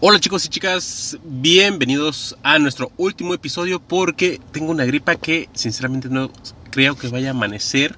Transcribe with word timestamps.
Hola 0.00 0.20
chicos 0.20 0.44
y 0.44 0.48
chicas, 0.48 1.18
bienvenidos 1.24 2.36
a 2.44 2.60
nuestro 2.60 2.92
último 2.98 3.34
episodio 3.34 3.80
porque 3.80 4.40
tengo 4.52 4.70
una 4.70 4.84
gripa 4.84 5.16
que 5.16 5.48
sinceramente 5.54 6.08
no 6.08 6.30
creo 6.70 6.96
que 6.96 7.08
vaya 7.08 7.28
a 7.28 7.30
amanecer 7.32 7.96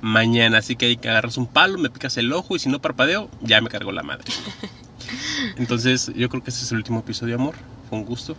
mañana, 0.00 0.58
así 0.58 0.74
que 0.74 0.86
hay 0.86 0.96
que 0.96 1.08
agarras 1.08 1.36
un 1.36 1.46
palo, 1.46 1.78
me 1.78 1.90
picas 1.90 2.16
el 2.16 2.32
ojo 2.32 2.56
y 2.56 2.58
si 2.58 2.68
no 2.68 2.80
parpadeo 2.80 3.30
ya 3.40 3.60
me 3.60 3.68
cargo 3.68 3.92
la 3.92 4.02
madre. 4.02 4.24
Entonces 5.56 6.10
yo 6.16 6.28
creo 6.28 6.42
que 6.42 6.50
este 6.50 6.64
es 6.64 6.72
el 6.72 6.78
último 6.78 6.98
episodio, 6.98 7.36
amor. 7.36 7.54
Fue 7.88 7.98
un 7.98 8.04
gusto. 8.04 8.36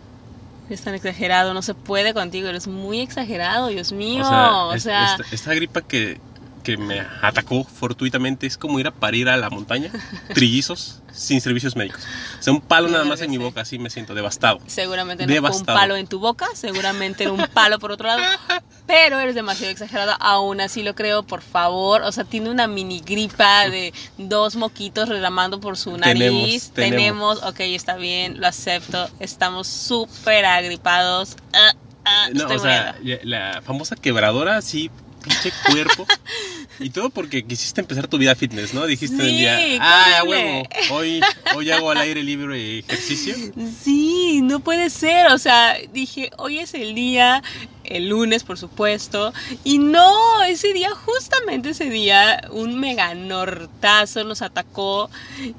Es 0.68 0.82
tan 0.82 0.94
exagerado, 0.94 1.54
no 1.54 1.62
se 1.62 1.72
puede 1.72 2.12
contigo, 2.12 2.48
eres 2.48 2.68
muy 2.68 3.00
exagerado, 3.00 3.68
Dios 3.68 3.92
mío. 3.92 4.26
O 4.26 4.78
sea, 4.78 5.14
esta, 5.14 5.34
esta 5.34 5.54
gripa 5.54 5.80
que 5.80 6.20
que 6.62 6.76
me 6.76 7.00
atacó 7.22 7.64
fortuitamente 7.64 8.46
es 8.46 8.56
como 8.56 8.78
ir 8.78 8.86
a 8.86 8.90
parir 8.90 9.28
a 9.28 9.36
la 9.36 9.50
montaña, 9.50 9.90
trillizos, 10.34 11.00
sin 11.12 11.40
servicios 11.40 11.76
médicos. 11.76 12.02
O 12.38 12.42
sea, 12.42 12.52
un 12.52 12.60
palo 12.60 12.88
nada 12.88 13.04
más 13.04 13.20
en 13.20 13.30
mi 13.30 13.38
boca, 13.38 13.62
así 13.62 13.78
me 13.78 13.90
siento 13.90 14.14
devastado. 14.14 14.60
Seguramente 14.66 15.26
no 15.26 15.40
fue 15.40 15.56
un 15.56 15.64
palo 15.64 15.96
en 15.96 16.06
tu 16.06 16.18
boca, 16.18 16.46
seguramente 16.54 17.24
era 17.24 17.32
un 17.32 17.46
palo 17.52 17.78
por 17.78 17.92
otro 17.92 18.08
lado, 18.08 18.22
pero 18.86 19.18
eres 19.18 19.34
demasiado 19.34 19.72
exagerado, 19.72 20.12
aún 20.20 20.60
así 20.60 20.82
lo 20.82 20.94
creo, 20.94 21.22
por 21.22 21.42
favor. 21.42 22.02
O 22.02 22.12
sea, 22.12 22.24
tiene 22.24 22.50
una 22.50 22.66
mini 22.66 23.00
gripa 23.00 23.68
de 23.68 23.92
dos 24.18 24.56
moquitos 24.56 25.08
derramando 25.08 25.60
por 25.60 25.76
su 25.76 25.96
nariz. 25.96 26.70
Tenemos, 26.70 27.42
ok, 27.42 27.60
está 27.60 27.96
bien, 27.96 28.40
lo 28.40 28.46
acepto, 28.46 29.08
estamos 29.18 29.66
súper 29.66 30.44
agripados. 30.44 31.36
Ah, 31.52 31.74
ah, 32.04 32.28
no, 32.32 32.46
o 32.46 32.58
sea, 32.58 32.96
la 33.22 33.62
famosa 33.62 33.96
quebradora 33.96 34.60
sí 34.62 34.90
pinche 35.20 35.52
cuerpo. 35.66 36.06
y 36.78 36.90
todo 36.90 37.10
porque 37.10 37.44
quisiste 37.44 37.80
empezar 37.80 38.08
tu 38.08 38.18
vida 38.18 38.34
fitness, 38.34 38.74
¿no? 38.74 38.86
Dijiste 38.86 39.22
sí, 39.22 39.36
día, 39.36 39.58
ah, 39.80 40.22
huevo, 40.26 40.62
hoy, 40.90 41.20
hoy 41.54 41.70
hago 41.70 41.90
al 41.90 41.98
aire 41.98 42.22
libre 42.22 42.78
ejercicio. 42.78 43.34
Sí, 43.82 44.40
no 44.42 44.60
puede 44.60 44.90
ser. 44.90 45.28
O 45.28 45.38
sea, 45.38 45.76
dije, 45.92 46.30
hoy 46.38 46.58
es 46.58 46.74
el 46.74 46.94
día, 46.94 47.42
el 47.84 48.08
lunes, 48.08 48.44
por 48.44 48.58
supuesto. 48.58 49.32
Y 49.64 49.78
no, 49.78 50.42
ese 50.44 50.72
día, 50.72 50.90
justamente 50.90 51.70
ese 51.70 51.90
día, 51.90 52.42
un 52.50 52.78
mega 52.78 53.14
nortazo 53.14 54.24
nos 54.24 54.42
atacó 54.42 55.10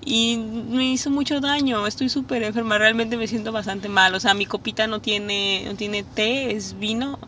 y 0.03 0.37
me 0.37 0.91
hizo 0.91 1.09
mucho 1.09 1.39
daño. 1.39 1.85
Estoy 1.85 2.09
súper 2.09 2.43
enferma, 2.43 2.77
realmente 2.77 3.17
me 3.17 3.27
siento 3.27 3.51
bastante 3.51 3.89
mal. 3.89 4.15
O 4.15 4.19
sea, 4.19 4.33
mi 4.33 4.45
copita 4.45 4.87
no 4.87 4.99
tiene, 5.01 5.63
no 5.65 5.75
tiene 5.75 6.03
té, 6.03 6.55
es 6.55 6.79
vino 6.79 7.19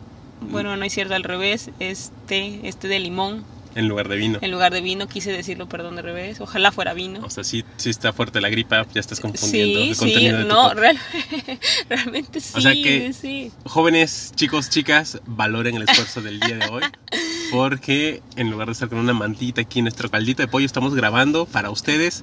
bueno, 0.50 0.76
no 0.76 0.84
es 0.84 0.92
cierto, 0.92 1.14
al 1.14 1.24
revés, 1.24 1.70
este, 1.80 2.60
este 2.68 2.88
de 2.88 2.98
limón. 2.98 3.44
En 3.74 3.88
lugar 3.88 4.08
de 4.08 4.16
vino. 4.16 4.38
En 4.40 4.52
lugar 4.52 4.72
de 4.72 4.80
vino, 4.80 5.08
quise 5.08 5.32
decirlo, 5.32 5.68
perdón, 5.68 5.96
de 5.96 6.02
revés. 6.02 6.40
Ojalá 6.40 6.70
fuera 6.70 6.94
vino. 6.94 7.20
O 7.24 7.30
sea, 7.30 7.42
sí, 7.42 7.64
sí 7.76 7.90
está 7.90 8.12
fuerte 8.12 8.40
la 8.40 8.48
gripa, 8.48 8.86
ya 8.94 9.00
estás 9.00 9.18
confundiendo 9.18 9.80
sí, 9.80 9.90
el 9.90 9.96
contenido 9.96 10.42
sí, 10.42 10.46
no, 10.46 10.74
realmente 11.88 12.40
sí. 12.40 12.52
O 12.54 12.60
sea 12.60 12.72
que, 12.72 13.12
sí. 13.12 13.50
jóvenes, 13.64 14.32
chicos, 14.36 14.70
chicas, 14.70 15.20
valoren 15.26 15.74
el 15.74 15.88
esfuerzo 15.88 16.22
del 16.22 16.38
día 16.38 16.56
de 16.58 16.66
hoy. 16.68 16.82
Porque 17.50 18.22
en 18.36 18.50
lugar 18.50 18.68
de 18.68 18.72
estar 18.74 18.88
con 18.88 18.98
una 18.98 19.12
mantita 19.12 19.60
aquí 19.62 19.80
en 19.80 19.84
nuestro 19.84 20.08
caldito 20.08 20.42
de 20.42 20.48
pollo, 20.48 20.66
estamos 20.66 20.94
grabando 20.94 21.46
para 21.46 21.70
ustedes 21.70 22.22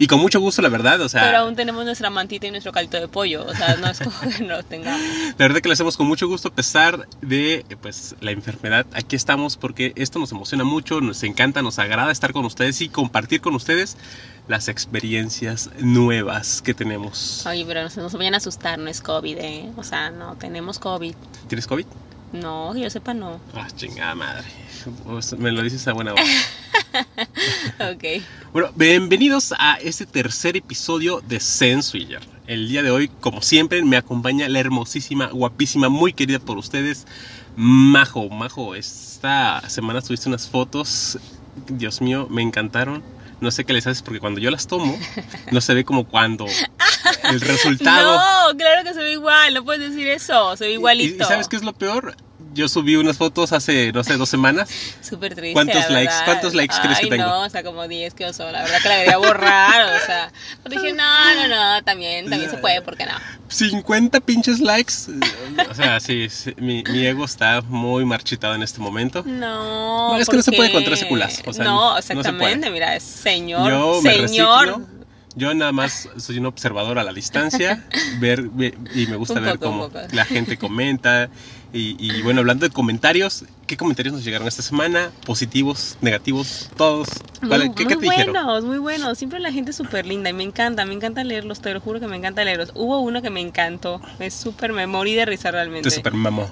y 0.00 0.06
con 0.06 0.18
mucho 0.18 0.40
gusto, 0.40 0.62
la 0.62 0.70
verdad, 0.70 0.98
o 1.02 1.10
sea... 1.10 1.20
Pero 1.24 1.38
aún 1.40 1.54
tenemos 1.54 1.84
nuestra 1.84 2.08
mantita 2.08 2.46
y 2.46 2.50
nuestro 2.50 2.72
caldo 2.72 2.98
de 2.98 3.06
pollo, 3.06 3.44
o 3.44 3.54
sea, 3.54 3.76
no 3.76 3.86
es 3.86 3.98
como 3.98 4.18
que 4.18 4.42
no 4.44 4.56
lo 4.56 4.62
tengamos. 4.62 5.06
La 5.36 5.44
verdad 5.44 5.60
que 5.60 5.68
lo 5.68 5.74
hacemos 5.74 5.98
con 5.98 6.06
mucho 6.06 6.26
gusto 6.26 6.48
a 6.48 6.52
pesar 6.54 7.06
de, 7.20 7.66
pues, 7.82 8.16
la 8.22 8.30
enfermedad. 8.30 8.86
Aquí 8.94 9.14
estamos 9.14 9.58
porque 9.58 9.92
esto 9.96 10.18
nos 10.18 10.32
emociona 10.32 10.64
mucho, 10.64 11.02
nos 11.02 11.22
encanta, 11.22 11.60
nos 11.60 11.78
agrada 11.78 12.10
estar 12.12 12.32
con 12.32 12.46
ustedes 12.46 12.80
y 12.80 12.88
compartir 12.88 13.42
con 13.42 13.54
ustedes 13.54 13.98
las 14.48 14.68
experiencias 14.68 15.68
nuevas 15.80 16.62
que 16.62 16.72
tenemos. 16.72 17.44
Oye, 17.46 17.66
pero 17.66 17.82
no 17.82 17.90
se 17.90 18.00
nos 18.00 18.14
vayan 18.14 18.32
a 18.32 18.38
asustar, 18.38 18.78
no 18.78 18.88
es 18.88 19.02
COVID, 19.02 19.36
¿eh? 19.36 19.70
O 19.76 19.84
sea, 19.84 20.10
no, 20.10 20.34
tenemos 20.36 20.78
COVID. 20.78 21.14
¿Tienes 21.46 21.66
COVID? 21.66 21.84
No, 22.32 22.70
que 22.74 22.80
yo 22.80 22.90
sepa 22.90 23.12
no. 23.12 23.40
Ah, 23.54 23.66
chingada 23.74 24.14
madre. 24.14 24.46
Me 25.38 25.50
lo 25.50 25.62
dices 25.62 25.86
a 25.88 25.92
buena 25.92 26.12
hora. 26.12 26.22
ok. 27.92 28.22
Bueno, 28.52 28.70
bienvenidos 28.76 29.52
a 29.58 29.74
este 29.82 30.06
tercer 30.06 30.56
episodio 30.56 31.20
de 31.26 31.40
Senswiller. 31.40 32.20
El 32.46 32.68
día 32.68 32.84
de 32.84 32.92
hoy, 32.92 33.08
como 33.20 33.42
siempre, 33.42 33.82
me 33.84 33.96
acompaña 33.96 34.48
la 34.48 34.60
hermosísima, 34.60 35.26
guapísima, 35.26 35.88
muy 35.88 36.12
querida 36.12 36.38
por 36.38 36.56
ustedes, 36.56 37.04
Majo. 37.56 38.28
Majo, 38.28 38.76
esta 38.76 39.68
semana 39.68 40.00
tuviste 40.00 40.28
unas 40.28 40.48
fotos, 40.48 41.18
Dios 41.68 42.00
mío, 42.00 42.28
me 42.30 42.42
encantaron. 42.42 43.02
No 43.40 43.50
sé 43.50 43.64
qué 43.64 43.72
les 43.72 43.86
haces 43.86 44.02
porque 44.02 44.20
cuando 44.20 44.40
yo 44.40 44.50
las 44.50 44.66
tomo, 44.66 44.98
no 45.50 45.60
se 45.60 45.74
ve 45.74 45.84
como 45.84 46.06
cuando 46.06 46.46
el 47.24 47.40
resultado. 47.40 48.18
No, 48.18 48.56
claro 48.56 48.84
que 48.84 48.92
se 48.92 49.02
ve 49.02 49.12
igual, 49.12 49.54
no 49.54 49.64
puedes 49.64 49.90
decir 49.90 50.08
eso, 50.08 50.56
se 50.56 50.66
ve 50.66 50.72
igualito. 50.72 51.24
¿Y, 51.24 51.26
sabes 51.26 51.48
qué 51.48 51.56
es 51.56 51.62
lo 51.62 51.72
peor? 51.72 52.14
Yo 52.52 52.68
subí 52.68 52.96
unas 52.96 53.16
fotos 53.16 53.52
hace, 53.52 53.92
no 53.92 54.04
sé, 54.04 54.16
dos 54.16 54.28
semanas. 54.28 54.68
Súper 55.00 55.34
triste. 55.34 55.52
¿Cuántos 55.52 55.90
likes? 55.90 56.14
¿Cuántos 56.24 56.54
likes 56.54 56.76
crees 56.82 57.00
que 57.00 57.06
tengo? 57.06 57.24
No, 57.24 57.42
o 57.42 57.48
sea, 57.48 57.62
como 57.62 57.86
10 57.86 58.14
que 58.14 58.26
oso. 58.26 58.50
La 58.50 58.62
verdad 58.62 58.78
que 58.82 58.88
la 58.88 58.96
quería 58.98 59.16
borrar, 59.18 59.94
o 59.94 60.06
sea. 60.06 60.32
Pero 60.62 60.80
dije, 60.80 60.92
no, 60.94 61.34
no, 61.34 61.48
no, 61.48 61.82
también, 61.84 62.28
también 62.28 62.50
se 62.50 62.58
puede, 62.58 62.82
¿por 62.82 62.96
qué 62.96 63.06
no? 63.06 63.12
50 63.48 64.20
pinches 64.20 64.60
likes. 64.60 64.94
O 65.70 65.74
sea, 65.74 66.00
sí, 66.00 66.28
mi, 66.56 66.82
mi, 66.84 67.06
ego 67.06 67.24
está 67.24 67.60
muy 67.62 68.04
marchitado 68.04 68.54
en 68.54 68.62
este 68.62 68.80
momento. 68.80 69.22
No. 69.26 70.16
es 70.18 70.28
que 70.28 70.36
no 70.36 70.42
se 70.42 70.52
puede 70.52 70.72
contra 70.72 70.94
ese 70.94 71.08
culazo. 71.08 71.42
O 71.46 71.52
sea, 71.52 71.64
no, 71.64 71.98
exactamente, 71.98 72.66
no 72.66 72.72
mira, 72.72 72.94
es 72.94 73.02
señor. 73.02 73.68
Yo 73.68 74.00
señor. 74.02 74.99
Yo 75.36 75.54
nada 75.54 75.70
más 75.70 76.08
soy 76.16 76.38
un 76.38 76.46
observador 76.46 76.98
a 76.98 77.04
la 77.04 77.12
distancia, 77.12 77.86
ver, 78.20 78.50
y 78.94 79.06
me 79.06 79.16
gusta 79.16 79.38
ver 79.38 79.58
cómo 79.58 79.90
la 80.12 80.24
gente 80.24 80.58
comenta. 80.58 81.30
Y, 81.72 82.22
bueno, 82.22 82.40
hablando 82.40 82.66
de 82.66 82.72
comentarios, 82.72 83.44
¿qué 83.68 83.76
comentarios 83.76 84.12
nos 84.12 84.24
llegaron 84.24 84.48
esta 84.48 84.62
semana? 84.62 85.12
¿Positivos, 85.24 85.96
negativos, 86.00 86.68
todos? 86.76 87.08
¿Qué, 87.76 87.86
¿qué 87.86 87.96
muy 87.96 88.06
buenos, 88.06 88.64
muy 88.64 88.78
buenos. 88.78 89.16
Siempre 89.18 89.38
la 89.38 89.52
gente 89.52 89.70
es 89.70 89.76
súper 89.76 90.04
linda 90.04 90.30
y 90.30 90.32
me 90.32 90.42
encanta, 90.42 90.84
me 90.84 90.94
encanta 90.94 91.22
leerlos, 91.22 91.60
te 91.60 91.72
lo 91.72 91.80
juro 91.80 92.00
que 92.00 92.08
me 92.08 92.16
encanta 92.16 92.42
leerlos. 92.42 92.72
Hubo 92.74 92.98
uno 92.98 93.22
que 93.22 93.30
me 93.30 93.40
encantó, 93.40 94.00
es 94.18 94.34
súper, 94.34 94.72
me 94.72 94.88
morí 94.88 95.14
de 95.14 95.26
risa 95.26 95.52
realmente. 95.52 95.88
Es 95.88 95.94
súper 95.94 96.12
mamó. 96.12 96.50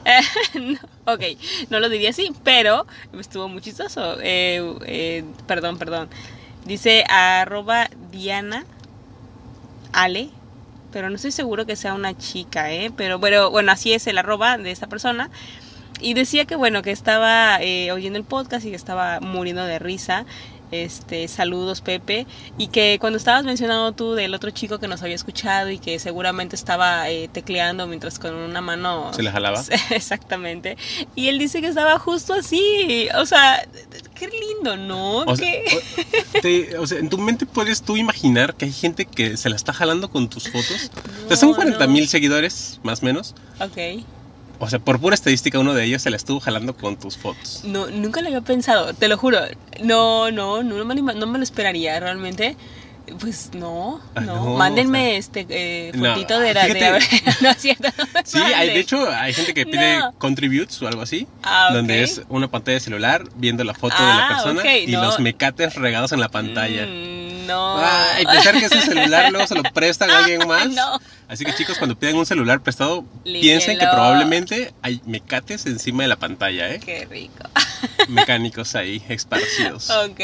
ok, 1.06 1.22
no 1.70 1.80
lo 1.80 1.88
diría 1.88 2.10
así, 2.10 2.30
pero 2.44 2.86
estuvo 3.18 3.48
muy 3.48 3.60
chistoso. 3.60 4.18
Eh, 4.22 4.62
eh, 4.86 5.24
perdón, 5.48 5.78
perdón. 5.78 6.08
Dice 6.68 7.02
arroba 7.08 7.88
Diana 8.12 8.66
Ale, 9.94 10.28
pero 10.92 11.08
no 11.08 11.16
estoy 11.16 11.30
seguro 11.30 11.64
que 11.64 11.76
sea 11.76 11.94
una 11.94 12.14
chica, 12.18 12.70
¿eh? 12.70 12.92
Pero 12.94 13.18
bueno, 13.18 13.50
bueno, 13.50 13.72
así 13.72 13.94
es 13.94 14.06
el 14.06 14.18
arroba 14.18 14.58
de 14.58 14.70
esta 14.70 14.86
persona. 14.86 15.30
Y 15.98 16.12
decía 16.12 16.44
que 16.44 16.56
bueno, 16.56 16.82
que 16.82 16.90
estaba 16.90 17.56
eh, 17.62 17.90
oyendo 17.90 18.18
el 18.18 18.24
podcast 18.26 18.66
y 18.66 18.70
que 18.70 18.76
estaba 18.76 19.18
muriendo 19.20 19.64
de 19.64 19.78
risa 19.78 20.26
este, 20.70 21.28
saludos 21.28 21.80
Pepe, 21.80 22.26
y 22.56 22.68
que 22.68 22.98
cuando 23.00 23.16
estabas 23.16 23.44
mencionando 23.44 23.92
tú 23.92 24.14
del 24.14 24.34
otro 24.34 24.50
chico 24.50 24.78
que 24.78 24.88
nos 24.88 25.02
había 25.02 25.14
escuchado 25.14 25.70
y 25.70 25.78
que 25.78 25.98
seguramente 25.98 26.56
estaba 26.56 27.08
eh, 27.10 27.28
tecleando 27.32 27.86
mientras 27.86 28.18
con 28.18 28.34
una 28.34 28.60
mano... 28.60 29.12
Se 29.14 29.22
le 29.22 29.30
jalaba. 29.30 29.62
Exactamente. 29.90 30.76
Y 31.14 31.28
él 31.28 31.38
dice 31.38 31.60
que 31.60 31.68
estaba 31.68 31.98
justo 31.98 32.34
así, 32.34 33.08
o 33.16 33.26
sea, 33.26 33.66
qué 34.14 34.28
lindo, 34.28 34.76
¿no? 34.76 35.18
O 35.18 35.36
sea, 35.36 35.52
o, 36.78 36.86
sea, 36.86 36.98
en 36.98 37.08
tu 37.08 37.18
mente 37.18 37.46
puedes 37.46 37.82
tú 37.82 37.96
imaginar 37.96 38.54
que 38.54 38.66
hay 38.66 38.72
gente 38.72 39.06
que 39.06 39.36
se 39.36 39.48
la 39.48 39.56
está 39.56 39.72
jalando 39.72 40.10
con 40.10 40.28
tus 40.28 40.48
fotos. 40.50 40.90
o 41.24 41.28
sea, 41.28 41.36
son 41.36 41.54
40 41.54 41.86
mil 41.86 42.08
seguidores, 42.08 42.80
más 42.82 43.02
o 43.02 43.06
menos. 43.06 43.34
Ok. 43.60 44.04
O 44.60 44.68
sea, 44.68 44.78
por 44.78 45.00
pura 45.00 45.14
estadística, 45.14 45.58
uno 45.58 45.74
de 45.74 45.84
ellos 45.84 46.02
se 46.02 46.10
la 46.10 46.16
estuvo 46.16 46.40
jalando 46.40 46.76
con 46.76 46.96
tus 46.96 47.16
fotos. 47.16 47.62
No, 47.64 47.86
nunca 47.88 48.20
lo 48.20 48.28
había 48.28 48.40
pensado, 48.40 48.92
te 48.94 49.08
lo 49.08 49.16
juro. 49.16 49.40
No, 49.82 50.30
no, 50.30 50.62
no, 50.62 50.84
me, 50.84 50.94
no 50.94 51.26
me 51.26 51.38
lo 51.38 51.44
esperaría 51.44 51.98
realmente. 52.00 52.56
Pues 53.20 53.50
no, 53.54 54.00
ah, 54.14 54.20
no. 54.20 54.54
Mándenme 54.56 55.16
este 55.16 55.46
eh, 55.48 55.92
fotito 55.96 56.38
de 56.40 56.54
la. 56.54 56.66
De, 56.66 57.00
no, 57.40 57.54
cierto, 57.54 57.88
sí, 58.24 58.38
hay, 58.38 58.68
de 58.68 58.80
hecho, 58.80 59.08
hay 59.10 59.32
gente 59.32 59.54
que 59.54 59.64
pide 59.64 60.00
contributes 60.18 60.82
o 60.82 60.88
algo 60.88 61.02
así. 61.02 61.26
Ah, 61.42 61.70
donde 61.72 62.02
es 62.02 62.22
una 62.28 62.50
pantalla 62.50 62.74
de 62.74 62.80
celular 62.80 63.24
viendo 63.36 63.64
la 63.64 63.74
foto 63.74 63.96
de 63.96 64.02
la 64.02 64.26
ah, 64.26 64.28
persona 64.28 64.76
y 64.76 64.90
los 64.92 65.20
mecates 65.20 65.74
regados 65.76 66.12
en 66.12 66.20
la 66.20 66.28
pantalla. 66.28 66.86
Mm, 66.86 67.27
no. 67.48 67.82
y 68.20 68.26
pensar 68.26 68.58
que 68.58 68.66
ese 68.66 68.80
celular 68.82 69.30
luego 69.32 69.46
se 69.46 69.54
lo 69.54 69.62
prestan 69.74 70.10
a 70.10 70.18
alguien 70.18 70.46
más. 70.46 70.68
No. 70.68 71.00
Así 71.28 71.44
que 71.44 71.54
chicos, 71.54 71.78
cuando 71.78 71.98
piden 71.98 72.16
un 72.16 72.26
celular 72.26 72.60
prestado, 72.62 73.04
piensen 73.24 73.78
que 73.78 73.86
probablemente 73.86 74.72
hay 74.82 75.00
mecates 75.04 75.66
encima 75.66 76.04
de 76.04 76.08
la 76.08 76.16
pantalla, 76.16 76.70
¿eh? 76.70 76.80
Qué 76.84 77.06
rico. 77.06 77.48
Mecánicos 78.08 78.74
ahí, 78.74 79.02
esparcidos. 79.08 79.90
Ok. 79.90 80.20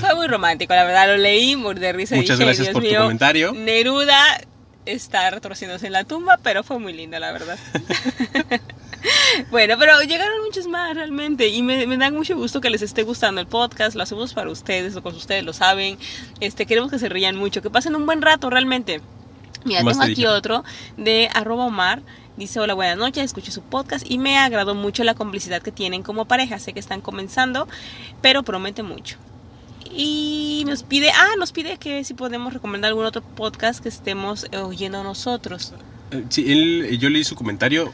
Fue 0.00 0.14
muy 0.14 0.26
romántico, 0.26 0.74
la 0.74 0.84
verdad, 0.84 1.06
lo 1.08 1.16
leí, 1.16 1.56
muy 1.56 1.74
de 1.74 1.92
risa. 1.92 2.16
Muchas 2.16 2.38
gracias 2.38 2.68
por 2.68 2.82
tu 2.82 2.94
comentario. 2.94 3.52
Neruda 3.52 4.40
está 4.86 5.30
retorciéndose 5.30 5.86
en 5.86 5.92
la 5.92 6.04
tumba, 6.04 6.38
pero 6.42 6.62
fue 6.62 6.78
muy 6.78 6.92
linda, 6.92 7.18
la 7.20 7.32
verdad. 7.32 7.58
bueno, 9.50 9.76
pero 9.78 10.00
llegaron 10.02 10.44
muchos 10.44 10.66
más 10.66 10.94
realmente 10.94 11.48
y 11.48 11.62
me, 11.62 11.86
me, 11.86 11.96
da 11.96 12.10
mucho 12.10 12.36
gusto 12.36 12.60
que 12.60 12.70
les 12.70 12.82
esté 12.82 13.02
gustando 13.02 13.40
el 13.40 13.46
podcast, 13.46 13.96
lo 13.96 14.02
hacemos 14.02 14.34
para 14.34 14.50
ustedes, 14.50 14.94
lo 14.94 15.02
con 15.02 15.14
ustedes 15.14 15.44
lo 15.44 15.52
saben, 15.52 15.98
este, 16.40 16.66
queremos 16.66 16.90
que 16.90 16.98
se 16.98 17.08
rían 17.08 17.36
mucho, 17.36 17.62
que 17.62 17.70
pasen 17.70 17.94
un 17.94 18.06
buen 18.06 18.22
rato 18.22 18.50
realmente 18.50 19.00
Mira, 19.64 19.80
tengo 19.80 19.92
te 19.92 20.04
aquí 20.04 20.10
dijeron? 20.10 20.34
otro 20.36 20.64
de 20.96 21.28
arroba 21.34 21.66
Omar. 21.66 22.02
Dice, 22.36 22.60
hola, 22.60 22.74
buenas 22.74 22.98
noches, 22.98 23.24
escuché 23.24 23.50
su 23.50 23.62
podcast 23.62 24.04
y 24.08 24.18
me 24.18 24.36
agradó 24.36 24.74
mucho 24.74 25.04
la 25.04 25.14
complicidad 25.14 25.62
que 25.62 25.72
tienen 25.72 26.02
como 26.02 26.26
pareja. 26.26 26.58
Sé 26.58 26.74
que 26.74 26.80
están 26.80 27.00
comenzando, 27.00 27.66
pero 28.20 28.42
promete 28.42 28.82
mucho. 28.82 29.16
Y 29.90 30.64
nos 30.66 30.82
pide, 30.82 31.10
ah, 31.10 31.30
nos 31.38 31.52
pide 31.52 31.78
que 31.78 32.04
si 32.04 32.12
podemos 32.12 32.52
recomendar 32.52 32.90
algún 32.90 33.06
otro 33.06 33.22
podcast 33.22 33.82
que 33.82 33.88
estemos 33.88 34.46
eh, 34.52 34.58
oyendo 34.58 35.02
nosotros. 35.02 35.72
Eh, 36.10 36.24
Sí, 36.28 36.52
él, 36.52 36.98
yo 36.98 37.08
leí 37.08 37.24
su 37.24 37.34
comentario. 37.34 37.90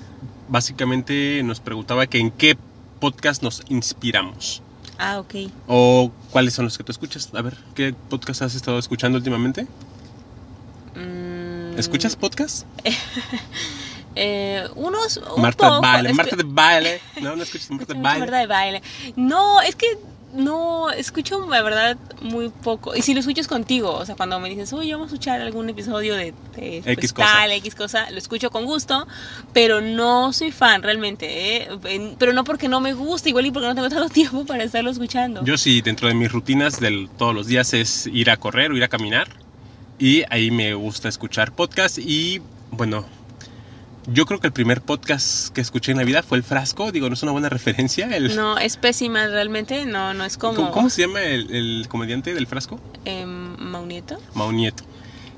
Básicamente 0.49 1.43
nos 1.45 1.61
preguntaba 1.61 2.07
que 2.07 2.19
en 2.19 2.31
qué 2.31 2.57
podcast 3.01 3.43
nos 3.43 3.63
inspiramos. 3.69 4.63
Ah, 4.99 5.19
ok. 5.19 5.35
O 5.67 6.13
cuáles 6.31 6.55
son 6.55 6.65
los 6.67 6.79
que 6.79 6.85
tú 6.85 6.93
escuchas. 6.93 7.31
A 7.35 7.43
ver, 7.43 7.57
¿qué 7.75 7.95
podcast 8.09 8.43
has 8.43 8.55
estado 8.55 8.79
escuchando 8.79 9.19
últimamente? 9.19 9.67
Mm, 10.95 11.79
¿Escuchas 11.79 12.17
podcast? 12.17 12.67
Eh, 14.15 14.69
unos. 14.75 15.17
un 15.35 15.41
Marta 15.41 15.71
de 15.75 15.81
Baile. 15.81 16.13
Marta 16.13 16.37
de 16.37 16.45
Baile. 16.45 17.01
No, 17.23 17.35
no 17.35 17.43
escuchas 17.43 17.71
Marta 17.71 17.95
de 17.95 18.01
Baile. 18.01 18.21
Marta 18.21 18.39
de 18.41 18.47
baile. 18.47 18.83
No, 19.17 19.63
es 19.63 19.75
que 19.75 19.87
no, 20.33 20.91
escucho 20.91 21.47
la 21.49 21.63
verdad 21.63 21.97
muy 22.23 22.49
poco. 22.49 22.97
Y 22.97 23.03
si 23.03 23.15
lo 23.15 23.21
escucho 23.21 23.41
es 23.41 23.49
contigo, 23.49 23.93
o 23.93 24.07
sea, 24.07 24.15
cuando 24.15 24.41
me 24.41 24.49
dices, 24.49 24.73
oye, 24.73 24.93
vamos 24.93 25.13
a 25.13 25.15
escuchar 25.15 25.41
algún 25.41 25.69
episodio 25.69 26.15
de, 26.15 26.33
de, 26.57 26.81
pues, 26.83 26.99
X 26.99 27.13
cosa. 27.13 27.29
tal, 27.29 27.53
X 27.53 27.75
cosa, 27.75 28.11
lo 28.11 28.19
escucho 28.19 28.51
con 28.51 28.65
gusto, 28.65 29.07
pero 29.53 29.81
no 29.81 30.33
soy 30.33 30.51
fan 30.51 30.83
realmente, 30.83 31.57
¿eh? 31.57 31.69
Pero 32.19 32.33
no 32.33 32.45
porque 32.45 32.69
no 32.69 32.81
me 32.81 32.95
gusta, 32.95 33.29
igual 33.29 33.47
y 33.47 33.51
porque 33.51 33.69
no 33.69 33.75
tengo 33.75 33.89
tanto 33.91 34.09
tiempo 34.09 34.47
para 34.47 34.65
estarlo 34.65 34.91
escuchando. 34.91 35.45
Yo 35.45 35.59
sí, 35.59 35.83
dentro 35.83 36.09
de 36.09 36.15
mis 36.15 36.33
rutinas 36.33 36.81
de 36.81 37.09
todos 37.19 37.35
los 37.35 37.47
días 37.47 37.75
es 37.75 38.07
ir 38.07 38.31
a 38.31 38.37
correr 38.37 38.73
o 38.73 38.77
ir 38.77 38.85
a 38.85 38.89
caminar. 38.89 39.29
Y 39.99 40.25
ahí 40.31 40.51
me 40.51 40.75
gusta 40.75 41.09
escuchar 41.09 41.53
podcast. 41.53 41.99
Y 41.99 42.41
bueno, 42.71 43.05
yo 44.07 44.27
creo 44.27 44.41
que 44.41 44.49
el 44.49 44.53
primer 44.53 44.81
podcast 44.83 45.49
que 45.55 45.61
escuché 45.61 45.93
en 45.93 45.99
la 45.99 46.05
vida 46.05 46.23
fue 46.23 46.39
El 46.39 46.45
Frasco. 46.45 46.91
Digo, 46.93 47.09
no 47.09 47.15
es 47.15 47.23
una 47.23 47.33
buena 47.33 47.49
referencia. 47.49 48.07
El, 48.17 48.35
No, 48.37 48.59
es 48.59 48.77
pésima 48.77 49.27
realmente, 49.29 49.85
no, 49.87 50.13
no 50.15 50.25
es 50.25 50.37
como 50.39 50.55
¿Cómo, 50.55 50.71
cómo 50.73 50.91
se 50.91 51.03
llama 51.03 51.23
el, 51.23 51.55
el 51.55 51.87
comediante 51.89 52.35
del 52.35 52.47
Frasco? 52.47 52.81
em, 53.05 53.57
Maunieto. 53.59 54.19
Maunieto. 54.35 54.85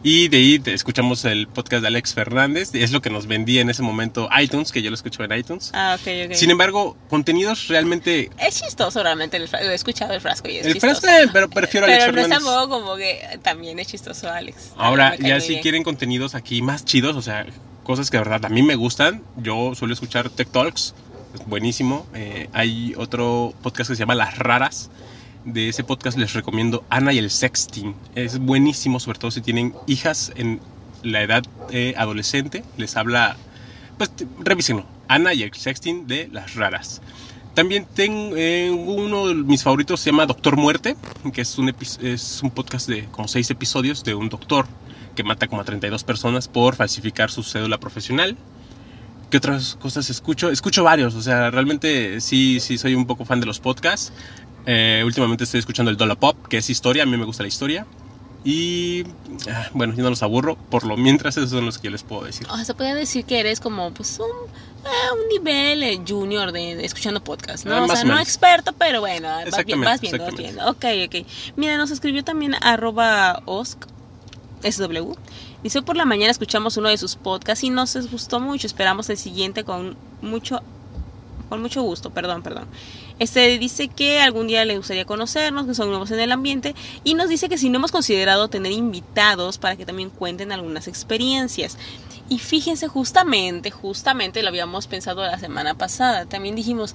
Y 0.06 0.28
de 0.28 0.36
ahí 0.36 0.62
escuchamos 0.66 1.24
el 1.24 1.48
podcast 1.48 1.80
de 1.80 1.88
Alex 1.88 2.12
Fernández. 2.12 2.74
Es 2.74 2.92
lo 2.92 3.00
que 3.00 3.08
nos 3.08 3.26
vendía 3.26 3.62
en 3.62 3.70
ese 3.70 3.80
momento 3.80 4.28
iTunes, 4.38 4.70
que 4.70 4.82
yo 4.82 4.90
lo 4.90 4.94
escucho 4.96 5.24
en 5.24 5.32
iTunes. 5.32 5.70
Ah, 5.72 5.96
ok, 5.98 6.06
ok. 6.26 6.34
Sin 6.34 6.50
embargo, 6.50 6.94
contenidos 7.08 7.68
realmente... 7.68 8.30
es 8.38 8.60
chistoso 8.62 9.02
realmente, 9.02 9.38
el 9.38 9.48
frasco. 9.48 9.66
he 9.66 9.74
escuchado 9.74 10.12
el 10.12 10.20
frasco 10.20 10.46
y 10.50 10.58
es 10.58 10.66
El 10.66 10.74
chistoso. 10.74 11.00
Frasco, 11.00 11.22
eh, 11.24 11.30
pero 11.32 11.48
prefiero 11.48 11.86
a 11.86 11.88
Alex 11.88 12.04
Pero 12.04 12.12
no 12.16 12.20
es 12.20 12.26
Fernández. 12.28 12.46
tampoco 12.46 12.80
como 12.80 12.96
que 12.96 13.38
también 13.42 13.78
es 13.78 13.86
chistoso 13.86 14.28
Alex. 14.30 14.72
Ahora, 14.76 15.16
cae 15.16 15.26
ya 15.26 15.40
si 15.40 15.48
bien. 15.50 15.62
quieren 15.62 15.82
contenidos 15.82 16.34
aquí 16.34 16.60
más 16.60 16.84
chidos, 16.84 17.16
o 17.16 17.22
sea, 17.22 17.46
cosas 17.84 18.10
que 18.10 18.16
de 18.16 18.24
verdad 18.24 18.44
a 18.44 18.48
mí 18.48 18.62
me 18.62 18.74
gustan, 18.74 19.22
yo 19.36 19.74
suelo 19.74 19.94
escuchar 19.94 20.30
Tech 20.30 20.48
Talks, 20.48 20.94
es 21.34 21.46
buenísimo. 21.46 22.06
Eh, 22.14 22.48
hay 22.52 22.94
otro 22.96 23.52
podcast 23.62 23.90
que 23.90 23.96
se 23.96 24.00
llama 24.00 24.14
Las 24.14 24.38
Raras. 24.38 24.90
De 25.44 25.68
ese 25.68 25.84
podcast 25.84 26.16
les 26.16 26.32
recomiendo 26.32 26.84
Ana 26.88 27.12
y 27.12 27.18
el 27.18 27.28
Sexting. 27.30 27.94
Es 28.14 28.38
buenísimo, 28.38 28.98
sobre 29.00 29.18
todo 29.18 29.30
si 29.30 29.42
tienen 29.42 29.74
hijas 29.86 30.32
en 30.36 30.60
la 31.02 31.22
edad 31.22 31.42
eh, 31.70 31.94
adolescente. 31.98 32.64
Les 32.76 32.96
habla, 32.96 33.36
pues 33.98 34.10
revísenlo. 34.38 34.86
Ana 35.08 35.34
y 35.34 35.42
el 35.42 35.52
Sexting 35.52 36.06
de 36.06 36.28
Las 36.32 36.54
Raras. 36.54 37.02
También 37.52 37.86
tengo 37.94 38.36
eh, 38.36 38.70
uno 38.70 39.28
de 39.28 39.34
mis 39.34 39.62
favoritos, 39.62 40.00
se 40.00 40.10
llama 40.10 40.26
Doctor 40.26 40.56
Muerte, 40.56 40.96
que 41.32 41.42
es 41.42 41.58
un, 41.58 41.74
es 42.00 42.42
un 42.42 42.50
podcast 42.50 42.88
de 42.88 43.04
como 43.06 43.28
seis 43.28 43.50
episodios 43.50 44.02
de 44.02 44.14
un 44.14 44.28
doctor 44.28 44.66
que 45.14 45.24
mata 45.24 45.46
como 45.48 45.62
a 45.62 45.64
32 45.64 46.04
personas 46.04 46.48
por 46.48 46.76
falsificar 46.76 47.30
su 47.30 47.42
cédula 47.42 47.78
profesional. 47.78 48.36
¿Qué 49.30 49.38
otras 49.38 49.74
cosas 49.76 50.10
escucho? 50.10 50.50
Escucho 50.50 50.84
varios, 50.84 51.14
o 51.14 51.22
sea, 51.22 51.50
realmente 51.50 52.20
sí, 52.20 52.60
sí 52.60 52.78
soy 52.78 52.94
un 52.94 53.06
poco 53.06 53.24
fan 53.24 53.40
de 53.40 53.46
los 53.46 53.58
podcasts. 53.58 54.12
Eh, 54.66 55.02
últimamente 55.04 55.44
estoy 55.44 55.60
escuchando 55.60 55.90
el 55.90 55.96
Dollar 55.96 56.16
Pop, 56.18 56.36
que 56.48 56.58
es 56.58 56.70
historia, 56.70 57.02
a 57.02 57.06
mí 57.06 57.16
me 57.16 57.24
gusta 57.24 57.42
la 57.42 57.48
historia. 57.48 57.86
Y 58.44 59.04
ah, 59.50 59.70
bueno, 59.72 59.94
yo 59.94 60.02
no 60.02 60.10
los 60.10 60.22
aburro, 60.22 60.56
por 60.56 60.84
lo 60.84 60.98
mientras 60.98 61.36
esos 61.38 61.50
son 61.50 61.64
los 61.64 61.78
que 61.78 61.86
yo 61.86 61.90
les 61.90 62.02
puedo 62.02 62.24
decir. 62.24 62.46
O 62.50 62.56
sea, 62.56 62.64
se 62.64 62.74
puede 62.74 62.94
decir 62.94 63.24
que 63.24 63.40
eres 63.40 63.58
como 63.58 63.90
pues 63.92 64.18
un, 64.18 64.26
eh, 64.84 64.88
un 65.14 65.28
nivel 65.28 65.82
eh, 65.82 66.00
junior 66.06 66.52
de, 66.52 66.76
de 66.76 66.84
escuchando 66.84 67.24
podcast, 67.24 67.64
¿no? 67.64 67.74
Ah, 67.74 67.84
o 67.84 67.88
sea, 67.88 68.02
o 68.02 68.04
no 68.04 68.20
experto, 68.20 68.74
pero 68.74 69.00
bueno, 69.00 69.28
vas, 69.28 69.64
bien, 69.64 69.80
vas 69.80 70.00
viendo, 70.00 70.24
vas 70.24 70.34
exactamente. 70.34 70.42
viendo. 70.42 70.70
Ok, 70.70 70.84
ok. 71.06 71.26
Mira, 71.56 71.78
nos 71.78 71.90
escribió 71.90 72.22
también 72.22 72.54
arroba 72.60 73.42
osc, 73.46 73.86
SW. 74.70 75.14
Dice, 75.62 75.82
por 75.82 75.96
la 75.96 76.04
mañana 76.04 76.30
escuchamos 76.30 76.76
uno 76.76 76.88
de 76.88 76.98
sus 76.98 77.16
podcasts 77.16 77.64
y 77.64 77.70
nos 77.70 77.94
gustó 78.10 78.40
mucho. 78.40 78.66
Esperamos 78.66 79.10
el 79.10 79.16
siguiente 79.16 79.64
con 79.64 79.96
mucho 80.22 80.60
con 81.48 81.62
mucho 81.62 81.82
gusto, 81.82 82.10
perdón, 82.10 82.42
perdón. 82.42 82.66
Este 83.18 83.58
dice 83.58 83.88
que 83.88 84.20
algún 84.20 84.46
día 84.48 84.64
le 84.64 84.76
gustaría 84.76 85.04
conocernos, 85.04 85.66
que 85.66 85.74
son 85.74 85.88
nuevos 85.90 86.10
en 86.10 86.20
el 86.20 86.32
ambiente, 86.32 86.74
y 87.04 87.14
nos 87.14 87.28
dice 87.28 87.48
que 87.48 87.58
si 87.58 87.70
no 87.70 87.78
hemos 87.78 87.92
considerado 87.92 88.48
tener 88.48 88.72
invitados 88.72 89.58
para 89.58 89.76
que 89.76 89.86
también 89.86 90.10
cuenten 90.10 90.50
algunas 90.52 90.88
experiencias. 90.88 91.78
Y 92.26 92.38
fíjense, 92.38 92.88
justamente, 92.88 93.70
justamente 93.70 94.42
lo 94.42 94.48
habíamos 94.48 94.86
pensado 94.86 95.20
la 95.22 95.38
semana 95.38 95.74
pasada. 95.74 96.24
También 96.24 96.54
dijimos, 96.54 96.94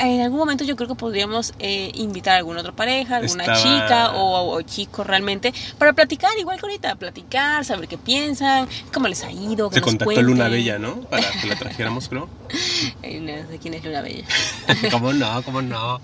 en 0.00 0.20
algún 0.22 0.40
momento 0.40 0.64
yo 0.64 0.74
creo 0.74 0.88
que 0.88 0.96
podríamos 0.96 1.54
eh, 1.60 1.92
invitar 1.94 2.34
a 2.34 2.38
alguna 2.38 2.60
otra 2.62 2.72
pareja, 2.72 3.16
alguna 3.18 3.44
Estaba- 3.44 3.62
chica 3.62 4.10
o, 4.16 4.56
o 4.56 4.62
chico 4.62 5.04
realmente, 5.04 5.54
para 5.78 5.92
platicar, 5.92 6.32
igual 6.40 6.58
que 6.58 6.66
ahorita, 6.66 6.96
platicar, 6.96 7.64
saber 7.64 7.86
qué 7.86 7.96
piensan, 7.96 8.68
cómo 8.92 9.06
les 9.06 9.22
ha 9.22 9.30
ido, 9.30 9.70
que 9.70 9.74
Se 9.76 9.80
nos 9.82 9.88
contactó 9.90 10.20
Luna. 10.20 10.48
Bella, 10.48 10.80
¿no? 10.80 10.96
Para 11.02 11.30
que 11.30 11.46
la 11.46 11.54
trajéramos, 11.56 12.08
creo. 12.08 12.28
No 13.26 13.48
sé 13.50 13.58
quién 13.60 13.74
es 13.74 13.84
Luna 13.84 14.02
Bella. 14.02 14.24
¿Cómo 14.90 15.12
no? 15.12 15.42
¿Cómo 15.46 15.62
no? 15.62 16.00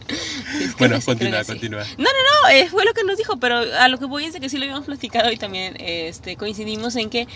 Bueno, 0.79 0.95
creo 0.97 1.03
continúa, 1.05 1.43
sí. 1.45 1.53
continúa. 1.53 1.85
No, 1.99 2.05
no, 2.05 2.11
no, 2.43 2.49
eh, 2.51 2.69
fue 2.71 2.85
lo 2.85 2.95
que 2.95 3.03
nos 3.05 3.19
dijo, 3.19 3.37
pero 3.39 3.59
a 3.59 3.89
lo 3.89 3.99
que 3.99 4.05
voy 4.07 4.25
es 4.25 4.33
de 4.33 4.41
que 4.41 4.49
sí 4.49 4.57
lo 4.57 4.63
habíamos 4.65 4.87
platicado 4.87 5.31
y 5.33 5.37
también 5.37 5.75
este, 5.79 6.37
coincidimos 6.37 6.95
en 6.97 7.11
que 7.11 7.27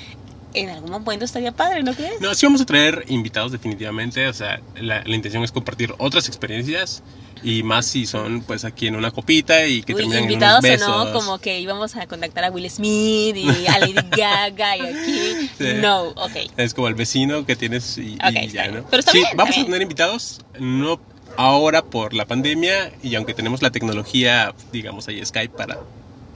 en 0.54 0.70
algún 0.70 0.90
momento 0.90 1.24
estaría 1.24 1.52
padre, 1.52 1.82
¿no 1.82 1.92
crees? 1.92 2.20
No, 2.20 2.32
sí 2.34 2.46
vamos 2.46 2.60
a 2.62 2.64
traer 2.64 3.04
invitados 3.08 3.52
definitivamente, 3.52 4.26
o 4.28 4.32
sea, 4.32 4.60
la, 4.76 5.02
la 5.04 5.14
intención 5.14 5.42
es 5.42 5.52
compartir 5.52 5.92
otras 5.98 6.28
experiencias 6.28 7.02
y 7.42 7.62
más 7.62 7.86
si 7.86 8.06
son 8.06 8.42
pues 8.42 8.64
aquí 8.64 8.86
en 8.86 8.96
una 8.96 9.10
copita 9.10 9.66
y 9.66 9.82
que 9.82 9.92
Uy, 9.94 10.02
terminan 10.02 10.22
invitados 10.24 10.64
en 10.64 10.82
unos 10.82 10.88
o 10.88 11.04
no, 11.06 11.12
como 11.12 11.38
que 11.38 11.60
íbamos 11.60 11.94
a 11.96 12.06
contactar 12.06 12.44
a 12.44 12.50
Will 12.50 12.70
Smith 12.70 13.36
y 13.36 13.66
a 13.66 13.78
Lady 13.80 13.94
Gaga 14.16 14.76
y 14.76 14.80
aquí. 14.80 15.50
Sí. 15.58 15.64
No, 15.80 16.04
ok. 16.08 16.32
Es 16.56 16.72
como 16.72 16.88
el 16.88 16.94
vecino 16.94 17.44
que 17.44 17.56
tienes 17.56 17.98
y, 17.98 18.14
Ok, 18.14 18.32
y 18.32 18.36
está 18.38 18.46
ya, 18.46 18.62
bien. 18.62 18.74
¿no? 18.76 18.86
Pero 18.88 19.00
está 19.00 19.12
sí, 19.12 19.18
bien, 19.18 19.30
está 19.30 19.36
vamos 19.36 19.54
a 19.54 19.58
bien. 19.58 19.66
tener 19.66 19.82
invitados, 19.82 20.40
no 20.58 21.00
ahora 21.36 21.82
por 21.84 22.14
la 22.14 22.26
pandemia 22.26 22.92
y 23.02 23.14
aunque 23.14 23.34
tenemos 23.34 23.62
la 23.62 23.70
tecnología, 23.70 24.54
digamos 24.72 25.08
ahí 25.08 25.24
Skype 25.24 25.56
para, 25.56 25.78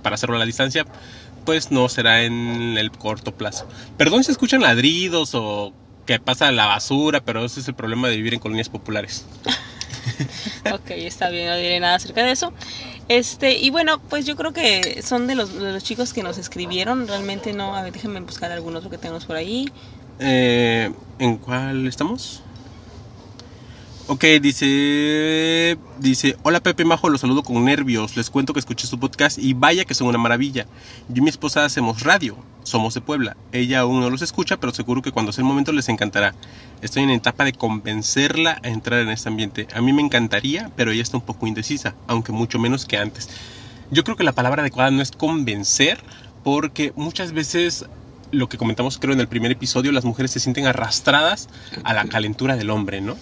para 0.03 0.15
hacerlo 0.15 0.37
a 0.37 0.39
la 0.39 0.47
distancia, 0.47 0.87
pues 1.45 1.71
no 1.71 1.89
será 1.89 2.23
en 2.23 2.77
el 2.79 2.91
corto 2.91 3.33
plazo. 3.33 3.67
Perdón 3.97 4.25
si 4.25 4.33
escuchan 4.33 4.63
ladridos 4.63 5.35
o 5.35 5.73
que 6.07 6.19
pasa 6.19 6.51
la 6.53 6.67
basura, 6.67 7.21
pero 7.21 7.45
ese 7.45 7.61
es 7.61 7.69
el 7.69 7.75
problema 7.75 8.09
de 8.09 8.17
vivir 8.17 8.35
en 8.35 8.41
colonias 8.41 8.69
populares. 8.69 9.27
Ok, 10.73 10.91
está 10.91 11.31
bien, 11.31 11.49
no 11.49 11.57
diré 11.57 11.81
nada 11.81 11.97
acerca 11.97 12.23
de 12.23 12.33
eso. 12.33 12.53
Este, 13.09 13.59
y 13.59 13.71
bueno, 13.71 14.01
pues 14.01 14.27
yo 14.27 14.37
creo 14.37 14.53
que 14.53 15.03
son 15.03 15.27
de 15.27 15.35
los, 15.35 15.55
de 15.55 15.73
los 15.73 15.83
chicos 15.83 16.13
que 16.13 16.23
nos 16.23 16.39
escribieron. 16.39 17.09
Realmente 17.09 17.53
no, 17.53 17.75
a 17.75 17.83
ver, 17.83 17.93
déjenme 17.93 18.21
buscar 18.21 18.53
algún 18.53 18.77
otro 18.77 18.91
que 18.91 18.99
tenemos 18.99 19.25
por 19.25 19.37
ahí. 19.37 19.67
Eh, 20.19 20.93
¿En 21.19 21.37
cuál 21.39 21.87
estamos? 21.87 22.43
Ok, 24.13 24.25
dice, 24.43 25.79
dice, 26.01 26.37
hola 26.43 26.59
Pepe 26.59 26.85
Majo, 26.85 27.09
los 27.09 27.21
saludo 27.21 27.45
con 27.45 27.65
nervios, 27.65 28.17
les 28.17 28.29
cuento 28.29 28.53
que 28.53 28.59
escuché 28.59 28.89
su 28.89 28.99
podcast 28.99 29.39
y 29.39 29.55
vaya 29.55 29.85
que 29.85 29.95
son 29.95 30.09
una 30.09 30.19
maravilla. 30.19 30.67
Yo 31.09 31.19
y 31.19 31.21
mi 31.21 31.31
esposa 31.31 31.65
hacemos 31.65 32.03
radio, 32.03 32.37
somos 32.65 32.93
de 32.95 33.03
Puebla, 33.03 33.37
ella 33.53 33.79
aún 33.79 34.01
no 34.01 34.11
los 34.11 34.23
escucha, 34.23 34.57
pero 34.57 34.75
seguro 34.75 35.01
que 35.01 35.13
cuando 35.13 35.31
sea 35.31 35.43
el 35.43 35.49
momento 35.49 35.71
les 35.71 35.89
encantará. 35.89 36.35
Estoy 36.83 37.05
en 37.05 37.11
etapa 37.11 37.45
de 37.45 37.53
convencerla 37.53 38.61
a 38.65 38.69
entrar 38.69 38.99
en 38.99 39.11
este 39.11 39.29
ambiente. 39.29 39.69
A 39.75 39.81
mí 39.81 39.93
me 39.93 40.03
encantaría, 40.03 40.73
pero 40.75 40.91
ella 40.91 41.03
está 41.03 41.17
un 41.17 41.25
poco 41.25 41.47
indecisa, 41.47 41.95
aunque 42.09 42.33
mucho 42.33 42.59
menos 42.59 42.87
que 42.87 42.99
antes. 42.99 43.29
Yo 43.93 44.03
creo 44.03 44.17
que 44.17 44.25
la 44.25 44.33
palabra 44.33 44.63
adecuada 44.63 44.91
no 44.91 45.03
es 45.03 45.13
convencer, 45.13 46.03
porque 46.43 46.93
muchas 46.97 47.31
veces 47.31 47.87
lo 48.33 48.49
que 48.49 48.59
comentamos 48.59 48.99
creo 48.99 49.15
en 49.15 49.21
el 49.21 49.29
primer 49.29 49.53
episodio, 49.53 49.93
las 49.93 50.05
mujeres 50.05 50.33
se 50.33 50.41
sienten 50.41 50.67
arrastradas 50.67 51.49
a 51.85 51.95
la 51.95 52.07
calentura 52.07 52.57
del 52.57 52.71
hombre, 52.71 53.01
¿no? 53.01 53.15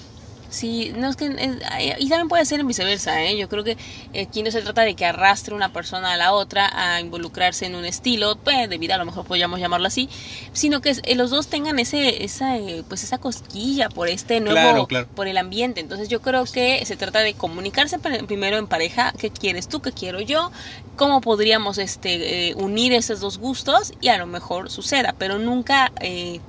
Sí, 0.51 0.93
no 0.97 1.11
es 1.11 1.17
que 1.17 1.27
es- 1.27 1.59
y 1.99 2.09
también 2.09 2.29
puede 2.29 2.47
ser 2.47 2.61
en 2.61 2.67
viceversa, 2.67 3.23
¿eh? 3.23 3.37
Yo 3.37 3.49
creo 3.49 3.65
que 3.65 3.77
aquí 4.19 4.43
no 4.43 4.51
se 4.51 4.63
trata 4.63 4.81
de 4.83 4.95
que 4.97 5.05
arrastre 5.05 5.55
una 5.55 5.69
persona 5.69 6.13
a 6.13 6.17
la 6.17 6.33
otra 6.33 6.71
a 6.73 7.01
involucrarse 7.01 7.67
en 7.67 7.75
un 7.75 7.85
estilo 7.85 8.37
pues, 8.43 8.67
de 8.69 8.79
vida, 8.79 8.95
a 8.95 8.99
lo 8.99 9.05
mejor 9.05 9.27
podríamos 9.27 9.61
llamarlo 9.61 9.87
así, 9.89 10.09
sino 10.53 10.81
que 10.81 10.97
eh, 11.03 11.15
los 11.17 11.29
dos 11.31 11.49
tengan 11.49 11.79
ese, 11.79 12.25
esa, 12.25 12.57
eh, 12.57 12.83
pues 12.89 13.05
esa 13.05 13.19
cosquilla 13.19 13.91
por 13.91 14.09
este 14.09 14.41
nuevo, 14.41 14.59
Claro, 14.59 14.87
claro. 14.87 15.09
por 15.15 15.29
el 15.29 15.37
ambiente. 15.37 15.81
Entonces 15.83 16.09
yo 16.09 16.21
creo 16.23 16.45
que 16.47 16.83
se 16.87 16.97
trata 16.97 17.21
de 17.21 17.35
comunicarse 17.35 17.99
pri- 17.99 18.23
primero 18.27 18.57
en 18.57 18.69
pareja, 18.69 19.13
qué 19.19 19.31
quieres 19.31 19.69
tú, 19.69 19.83
qué 19.83 19.93
quiero 19.93 20.21
yo, 20.23 20.51
cómo 20.97 21.21
podríamos 21.21 21.77
este, 21.77 22.49
eh, 22.51 22.55
unir 22.57 22.95
esos 22.95 23.21
dos 23.21 23.37
gustos 23.39 23.93
y 24.01 24.09
a 24.09 24.17
lo 24.17 24.27
mejor 24.27 24.71
suceda, 24.71 25.15
pero 25.19 25.39
nunca 25.39 25.93
eh, 26.01 26.41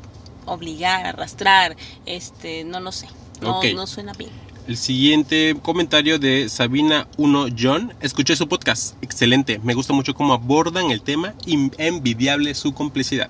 obligar, 0.46 1.06
arrastrar, 1.06 1.76
este, 2.06 2.64
no, 2.64 2.80
no 2.80 2.92
sé. 2.94 3.10
No, 3.42 3.62
no 3.64 3.88
suena 3.88 4.14
bien. 4.14 4.30
El 4.68 4.78
siguiente 4.78 5.56
comentario 5.62 6.20
de 6.20 6.48
Sabina 6.50 7.08
1 7.18 7.48
John. 7.60 7.94
Escuché 8.02 8.36
su 8.36 8.48
podcast. 8.48 8.96
Excelente. 9.02 9.60
Me 9.64 9.74
gusta 9.74 9.94
mucho 9.94 10.14
cómo 10.14 10.34
abordan 10.34 10.92
el 10.92 11.02
tema. 11.02 11.34
Envidiable 11.48 12.54
su 12.54 12.74
complicidad. 12.74 13.30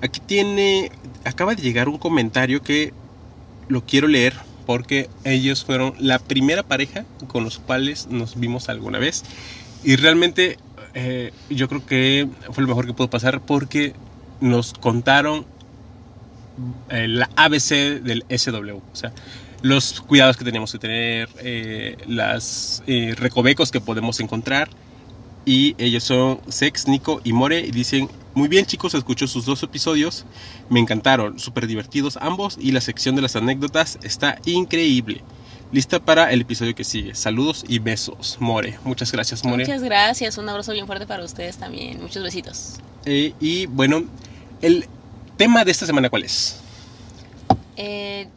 Aquí 0.00 0.20
tiene. 0.20 0.90
Acaba 1.24 1.54
de 1.54 1.62
llegar 1.62 1.88
un 1.88 1.98
comentario 1.98 2.62
que 2.62 2.94
lo 3.68 3.84
quiero 3.84 4.08
leer 4.08 4.34
porque 4.64 5.08
ellos 5.24 5.64
fueron 5.64 5.94
la 5.98 6.18
primera 6.18 6.62
pareja 6.62 7.04
con 7.26 7.44
los 7.44 7.58
cuales 7.58 8.06
nos 8.08 8.38
vimos 8.38 8.68
alguna 8.68 8.98
vez. 8.98 9.24
Y 9.84 9.96
realmente 9.96 10.58
eh, 10.94 11.32
yo 11.50 11.68
creo 11.68 11.84
que 11.84 12.28
fue 12.52 12.62
lo 12.62 12.68
mejor 12.68 12.86
que 12.86 12.94
pudo 12.94 13.10
pasar 13.10 13.40
porque 13.40 13.94
nos 14.40 14.72
contaron 14.72 15.46
eh, 16.90 17.08
la 17.08 17.28
ABC 17.36 18.02
del 18.02 18.24
SW. 18.28 18.76
O 18.76 18.96
sea, 18.96 19.12
los 19.62 20.00
cuidados 20.00 20.36
que 20.36 20.44
tenemos 20.44 20.72
que 20.72 20.78
tener, 20.78 21.28
eh, 21.38 21.96
las 22.06 22.82
eh, 22.86 23.14
recovecos 23.16 23.70
que 23.70 23.80
podemos 23.80 24.20
encontrar. 24.20 24.68
Y 25.44 25.74
ellos 25.78 26.04
son 26.04 26.40
Sex, 26.48 26.88
Nico 26.88 27.20
y 27.24 27.32
More. 27.32 27.60
Y 27.60 27.70
dicen, 27.70 28.08
muy 28.34 28.48
bien 28.48 28.66
chicos, 28.66 28.94
escucho 28.94 29.26
sus 29.26 29.46
dos 29.46 29.62
episodios. 29.62 30.26
Me 30.68 30.78
encantaron, 30.78 31.38
súper 31.38 31.66
divertidos 31.66 32.18
ambos. 32.20 32.58
Y 32.60 32.72
la 32.72 32.80
sección 32.80 33.16
de 33.16 33.22
las 33.22 33.34
anécdotas 33.34 33.98
está 34.02 34.38
increíble. 34.44 35.22
Lista 35.70 36.00
para 36.00 36.32
el 36.32 36.42
episodio 36.42 36.74
que 36.74 36.84
sigue. 36.84 37.14
Saludos 37.14 37.64
y 37.68 37.78
besos, 37.78 38.38
More. 38.40 38.78
Muchas 38.84 39.12
gracias, 39.12 39.44
More. 39.44 39.64
Muchas 39.64 39.82
gracias, 39.82 40.38
un 40.38 40.48
abrazo 40.48 40.72
bien 40.72 40.86
fuerte 40.86 41.06
para 41.06 41.24
ustedes 41.24 41.58
también. 41.58 42.00
Muchos 42.00 42.22
besitos. 42.22 42.76
Eh, 43.04 43.34
y 43.38 43.66
bueno, 43.66 44.04
el 44.62 44.86
tema 45.38 45.64
de 45.64 45.70
esta 45.70 45.86
semana, 45.86 46.10
¿cuál 46.10 46.24
es? 46.24 46.56
Eh, 47.76 48.28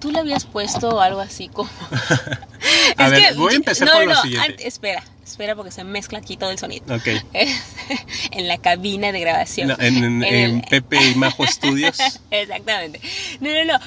Tú 0.00 0.12
le 0.12 0.20
habías 0.20 0.44
puesto 0.44 1.00
algo 1.00 1.18
así 1.20 1.48
como... 1.48 1.68
A 2.96 3.06
Es 3.06 3.10
ver, 3.10 3.28
que- 3.30 3.34
voy 3.34 3.52
a 3.52 3.56
empezar 3.56 3.88
no, 3.88 3.94
con 3.94 4.06
lo 4.06 4.14
no, 4.14 4.22
siguiente. 4.22 4.66
espera, 4.66 5.02
espera 5.26 5.56
porque 5.56 5.72
se 5.72 5.82
mezcla 5.82 6.18
aquí 6.20 6.36
todo 6.36 6.52
el 6.52 6.58
sonido. 6.58 6.84
Ok. 6.94 7.08
en 8.30 8.46
la 8.46 8.58
cabina 8.58 9.10
de 9.10 9.18
grabación. 9.18 9.68
No, 9.68 9.74
en, 9.80 9.96
en- 9.96 10.22
En 10.22 10.34
en 10.34 10.54
el- 10.58 10.62
Pepe 10.62 10.98
y 11.04 11.14
Majo 11.16 11.44
Studios. 11.48 11.98
Exactamente. 12.30 13.00
No, 13.40 13.50
no, 13.50 13.64
no. 13.72 13.84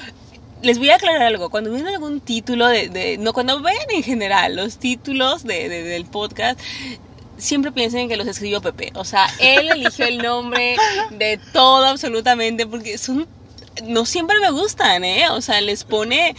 Les 0.62 0.76
voy 0.78 0.90
a 0.90 0.96
aclarar 0.96 1.22
algo. 1.22 1.48
Cuando 1.48 1.72
ven 1.72 1.86
algún 1.86 2.20
título 2.20 2.66
de, 2.68 2.90
de- 2.90 3.16
no, 3.16 3.32
cuando 3.32 3.62
ven 3.62 3.74
en 3.88 4.02
general 4.02 4.54
los 4.56 4.76
títulos 4.76 5.44
de, 5.44 5.70
de- 5.70 5.82
del 5.82 6.04
podcast, 6.04 6.60
siempre 7.42 7.72
piensen 7.72 8.08
que 8.08 8.16
los 8.16 8.26
escribió 8.26 8.60
Pepe. 8.60 8.92
O 8.94 9.04
sea, 9.04 9.26
él 9.38 9.68
eligió 9.70 10.06
el 10.06 10.18
nombre 10.18 10.76
de 11.10 11.38
todo 11.52 11.84
absolutamente 11.86 12.66
porque 12.66 12.96
son, 12.98 13.26
no 13.84 14.06
siempre 14.06 14.38
me 14.40 14.50
gustan, 14.50 15.04
¿eh? 15.04 15.28
O 15.30 15.40
sea, 15.40 15.60
les 15.60 15.84
pone, 15.84 16.34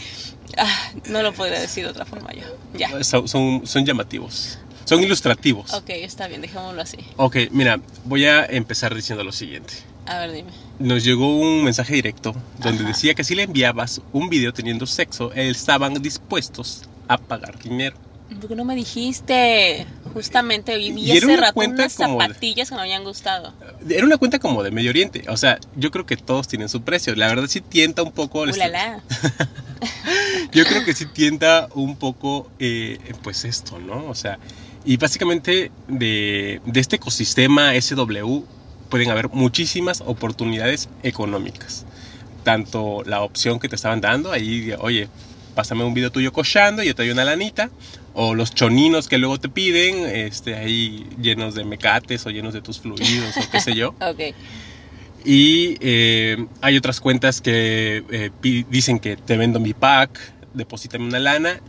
ah, 0.56 0.90
no 1.08 1.22
lo 1.22 1.32
podría 1.32 1.60
decir 1.60 1.84
de 1.84 1.90
otra 1.90 2.04
forma 2.04 2.32
yo. 2.32 2.42
Ya. 2.76 3.04
Son, 3.04 3.28
son, 3.28 3.66
son 3.66 3.84
llamativos. 3.84 4.58
Son 4.84 5.02
ilustrativos. 5.02 5.72
Ok, 5.72 5.90
está 5.90 6.28
bien, 6.28 6.40
dejémoslo 6.42 6.82
así. 6.82 6.98
Ok, 7.16 7.36
mira, 7.50 7.80
voy 8.04 8.26
a 8.26 8.44
empezar 8.44 8.94
diciendo 8.94 9.24
lo 9.24 9.32
siguiente. 9.32 9.72
A 10.06 10.18
ver, 10.18 10.32
dime. 10.32 10.50
Nos 10.78 11.04
llegó 11.04 11.38
un 11.38 11.64
mensaje 11.64 11.94
directo 11.94 12.34
donde 12.58 12.80
Ajá. 12.80 12.88
decía 12.88 13.14
que 13.14 13.24
si 13.24 13.34
le 13.34 13.44
enviabas 13.44 14.02
un 14.12 14.28
video 14.28 14.52
teniendo 14.52 14.86
sexo, 14.86 15.32
estaban 15.32 15.94
dispuestos 16.02 16.82
a 17.08 17.16
pagar 17.16 17.58
dinero. 17.58 17.96
¿Por 18.40 18.48
qué 18.48 18.54
no 18.56 18.64
me 18.64 18.74
dijiste? 18.74 19.86
Justamente 20.12 20.76
vi 20.78 21.10
hace 21.10 21.26
una 21.26 21.36
rato 21.36 21.60
unas 21.60 21.76
de- 21.76 22.04
zapatillas 22.04 22.68
que 22.68 22.74
me 22.74 22.80
habían 22.80 23.04
gustado. 23.04 23.52
Era 23.88 24.04
una 24.06 24.16
cuenta 24.16 24.38
como 24.38 24.62
de 24.62 24.70
Medio 24.70 24.90
Oriente. 24.90 25.24
O 25.28 25.36
sea, 25.36 25.58
yo 25.74 25.90
creo 25.90 26.06
que 26.06 26.16
todos 26.16 26.48
tienen 26.48 26.68
su 26.68 26.82
precio. 26.82 27.14
La 27.14 27.28
verdad 27.28 27.46
sí 27.48 27.60
tienta 27.60 28.02
un 28.02 28.12
poco. 28.12 28.40
Ulala. 28.42 29.02
Yo 30.52 30.64
creo 30.64 30.84
que 30.84 30.94
sí 30.94 31.06
tienta 31.06 31.68
un 31.74 31.96
poco, 31.96 32.48
eh, 32.58 32.98
pues 33.22 33.44
esto, 33.44 33.78
¿no? 33.78 34.06
O 34.08 34.14
sea, 34.14 34.38
y 34.84 34.96
básicamente 34.96 35.72
de, 35.88 36.60
de 36.64 36.80
este 36.80 36.96
ecosistema 36.96 37.74
SW 37.74 38.44
pueden 38.88 39.10
haber 39.10 39.28
muchísimas 39.30 40.00
oportunidades 40.00 40.88
económicas. 41.02 41.84
Tanto 42.44 43.02
la 43.04 43.22
opción 43.22 43.58
que 43.58 43.68
te 43.68 43.76
estaban 43.76 44.00
dando, 44.00 44.30
ahí, 44.30 44.72
oye, 44.78 45.08
pásame 45.54 45.84
un 45.84 45.94
video 45.94 46.10
tuyo 46.10 46.32
cochando 46.32 46.82
y 46.82 46.86
yo 46.86 46.94
te 46.94 47.02
doy 47.02 47.10
una 47.10 47.24
lanita. 47.24 47.70
O 48.14 48.34
los 48.34 48.54
choninos 48.54 49.08
que 49.08 49.18
luego 49.18 49.38
te 49.38 49.48
piden, 49.48 50.06
este, 50.06 50.54
ahí 50.54 51.06
llenos 51.20 51.54
de 51.54 51.64
mecates 51.64 52.24
o 52.26 52.30
llenos 52.30 52.54
de 52.54 52.62
tus 52.62 52.80
fluidos 52.80 53.36
o 53.36 53.50
qué 53.50 53.60
sé 53.60 53.74
yo. 53.74 53.94
Ok. 54.00 54.34
Y 55.24 55.78
eh, 55.80 56.46
hay 56.60 56.76
otras 56.76 57.00
cuentas 57.00 57.40
que 57.40 58.04
eh, 58.10 58.30
dicen 58.68 58.98
que 58.98 59.16
te 59.16 59.38
vendo 59.38 59.58
mi 59.58 59.72
pack, 59.72 60.20
deposítame 60.52 61.06
una 61.06 61.18
lana. 61.18 61.60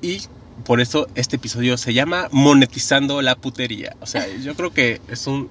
Y 0.00 0.22
por 0.64 0.80
eso 0.80 1.06
este 1.14 1.36
episodio 1.36 1.76
se 1.76 1.92
llama 1.92 2.28
Monetizando 2.32 3.20
la 3.20 3.36
putería. 3.36 3.94
O 4.00 4.06
sea, 4.06 4.26
yo 4.42 4.54
creo 4.54 4.72
que 4.72 5.00
es 5.08 5.26
un, 5.26 5.50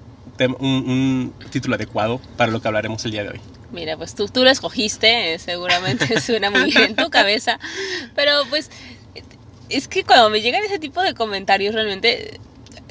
un 0.58 1.32
título 1.50 1.76
adecuado 1.76 2.20
para 2.36 2.50
lo 2.50 2.60
que 2.60 2.68
hablaremos 2.68 3.04
el 3.04 3.12
día 3.12 3.22
de 3.22 3.30
hoy. 3.30 3.40
Mira, 3.72 3.96
pues 3.96 4.14
tú, 4.14 4.28
tú 4.28 4.44
lo 4.44 4.50
escogiste, 4.50 5.34
eh, 5.34 5.38
seguramente 5.38 6.20
suena 6.20 6.50
muy 6.50 6.64
bien 6.64 6.82
en 6.82 6.96
tu 6.96 7.08
cabeza. 7.10 7.58
Pero 8.14 8.42
pues 8.50 8.70
es 9.72 9.88
que 9.88 10.04
cuando 10.04 10.30
me 10.30 10.40
llegan 10.40 10.62
ese 10.64 10.78
tipo 10.78 11.00
de 11.02 11.14
comentarios 11.14 11.74
realmente 11.74 12.38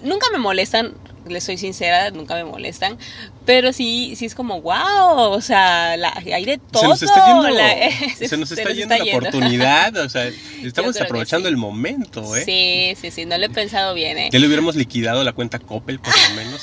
nunca 0.03 0.27
me 0.31 0.37
molestan, 0.37 0.93
les 1.27 1.43
soy 1.43 1.57
sincera, 1.57 2.09
nunca 2.11 2.35
me 2.35 2.43
molestan. 2.43 2.97
Pero 3.45 3.73
sí, 3.73 4.15
sí 4.15 4.25
es 4.25 4.35
como, 4.35 4.61
wow, 4.61 5.31
o 5.31 5.41
sea, 5.41 5.97
la- 5.97 6.13
hay 6.13 6.45
de 6.45 6.57
todo. 6.57 6.81
se 6.81 6.87
nos 6.87 7.03
está 7.03 7.27
yendo, 7.27 7.49
la- 7.49 7.75
se 8.27 8.37
nos 8.37 8.51
está 8.51 8.71
yendo 8.71 8.95
la 8.95 9.03
oportunidad. 9.03 9.97
O 9.97 10.09
sea, 10.09 10.27
estamos 10.63 10.99
aprovechando 10.99 11.47
sí. 11.47 11.53
el 11.53 11.57
momento, 11.57 12.35
¿eh? 12.35 12.43
Sí, 12.45 12.95
sí, 13.01 13.11
sí, 13.11 13.25
no 13.25 13.37
lo 13.37 13.45
he 13.45 13.49
pensado 13.49 13.93
bien, 13.93 14.17
¿eh? 14.17 14.29
Ya 14.31 14.39
le 14.39 14.47
hubiéramos 14.47 14.75
liquidado 14.75 15.23
la 15.23 15.33
cuenta 15.33 15.59
Coppel, 15.59 15.99
por 15.99 16.13
lo 16.29 16.35
menos. 16.35 16.61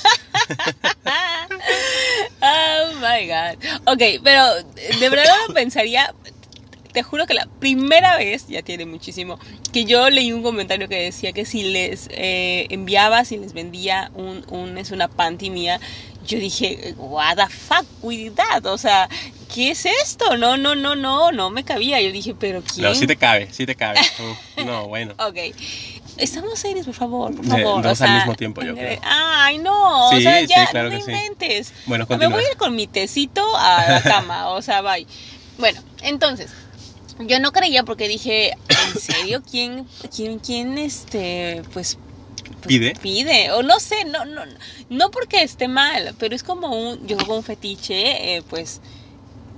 Oh 2.40 2.92
my 3.00 3.26
god. 3.26 3.92
Ok, 3.92 4.20
pero 4.22 4.44
de 4.98 5.08
verdad 5.08 5.34
lo 5.48 5.54
pensaría. 5.54 6.12
Te 6.98 7.04
juro 7.04 7.26
que 7.26 7.34
la 7.34 7.46
primera 7.60 8.16
vez, 8.16 8.48
ya 8.48 8.60
tiene 8.62 8.84
muchísimo, 8.84 9.38
que 9.72 9.84
yo 9.84 10.10
leí 10.10 10.32
un 10.32 10.42
comentario 10.42 10.88
que 10.88 10.96
decía 11.00 11.32
que 11.32 11.44
si 11.44 11.62
les 11.62 12.08
eh, 12.10 12.66
enviaba, 12.70 13.24
si 13.24 13.36
les 13.36 13.52
vendía 13.52 14.10
un, 14.14 14.44
un, 14.48 14.76
es 14.78 14.90
una 14.90 15.06
panty 15.06 15.48
mía, 15.48 15.78
yo 16.26 16.40
dije, 16.40 16.94
what 16.96 17.36
the 17.36 17.46
fuck 17.46 17.86
that? 18.34 18.66
O 18.66 18.76
sea, 18.78 19.08
¿qué 19.54 19.70
es 19.70 19.86
esto? 19.86 20.36
No, 20.36 20.56
no, 20.56 20.74
no, 20.74 20.96
no, 20.96 21.30
no 21.30 21.50
me 21.50 21.62
cabía. 21.62 22.00
Yo 22.00 22.10
dije, 22.10 22.34
pero 22.34 22.62
¿quién? 22.64 22.88
No, 22.88 22.96
sí 22.96 23.06
te 23.06 23.14
cabe, 23.14 23.48
sí 23.52 23.64
te 23.64 23.76
cabe. 23.76 24.00
No, 24.66 24.88
bueno. 24.88 25.14
Ok. 25.20 25.36
Estamos 26.16 26.58
serios, 26.58 26.84
por 26.84 26.96
favor, 26.96 27.32
por 27.32 27.44
Eh, 27.46 27.48
favor. 27.62 27.80
dos 27.84 27.92
o 27.92 27.94
sea, 27.94 28.08
al 28.08 28.14
mismo 28.16 28.34
tiempo, 28.34 28.60
yo 28.64 28.74
creo. 28.74 28.98
Ay, 29.04 29.58
no, 29.58 30.08
o 30.08 30.16
Sí, 30.16 30.22
sea, 30.22 30.40
sí, 30.40 30.46
ya, 30.48 30.66
claro 30.66 30.90
no 30.90 30.96
que 30.96 31.04
sí. 31.04 31.12
inventes. 31.12 31.72
Bueno, 31.86 32.08
Me 32.08 32.26
voy 32.26 32.42
a 32.42 32.50
ir 32.50 32.56
con 32.56 32.74
mi 32.74 32.88
tecito 32.88 33.44
a 33.56 33.86
la 33.88 34.02
cama, 34.02 34.48
o 34.48 34.60
sea, 34.62 34.82
bye. 34.82 35.06
Bueno, 35.58 35.80
entonces, 36.02 36.50
yo 37.20 37.40
no 37.40 37.52
creía 37.52 37.82
porque 37.82 38.08
dije, 38.08 38.52
¿en 38.94 39.00
serio? 39.00 39.42
¿Quién, 39.48 39.86
quién, 40.14 40.38
quién, 40.38 40.78
este, 40.78 41.62
pues... 41.72 41.98
pues, 42.62 42.66
¿Pide? 42.66 42.94
Pide, 43.00 43.50
o 43.52 43.62
no 43.62 43.78
sé, 43.80 44.04
no, 44.06 44.24
no, 44.24 44.42
no 44.88 45.10
porque 45.10 45.42
esté 45.42 45.68
mal, 45.68 46.14
pero 46.18 46.34
es 46.34 46.42
como 46.42 46.68
un, 46.68 47.06
yo 47.06 47.16
que 47.16 47.30
un 47.30 47.42
fetiche, 47.42 48.36
eh, 48.36 48.42
pues, 48.48 48.80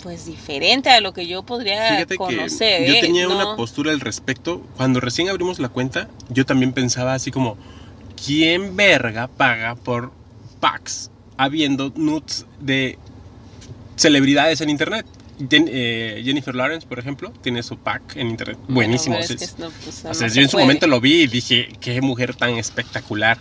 pues 0.03 0.25
diferente 0.25 0.89
a 0.91 1.01
lo 1.01 1.13
que 1.13 1.27
yo 1.27 1.43
podría 1.43 1.95
Fíjate 1.97 2.17
conocer. 2.17 2.83
que 2.83 2.89
yo 2.89 2.95
eh, 2.95 3.01
tenía 3.01 3.27
no- 3.27 3.35
una 3.37 3.57
postura 3.57 3.93
al 3.93 4.01
respecto. 4.01 4.63
Cuando 4.77 5.01
recién 5.01 5.29
abrimos 5.29 5.59
la 5.59 5.69
cuenta, 5.69 6.09
yo 6.31 6.47
también 6.47 6.73
pensaba 6.73 7.15
así 7.15 7.31
como, 7.31 7.57
¿quién 8.25 8.77
verga 8.77 9.29
paga 9.29 9.75
por 9.75 10.13
packs 10.61 11.11
habiendo 11.37 11.93
nudes 11.97 12.47
de 12.61 12.99
celebridades 13.97 14.61
en 14.63 14.71
internet? 14.71 15.07
Jen- 15.49 15.69
eh, 15.71 16.23
Jennifer 16.25 16.55
Lawrence, 16.55 16.87
por 16.87 16.99
ejemplo, 16.99 17.33
tiene 17.41 17.63
su 17.63 17.77
pack 17.77 18.17
en 18.17 18.29
internet. 18.31 18.59
Buenísimo. 18.69 19.17
o 19.17 19.19
no, 19.21 19.27
pues, 19.27 20.05
o 20.05 20.15
sea, 20.15 20.29
se 20.29 20.37
yo 20.37 20.43
en 20.43 20.49
su 20.49 20.53
puede. 20.53 20.65
momento 20.67 20.87
lo 20.87 21.01
vi 21.01 21.23
y 21.23 21.27
dije, 21.27 21.69
qué 21.81 22.01
mujer 22.01 22.35
tan 22.37 22.51
espectacular. 22.57 23.39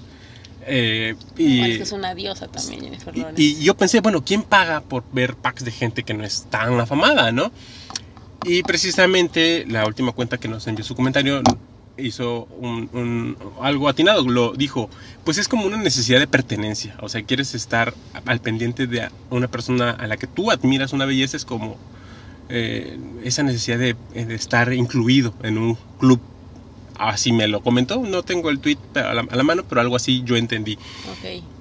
Eh, 0.65 1.15
y, 1.37 1.57
Bueno, 1.59 1.71
es 1.73 1.77
que 1.77 1.83
es 1.83 1.91
una 1.91 2.13
diosa 2.15 2.47
también, 2.47 2.81
Jennifer 2.81 3.15
y- 3.15 3.19
Lawrence. 3.21 3.41
y 3.41 3.63
yo 3.63 3.75
pensé, 3.75 4.01
bueno, 4.01 4.23
¿quién 4.23 4.43
paga 4.43 4.81
por 4.81 5.03
ver 5.11 5.35
packs 5.35 5.63
de 5.65 5.71
gente 5.71 6.03
que 6.03 6.13
no 6.13 6.23
es 6.23 6.45
tan 6.49 6.79
afamada, 6.79 7.31
no? 7.31 7.51
Y 8.45 8.63
precisamente 8.63 9.65
la 9.67 9.85
última 9.85 10.11
cuenta 10.11 10.37
que 10.37 10.47
nos 10.47 10.65
envió 10.67 10.85
su 10.85 10.95
comentario 10.95 11.41
hizo 12.01 12.45
un, 12.47 12.89
un- 12.93 13.37
algo 13.61 13.89
atinado. 13.89 14.27
Lo 14.27 14.53
dijo, 14.53 14.89
pues 15.23 15.37
es 15.37 15.47
como 15.47 15.65
una 15.65 15.77
necesidad 15.77 16.19
de 16.19 16.27
pertenencia. 16.27 16.95
O 17.01 17.09
sea, 17.09 17.23
quieres 17.23 17.53
estar 17.55 17.95
al 18.25 18.39
pendiente 18.39 18.87
de 18.87 19.09
una 19.29 19.47
persona 19.47 19.91
a 19.91 20.07
la 20.07 20.17
que 20.17 20.27
tú 20.27 20.51
admiras 20.51 20.93
una 20.93 21.05
belleza. 21.05 21.37
Es 21.37 21.45
como 21.45 21.79
eh, 22.49 22.97
esa 23.23 23.43
necesidad 23.43 23.77
de, 23.79 23.95
de 24.13 24.35
estar 24.35 24.73
incluido 24.73 25.33
en 25.43 25.57
un 25.57 25.77
club. 25.97 26.21
Así 26.95 27.31
me 27.31 27.47
lo 27.47 27.61
comentó. 27.61 28.03
No 28.03 28.23
tengo 28.23 28.49
el 28.49 28.59
tweet 28.59 28.77
a 28.95 29.13
la, 29.13 29.21
a 29.21 29.35
la 29.35 29.43
mano, 29.43 29.63
pero 29.67 29.79
algo 29.81 29.95
así 29.95 30.21
yo 30.25 30.35
entendí. 30.35 30.77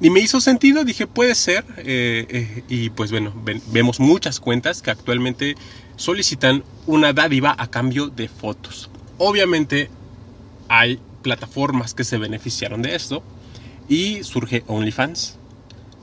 Y 0.00 0.11
me 0.11 0.21
hizo 0.21 0.40
sentido, 0.40 0.85
dije, 0.85 1.07
puede 1.07 1.35
ser. 1.35 1.64
eh, 1.78 2.26
eh, 2.28 2.62
y 2.68 2.90
pues 2.90 3.11
bueno, 3.12 3.33
ven- 3.37 3.62
vemos 3.66 4.00
muchas 4.00 4.40
cuentas 4.40 4.83
que 4.83 4.90
actualmente 4.90 5.54
solicitan 5.97 6.64
una 6.87 7.12
dádiva 7.12 7.54
a 7.57 7.68
cambio 7.68 8.09
de 8.09 8.28
fotos. 8.28 8.90
Obviamente 9.18 9.90
hay 10.69 11.01
plataformas 11.23 11.95
que 11.95 12.05
se 12.05 12.19
beneficiaron 12.19 12.83
de 12.83 12.95
esto 12.95 13.23
y 13.89 14.23
surge 14.25 14.65
OnlyFans. 14.67 15.37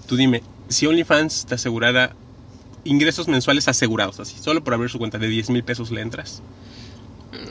Tú 0.07 0.15
dime, 0.15 0.43
si 0.69 0.87
OnlyFans 0.87 1.45
te 1.45 1.55
asegurara 1.55 2.15
ingresos 2.83 3.27
mensuales 3.27 3.67
asegurados, 3.67 4.19
así, 4.19 4.37
solo 4.39 4.63
por 4.63 4.73
abrir 4.73 4.89
su 4.89 4.99
cuenta 4.99 5.17
de 5.17 5.27
10 5.27 5.49
mil 5.49 5.63
pesos 5.63 5.91
le 5.91 6.01
entras. 6.01 6.41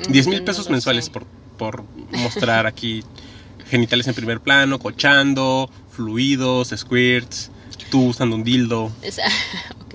10 0.09 0.27
mil 0.29 0.43
Mm, 0.43 0.45
pesos 0.45 0.67
no 0.67 0.71
lo 0.71 0.73
mensuales 0.73 1.11
por, 1.11 1.25
por 1.59 1.85
mostrar 2.13 2.67
aquí 2.67 3.03
genitales 3.67 4.07
en 4.07 4.15
primer 4.15 4.41
plano, 4.41 4.79
cochando, 4.79 5.71
fluidos, 5.91 6.73
squirts, 6.77 7.51
tú 7.91 8.07
usando 8.09 8.37
un 8.37 8.45
dildo. 8.45 8.93
Ok. 9.87 9.95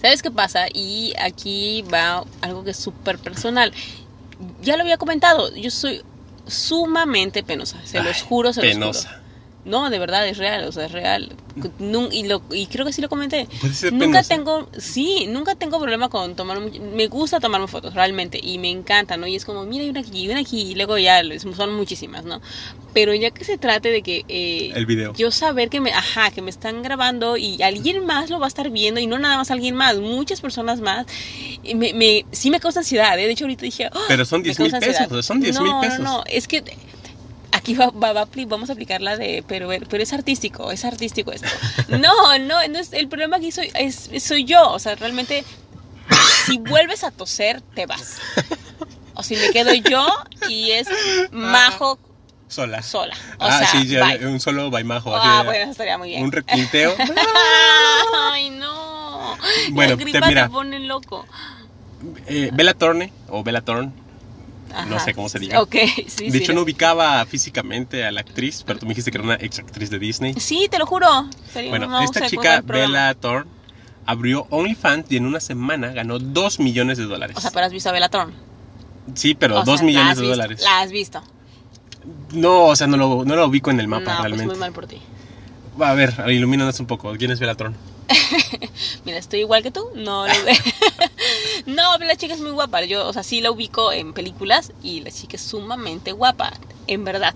¿Sabes 0.00 0.22
qué 0.22 0.30
pasa? 0.30 0.66
Y 0.72 1.14
aquí 1.18 1.82
va 1.82 2.24
algo 2.42 2.62
que 2.64 2.70
es 2.70 2.76
súper 2.76 3.18
personal. 3.18 3.72
Ya 4.62 4.76
lo 4.76 4.82
había 4.82 4.98
comentado, 4.98 5.54
yo 5.56 5.70
soy 5.70 6.02
sumamente 6.46 7.42
penosa, 7.42 7.78
se 7.84 8.02
los 8.02 8.16
Ay, 8.18 8.22
juro, 8.28 8.52
se 8.52 8.62
los 8.62 8.72
Penosa. 8.72 9.08
juro. 9.10 9.23
No, 9.64 9.88
de 9.88 9.98
verdad, 9.98 10.28
es 10.28 10.36
real, 10.36 10.64
o 10.64 10.72
sea, 10.72 10.84
es 10.86 10.92
real. 10.92 11.32
Y, 12.12 12.24
lo, 12.26 12.42
y 12.52 12.66
creo 12.66 12.84
que 12.84 12.92
sí 12.92 13.00
lo 13.00 13.08
comenté. 13.08 13.48
Puede 13.60 13.72
ser 13.72 13.92
Nunca 13.92 14.22
tengo, 14.22 14.68
sí, 14.76 15.26
nunca 15.28 15.54
tengo 15.54 15.78
problema 15.80 16.08
con 16.10 16.34
tomar, 16.36 16.60
me 16.60 17.06
gusta 17.06 17.40
tomarme 17.40 17.66
fotos, 17.68 17.94
realmente, 17.94 18.38
y 18.42 18.58
me 18.58 18.68
encanta, 18.70 19.16
¿no? 19.16 19.26
Y 19.26 19.36
es 19.36 19.44
como, 19.44 19.64
mira, 19.64 19.84
hay 19.84 19.90
una 19.90 20.00
aquí, 20.00 20.28
una 20.28 20.40
aquí, 20.40 20.60
y 20.72 20.74
luego 20.74 20.98
ya, 20.98 21.22
son 21.56 21.74
muchísimas, 21.74 22.24
¿no? 22.24 22.42
Pero 22.92 23.14
ya 23.14 23.30
que 23.30 23.44
se 23.44 23.56
trate 23.56 23.90
de 23.90 24.02
que... 24.02 24.24
eh, 24.28 24.72
El 24.74 24.84
video. 24.86 25.14
yo 25.14 25.30
saber 25.30 25.70
que 25.70 25.80
me, 25.80 25.92
ajá, 25.92 26.30
que 26.30 26.42
me 26.42 26.50
están 26.50 26.82
grabando 26.82 27.36
y 27.36 27.62
alguien 27.62 28.04
más 28.04 28.30
lo 28.30 28.38
va 28.38 28.46
a 28.46 28.48
estar 28.48 28.68
viendo 28.70 29.00
y 29.00 29.06
no 29.06 29.18
nada 29.18 29.36
más 29.38 29.50
alguien 29.50 29.74
más, 29.76 29.96
muchas 29.96 30.40
personas 30.40 30.80
más, 30.80 31.06
me, 31.74 31.94
me, 31.94 32.26
sí 32.32 32.50
me 32.50 32.60
causa 32.60 32.80
ansiedad, 32.80 33.18
¿eh? 33.18 33.26
de 33.26 33.32
hecho 33.32 33.44
ahorita 33.44 33.62
dije, 33.62 33.86
¡ah! 33.92 34.04
Pero 34.08 34.24
son 34.24 34.40
Me 34.42 34.44
10 34.44 34.60
mil 34.60 34.70
pesos, 34.72 35.24
son 35.26 35.40
10 35.40 35.58
mil 35.60 35.70
No, 35.70 35.80
pesos. 35.80 35.98
No, 36.00 36.04
no, 36.18 36.24
es 36.26 36.46
que 36.48 36.62
aquí 37.64 37.74
va, 37.74 37.90
vamos 38.46 38.68
a 38.68 38.72
aplicar 38.74 39.00
la 39.00 39.16
de, 39.16 39.42
pero, 39.48 39.70
pero 39.88 40.02
es 40.02 40.12
artístico, 40.12 40.70
es 40.70 40.84
artístico 40.84 41.32
esto. 41.32 41.48
No, 41.88 42.38
no, 42.38 42.68
no 42.68 42.78
es, 42.78 42.92
el 42.92 43.08
problema 43.08 43.38
aquí 43.38 43.50
soy, 43.50 43.70
es, 43.74 44.10
soy 44.22 44.44
yo, 44.44 44.70
o 44.70 44.78
sea, 44.78 44.94
realmente, 44.96 45.44
si 46.44 46.58
vuelves 46.58 47.04
a 47.04 47.10
toser, 47.10 47.62
te 47.74 47.86
vas. 47.86 48.18
O 49.14 49.22
si 49.22 49.36
me 49.36 49.50
quedo 49.50 49.72
yo 49.74 50.06
y 50.48 50.72
es 50.72 50.88
majo 51.32 51.98
Sola. 52.48 52.82
sola. 52.82 53.14
O 53.38 53.44
ah, 53.46 53.58
sea, 53.58 53.68
sí, 53.68 53.86
ya, 53.86 54.18
un 54.28 54.40
solo 54.40 54.70
baimajo. 54.70 55.16
Ah, 55.16 55.38
así, 55.38 55.46
bueno, 55.46 55.70
estaría 55.70 55.96
muy 55.96 56.08
bien. 56.10 56.22
Un 56.22 56.32
requinteo. 56.32 56.94
Ay, 58.32 58.50
no. 58.50 59.36
Bueno, 59.70 59.92
la 59.92 59.96
te- 59.96 60.04
gripa 60.04 60.20
te, 60.20 60.26
mira. 60.26 60.48
pone 60.48 60.80
loco. 60.80 61.24
eh, 62.26 62.50
Bella 62.52 62.74
Thorne 62.74 63.12
o 63.28 63.42
Bella 63.42 63.62
No 64.88 64.98
sé 65.00 65.14
cómo 65.14 65.28
se 65.28 65.38
diga. 65.38 65.60
Ok, 65.62 65.74
sí, 66.08 66.26
de 66.26 66.30
sí. 66.32 66.36
hecho, 66.38 66.52
no 66.52 66.62
ubicaba 66.62 67.24
físicamente 67.26 68.04
a 68.04 68.10
la 68.12 68.20
actriz, 68.20 68.62
pero 68.66 68.78
tú 68.78 68.86
me 68.86 68.90
dijiste 68.90 69.10
que 69.10 69.18
era 69.18 69.24
una 69.24 69.34
ex 69.40 69.58
actriz 69.58 69.90
de 69.90 69.98
Disney. 69.98 70.34
Sí, 70.34 70.68
te 70.70 70.78
lo 70.78 70.86
juro. 70.86 71.06
Sería- 71.52 71.70
Bueno, 71.70 71.86
no 71.86 72.00
esta 72.02 72.26
chica. 72.28 72.60
Bella 72.62 73.14
Thorne, 73.14 73.50
abrió 74.06 74.46
OnlyFans 74.50 75.10
y 75.10 75.16
en 75.16 75.26
una 75.26 75.40
semana 75.40 75.92
ganó 75.92 76.18
2 76.18 76.58
millones 76.60 76.98
de 76.98 77.04
dólares. 77.04 77.36
O 77.36 77.40
sea, 77.40 77.50
pero 77.50 77.66
has 77.66 77.72
visto 77.72 77.88
a 77.88 77.92
Bella 77.92 78.08
Thorne. 78.08 78.34
sí, 79.14 79.34
pero 79.34 79.60
O 79.60 79.64
2 79.64 79.66
sea, 79.66 79.76
la 79.76 79.82
millones 79.84 80.16
de 80.16 80.22
visto, 80.22 80.30
dólares. 80.36 80.60
La 80.62 80.80
has 80.80 80.90
visto. 80.92 81.22
No, 82.32 82.64
o 82.66 82.76
sea, 82.76 82.86
no 82.86 82.96
lo, 82.96 83.24
no 83.24 83.36
lo 83.36 83.46
ubico 83.46 83.70
en 83.70 83.80
el 83.80 83.88
mapa 83.88 84.00
no, 84.00 84.06
pues 84.06 84.18
realmente. 84.22 84.46
muy 84.46 84.56
mal 84.58 84.72
por 84.72 84.86
ti. 84.86 84.98
Va, 85.80 85.90
A 85.90 85.94
ver, 85.94 86.12
ilumínanos 86.28 86.78
un 86.80 86.86
poco. 86.86 87.12
¿Quién 87.16 87.30
es 87.30 87.40
Bella 87.40 87.54
Thorne? 87.54 87.76
Mira, 89.04 89.18
estoy 89.18 89.40
igual 89.40 89.62
que 89.62 89.70
tú. 89.70 89.80
No, 89.94 90.26
lo- 90.26 90.32
no, 91.66 91.82
pero 91.98 92.08
la 92.08 92.16
chica 92.16 92.34
es 92.34 92.40
muy 92.40 92.52
guapa. 92.52 92.84
Yo, 92.84 93.06
o 93.08 93.12
sea, 93.12 93.22
sí 93.22 93.40
la 93.40 93.50
ubico 93.50 93.92
en 93.92 94.12
películas 94.12 94.72
y 94.82 95.00
la 95.00 95.10
chica 95.10 95.36
es 95.36 95.42
sumamente 95.42 96.12
guapa, 96.12 96.52
en 96.86 97.04
verdad. 97.04 97.34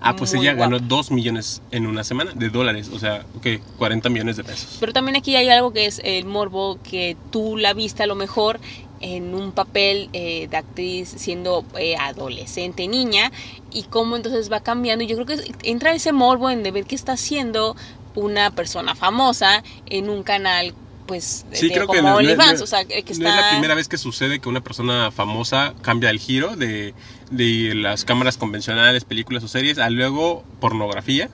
Ah, 0.00 0.14
pues 0.16 0.34
ella 0.34 0.52
ganó 0.54 0.76
guapa. 0.78 0.86
2 0.88 1.10
millones 1.10 1.62
en 1.70 1.86
una 1.86 2.04
semana 2.04 2.32
de 2.34 2.50
dólares. 2.50 2.90
O 2.92 2.98
sea, 2.98 3.24
¿qué? 3.40 3.60
40 3.78 4.08
millones 4.08 4.36
de 4.36 4.44
pesos. 4.44 4.76
Pero 4.80 4.92
también 4.92 5.16
aquí 5.16 5.36
hay 5.36 5.48
algo 5.48 5.72
que 5.72 5.86
es 5.86 6.00
el 6.04 6.24
morbo, 6.24 6.78
que 6.82 7.16
tú 7.30 7.56
la 7.56 7.72
viste 7.72 8.02
a 8.02 8.06
lo 8.06 8.14
mejor 8.14 8.60
en 9.00 9.34
un 9.34 9.52
papel 9.52 10.10
eh, 10.12 10.46
de 10.48 10.56
actriz 10.56 11.08
siendo 11.08 11.64
eh, 11.76 11.96
adolescente, 11.96 12.86
niña, 12.86 13.32
y 13.70 13.82
cómo 13.84 14.14
entonces 14.16 14.50
va 14.52 14.60
cambiando. 14.60 15.02
Y 15.02 15.08
yo 15.08 15.16
creo 15.16 15.26
que 15.26 15.52
entra 15.64 15.92
ese 15.92 16.12
morbo 16.12 16.50
en 16.50 16.62
de 16.62 16.70
ver 16.70 16.86
qué 16.86 16.94
está 16.94 17.12
haciendo 17.14 17.74
una 18.14 18.50
persona 18.50 18.94
famosa 18.94 19.62
en 19.86 20.08
un 20.10 20.22
canal, 20.22 20.74
pues, 21.06 21.44
de, 21.50 21.56
Sí, 21.56 21.68
de 21.68 21.74
creo 21.74 21.86
como 21.86 21.96
que 21.98 22.02
no, 22.02 22.10
no- 22.10 22.16
OnlyFans, 22.16 22.58
no- 22.60 22.64
o 22.64 22.66
sea, 22.66 22.84
que 22.84 23.02
No 23.02 23.28
es 23.28 23.34
la 23.36 23.50
primera 23.50 23.74
vez 23.74 23.88
que 23.88 23.98
sucede 23.98 24.38
que 24.40 24.48
una 24.48 24.60
persona 24.60 25.10
famosa 25.10 25.74
cambia 25.82 26.10
el 26.10 26.18
giro 26.18 26.56
de, 26.56 26.94
de 27.30 27.74
las 27.74 28.04
cámaras 28.04 28.36
convencionales, 28.36 29.04
películas 29.04 29.42
o 29.44 29.48
series, 29.48 29.78
a 29.78 29.90
luego 29.90 30.44
pornografía. 30.60 31.28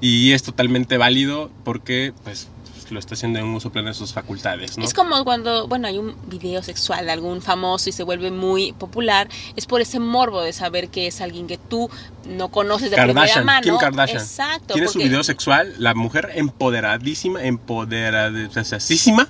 Y 0.00 0.32
es 0.32 0.42
totalmente 0.42 0.96
válido 0.96 1.50
porque 1.62 2.14
pues 2.24 2.48
lo 2.90 2.98
está 2.98 3.14
haciendo 3.14 3.38
en 3.38 3.46
un 3.46 3.54
uso 3.54 3.70
pleno 3.70 3.88
de 3.88 3.94
sus 3.94 4.12
facultades, 4.12 4.76
¿no? 4.78 4.84
Es 4.84 4.94
como 4.94 5.24
cuando, 5.24 5.66
bueno, 5.68 5.88
hay 5.88 5.98
un 5.98 6.16
video 6.28 6.62
sexual 6.62 7.06
de 7.06 7.12
algún 7.12 7.42
famoso 7.42 7.88
y 7.88 7.92
se 7.92 8.02
vuelve 8.02 8.30
muy 8.30 8.72
popular, 8.72 9.28
es 9.56 9.66
por 9.66 9.80
ese 9.80 9.98
morbo 9.98 10.42
de 10.42 10.52
saber 10.52 10.88
que 10.88 11.06
es 11.06 11.20
alguien 11.20 11.46
que 11.46 11.58
tú 11.58 11.90
no 12.26 12.48
conoces 12.50 12.90
de 12.90 12.96
primera 12.96 13.14
Kardashian, 13.14 13.44
mano. 13.44 13.62
Kim 13.62 13.76
Kardashian. 13.78 14.22
Exacto. 14.22 14.74
Tiene 14.74 14.88
su 14.88 14.98
video 14.98 15.22
sexual, 15.22 15.74
la 15.78 15.94
mujer 15.94 16.30
empoderadísima, 16.34 17.42
empoderadísima. 17.42 19.28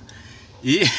Y, 0.63 0.79
Dios 0.79 0.89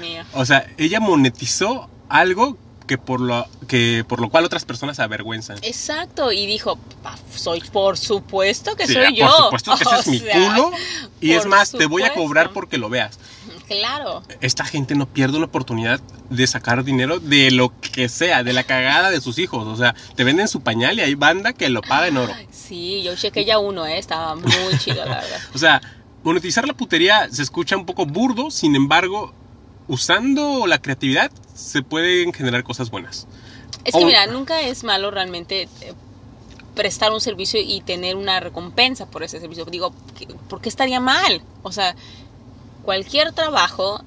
mío. 0.00 0.22
o 0.34 0.44
sea, 0.44 0.66
ella 0.76 1.00
monetizó 1.00 1.88
algo 2.08 2.58
que 2.90 2.98
por 2.98 3.20
lo, 3.20 3.46
que 3.68 4.04
por 4.08 4.20
lo 4.20 4.30
cual 4.30 4.44
otras 4.44 4.64
personas 4.64 4.96
se 4.96 5.02
avergüenzan. 5.04 5.58
Exacto, 5.62 6.32
y 6.32 6.44
dijo, 6.46 6.76
"Pa, 7.04 7.16
soy 7.32 7.60
por 7.60 7.96
supuesto 7.96 8.74
que 8.74 8.88
Sí, 8.88 8.94
soy 8.94 9.14
yo. 9.14 9.28
Por 9.48 9.60
supuesto 9.60 9.76
que 9.76 9.84
ese 9.84 10.00
es 10.00 10.06
mi 10.08 10.18
culo. 10.18 10.72
Y 11.20 11.34
es 11.34 11.46
más, 11.46 11.70
te 11.70 11.86
voy 11.86 12.02
a 12.02 12.12
cobrar 12.12 12.50
porque 12.52 12.78
lo 12.78 12.88
veas. 12.88 13.20
Claro. 13.68 14.24
Esta 14.40 14.64
gente 14.64 14.96
no 14.96 15.06
pierde 15.06 15.36
una 15.36 15.46
oportunidad 15.46 16.00
de 16.30 16.44
sacar 16.48 16.82
dinero 16.82 17.20
de 17.20 17.52
lo 17.52 17.72
que 17.80 18.08
sea, 18.08 18.42
de 18.42 18.52
la 18.52 18.64
cagada 18.64 19.10
de 19.10 19.20
sus 19.20 19.38
hijos. 19.38 19.68
O 19.68 19.76
sea, 19.76 19.94
te 20.16 20.24
venden 20.24 20.48
su 20.48 20.62
pañal 20.62 20.98
y 20.98 21.02
hay 21.02 21.14
banda 21.14 21.52
que 21.52 21.68
lo 21.68 21.82
paga 21.82 22.08
en 22.08 22.16
oro. 22.16 22.34
Sí, 22.50 23.04
yo 23.04 23.14
chequé 23.14 23.44
ya 23.44 23.60
uno, 23.60 23.86
¿eh? 23.86 23.98
estaba 23.98 24.34
muy 24.34 24.78
chido, 24.80 25.04
la 25.04 25.20
verdad. 25.20 25.38
O 25.54 25.58
sea, 25.58 25.80
monetizar 26.24 26.66
la 26.66 26.74
putería 26.74 27.28
se 27.30 27.42
escucha 27.42 27.76
un 27.76 27.86
poco 27.86 28.04
burdo, 28.04 28.50
sin 28.50 28.74
embargo, 28.74 29.32
usando 29.90 30.66
la 30.66 30.78
creatividad 30.78 31.30
se 31.54 31.82
pueden 31.82 32.32
generar 32.32 32.62
cosas 32.62 32.90
buenas. 32.90 33.26
Es 33.84 33.94
que 33.94 34.04
mira, 34.06 34.26
nunca 34.26 34.60
es 34.62 34.84
malo 34.84 35.10
realmente 35.10 35.68
eh, 35.80 35.92
prestar 36.74 37.12
un 37.12 37.20
servicio 37.20 37.60
y 37.60 37.80
tener 37.80 38.16
una 38.16 38.40
recompensa 38.40 39.06
por 39.06 39.22
ese 39.22 39.40
servicio. 39.40 39.64
Digo, 39.64 39.92
¿qué- 40.16 40.26
¿por 40.48 40.60
qué 40.60 40.68
estaría 40.68 41.00
mal? 41.00 41.42
O 41.62 41.72
sea, 41.72 41.96
cualquier 42.82 43.32
trabajo, 43.32 44.02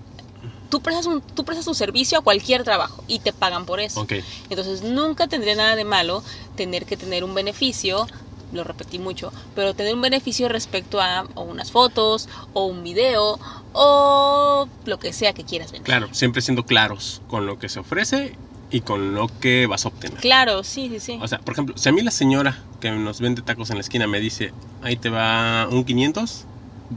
tú 0.70 0.82
prestas 0.82 1.06
un, 1.06 1.22
tú 1.22 1.44
prestas 1.44 1.68
un 1.68 1.76
servicio 1.76 2.18
a 2.18 2.22
cualquier 2.22 2.64
trabajo 2.64 3.04
y 3.08 3.20
te 3.20 3.34
pagan 3.34 3.66
por 3.66 3.80
eso. 3.80 4.02
Ok. 4.02 4.14
Entonces 4.50 4.82
nunca 4.84 5.28
tendría 5.28 5.56
nada 5.56 5.76
de 5.76 5.84
malo 5.84 6.24
tener 6.56 6.86
que 6.86 6.98
tener 6.98 7.24
un 7.24 7.36
beneficio, 7.36 8.08
lo 8.54 8.64
repetí 8.64 9.00
mucho, 9.00 9.34
pero 9.56 9.74
tener 9.74 9.94
un 9.94 10.02
beneficio 10.02 10.48
respecto 10.48 11.02
a 11.02 11.26
o 11.36 11.44
unas 11.44 11.72
fotos 11.72 12.30
o 12.54 12.66
un 12.66 12.84
video 12.84 13.40
o 13.74 14.68
lo 14.86 14.98
que 14.98 15.12
sea 15.14 15.34
que 15.34 15.44
quieras 15.44 15.72
vender. 15.72 15.86
Claro, 15.86 16.14
siempre 16.14 16.42
siendo 16.42 16.64
claros 16.64 17.22
con 17.28 17.46
lo 17.46 17.58
que 17.58 17.70
se 17.70 17.80
ofrece 17.80 18.38
y 18.70 18.82
con 18.82 19.14
lo 19.14 19.28
que 19.40 19.68
vas 19.68 19.86
a 19.86 19.90
obtener. 19.90 20.20
Claro, 20.20 20.64
sí, 20.64 20.90
sí, 20.90 21.00
sí. 21.00 21.20
O 21.22 21.28
sea, 21.28 21.40
por 21.40 21.54
ejemplo, 21.54 21.76
si 21.78 21.90
a 21.90 21.92
mí 21.92 22.02
la 22.02 22.12
señora 22.12 22.58
que 22.80 22.92
nos 22.92 23.20
vende 23.20 23.42
tacos 23.42 23.70
en 23.70 23.78
la 23.78 23.82
esquina 23.82 24.08
me 24.08 24.20
dice, 24.20 24.52
ahí 24.82 24.96
te 24.96 25.10
va 25.10 25.68
un 25.70 25.84
500, 25.84 26.46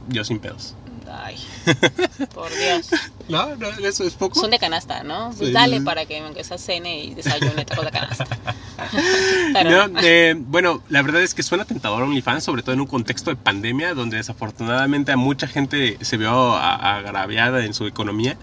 yo 0.07 0.23
sin 0.23 0.39
pedos. 0.39 0.75
Ay, 1.09 1.35
por 2.33 2.49
Dios. 2.49 2.87
No, 3.29 3.55
no, 3.55 3.67
eso 3.85 4.03
es 4.03 4.13
poco. 4.13 4.39
Son 4.39 4.49
de 4.51 4.59
canasta, 4.59 5.03
¿no? 5.03 5.33
Pues 5.37 5.49
Sí. 5.49 5.53
dale 5.53 5.81
para 5.81 6.05
que 6.05 6.19
aunque 6.19 6.43
sea 6.43 6.57
cene 6.57 7.03
y 7.03 7.13
desayune 7.13 7.65
tacos 7.65 7.85
de 7.85 7.91
canasta. 7.91 8.25
Pero, 9.53 9.87
No, 9.87 9.99
eh, 10.01 10.35
bueno, 10.37 10.83
la 10.89 11.01
verdad 11.01 11.21
es 11.21 11.33
que 11.33 11.43
suena 11.43 11.65
tentador 11.65 12.03
OnlyFans, 12.03 12.43
sobre 12.43 12.61
todo 12.63 12.73
en 12.73 12.81
un 12.81 12.87
contexto 12.87 13.29
de 13.29 13.35
pandemia, 13.35 13.93
donde 13.93 14.17
desafortunadamente 14.17 15.11
a 15.11 15.17
mucha 15.17 15.47
gente 15.47 15.97
se 16.01 16.17
vio 16.17 16.55
agraviada 16.55 17.65
en 17.65 17.73
su 17.73 17.85
economía. 17.87 18.37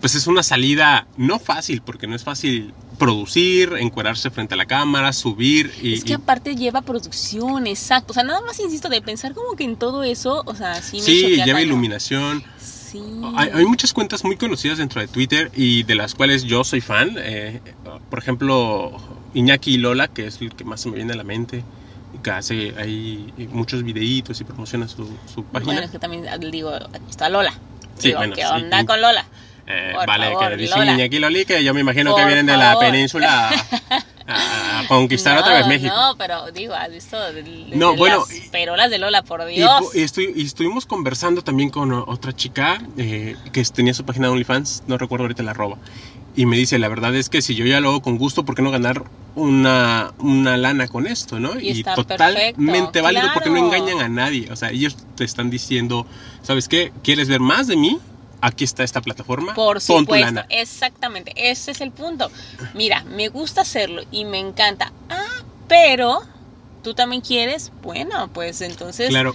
pues 0.00 0.14
es 0.16 0.26
una 0.26 0.42
salida 0.42 1.06
no 1.16 1.38
fácil, 1.38 1.80
porque 1.82 2.08
no 2.08 2.16
es 2.16 2.24
fácil 2.24 2.74
producir, 3.02 3.72
encuadrarse 3.80 4.30
frente 4.30 4.54
a 4.54 4.56
la 4.56 4.64
cámara, 4.66 5.12
subir 5.12 5.72
y... 5.82 5.94
Es 5.94 6.04
que 6.04 6.12
y- 6.12 6.14
aparte 6.14 6.54
lleva 6.54 6.82
producción, 6.82 7.66
exacto. 7.66 8.12
O 8.12 8.14
sea, 8.14 8.22
nada 8.22 8.40
más 8.46 8.60
insisto 8.60 8.88
de 8.88 9.02
pensar 9.02 9.34
como 9.34 9.56
que 9.56 9.64
en 9.64 9.74
todo 9.76 10.04
eso, 10.04 10.42
o 10.46 10.54
sea, 10.54 10.80
sí 10.80 10.98
me 10.98 11.02
sí, 11.02 11.42
lleva 11.44 11.60
iluminación. 11.60 12.44
Sí. 12.60 13.02
Hay, 13.36 13.48
hay 13.54 13.64
muchas 13.64 13.92
cuentas 13.92 14.22
muy 14.22 14.36
conocidas 14.36 14.78
dentro 14.78 15.00
de 15.00 15.08
Twitter 15.08 15.50
y 15.56 15.82
de 15.82 15.96
las 15.96 16.14
cuales 16.14 16.44
yo 16.44 16.62
soy 16.62 16.80
fan. 16.80 17.16
eh, 17.18 17.60
por 18.08 18.20
ejemplo, 18.20 18.92
Iñaki 19.34 19.74
y 19.74 19.78
Lola, 19.78 20.06
que 20.06 20.28
es 20.28 20.40
el 20.40 20.54
que 20.54 20.64
más 20.64 20.82
se 20.82 20.88
me 20.90 20.96
viene 20.96 21.12
a 21.14 21.16
la 21.16 21.24
mente. 21.24 21.64
Que 22.22 22.30
hace 22.30 22.74
hay 22.78 23.32
muchos 23.50 23.82
videitos 23.82 24.40
y 24.40 24.44
promociona 24.44 24.86
su, 24.86 25.08
su 25.34 25.42
página. 25.44 25.72
Bueno, 25.72 25.86
es 25.86 25.90
que 25.90 25.98
también 25.98 26.24
digo, 26.52 26.70
está 27.10 27.28
Lola. 27.28 27.52
Sí, 27.98 28.08
Digo, 28.08 28.18
bueno, 28.20 28.34
¿qué 28.36 28.42
sí. 28.42 28.48
onda 28.52 28.84
con 28.86 29.00
Lola? 29.00 29.24
Eh, 29.72 29.92
vale, 30.06 30.26
favor, 30.32 30.50
que 30.50 30.56
dicen. 30.56 30.88
Iñaki 30.88 31.16
y 31.16 31.18
Loli, 31.18 31.44
que 31.44 31.64
yo 31.64 31.72
me 31.74 31.80
imagino 31.80 32.14
que 32.14 32.24
vienen 32.24 32.46
de 32.46 32.56
la 32.56 32.78
península 32.78 33.50
a, 34.26 34.84
conquistar 34.88 35.38
otra 35.38 35.54
vez 35.54 35.66
México. 35.66 35.94
No, 35.94 36.16
pero 36.16 36.50
digo, 36.52 36.74
has 36.74 36.90
visto 36.90 37.18
de, 37.32 37.42
de- 37.42 37.76
No, 37.76 37.96
bueno, 37.96 38.18
las 38.28 38.36
y- 38.36 38.48
perolas 38.50 38.90
de 38.90 38.98
Lola, 38.98 39.22
por 39.22 39.48
Y, 39.50 39.56
Dios. 39.56 39.94
y 39.94 40.02
estoy- 40.02 40.32
y 40.36 40.44
estuvimos 40.44 40.86
conversando 40.86 41.42
también 41.42 41.70
con 41.70 41.92
otra 41.92 42.32
chica 42.32 42.80
eh, 42.96 43.36
que 43.52 43.64
tenía 43.64 43.94
su 43.94 44.04
página 44.04 44.26
de 44.28 44.32
OnlyFans, 44.32 44.84
no 44.86 44.98
recuerdo 44.98 45.24
ahorita 45.24 45.42
la 45.42 45.52
arroba. 45.52 45.78
Y 46.34 46.46
me 46.46 46.56
dice, 46.56 46.78
la 46.78 46.88
verdad 46.88 47.14
es 47.14 47.28
que 47.28 47.42
si 47.42 47.54
yo 47.54 47.66
ya 47.66 47.80
lo 47.80 47.90
hago 47.90 48.00
con 48.02 48.16
gusto, 48.16 48.44
¿por 48.44 48.54
qué 48.54 48.62
no 48.62 48.70
ganar 48.70 49.04
una, 49.34 50.12
una 50.18 50.56
lana 50.56 50.88
con 50.88 51.06
esto, 51.06 51.38
no? 51.38 51.60
Y 51.60 51.70
está 51.70 51.94
totalmente 51.94 52.54
perfecto, 52.54 53.02
válido 53.02 53.28
porque 53.34 53.50
no 53.50 53.58
engañan 53.58 54.00
a 54.00 54.08
nadie. 54.08 54.48
O 54.50 54.56
sea, 54.56 54.70
ellos 54.70 54.96
te 55.14 55.24
están 55.24 55.50
diciendo, 55.50 56.06
¿sabes 56.42 56.68
qué? 56.68 56.90
¿Quieres 57.02 57.28
ver 57.28 57.40
más 57.40 57.66
de 57.66 57.76
mí? 57.76 57.98
Aquí 58.44 58.64
está 58.64 58.82
esta 58.82 59.00
plataforma. 59.00 59.54
Por 59.54 59.74
pon 59.76 60.04
tu 60.04 60.12
supuesto, 60.12 60.26
lana. 60.26 60.46
exactamente, 60.50 61.32
ese 61.36 61.70
es 61.70 61.80
el 61.80 61.92
punto. 61.92 62.30
Mira, 62.74 63.04
me 63.04 63.28
gusta 63.28 63.60
hacerlo 63.62 64.02
y 64.10 64.24
me 64.24 64.38
encanta. 64.38 64.92
Ah, 65.08 65.44
pero 65.68 66.20
tú 66.82 66.92
también 66.92 67.22
quieres, 67.22 67.70
bueno, 67.82 68.28
pues 68.32 68.60
entonces 68.60 69.08
Claro, 69.10 69.34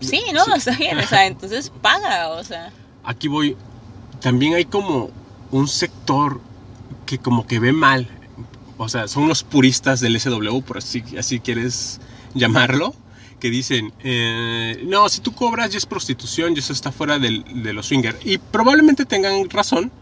sí, 0.00 0.22
no, 0.34 0.44
Sí. 0.44 0.50
está 0.56 0.72
bien, 0.72 0.98
o 0.98 1.06
sea, 1.06 1.26
entonces 1.26 1.72
paga, 1.80 2.28
o 2.28 2.44
sea, 2.44 2.70
aquí 3.02 3.28
voy. 3.28 3.56
También 4.20 4.54
hay 4.54 4.66
como 4.66 5.10
un 5.50 5.66
sector 5.68 6.40
que 7.06 7.18
como 7.18 7.46
que 7.46 7.58
ve 7.60 7.72
mal. 7.72 8.08
O 8.78 8.90
sea, 8.90 9.08
son 9.08 9.26
los 9.26 9.42
puristas 9.42 10.00
del 10.00 10.20
SW, 10.20 10.60
por 10.60 10.78
así, 10.78 11.02
así 11.18 11.40
quieres 11.40 11.98
llamarlo. 12.34 12.94
Que 13.40 13.50
dicen, 13.50 13.92
eh, 14.02 14.82
no, 14.86 15.08
si 15.08 15.20
tú 15.20 15.32
cobras 15.32 15.70
ya 15.70 15.78
es 15.78 15.86
prostitución 15.86 16.54
y 16.56 16.60
eso 16.60 16.72
está 16.72 16.90
fuera 16.90 17.18
de 17.18 17.72
los 17.72 17.86
swingers. 17.86 18.18
Y 18.24 18.38
probablemente 18.38 19.04
tengan 19.04 19.48
razón, 19.50 19.92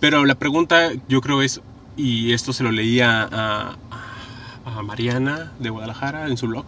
pero 0.00 0.24
la 0.24 0.34
pregunta 0.34 0.90
yo 1.08 1.20
creo 1.20 1.42
es, 1.42 1.60
y 1.96 2.32
esto 2.32 2.52
se 2.52 2.64
lo 2.64 2.72
leía 2.72 3.28
a, 3.30 3.76
a 4.64 4.82
Mariana 4.82 5.52
de 5.58 5.70
Guadalajara 5.70 6.26
en 6.28 6.36
su 6.36 6.48
blog, 6.48 6.66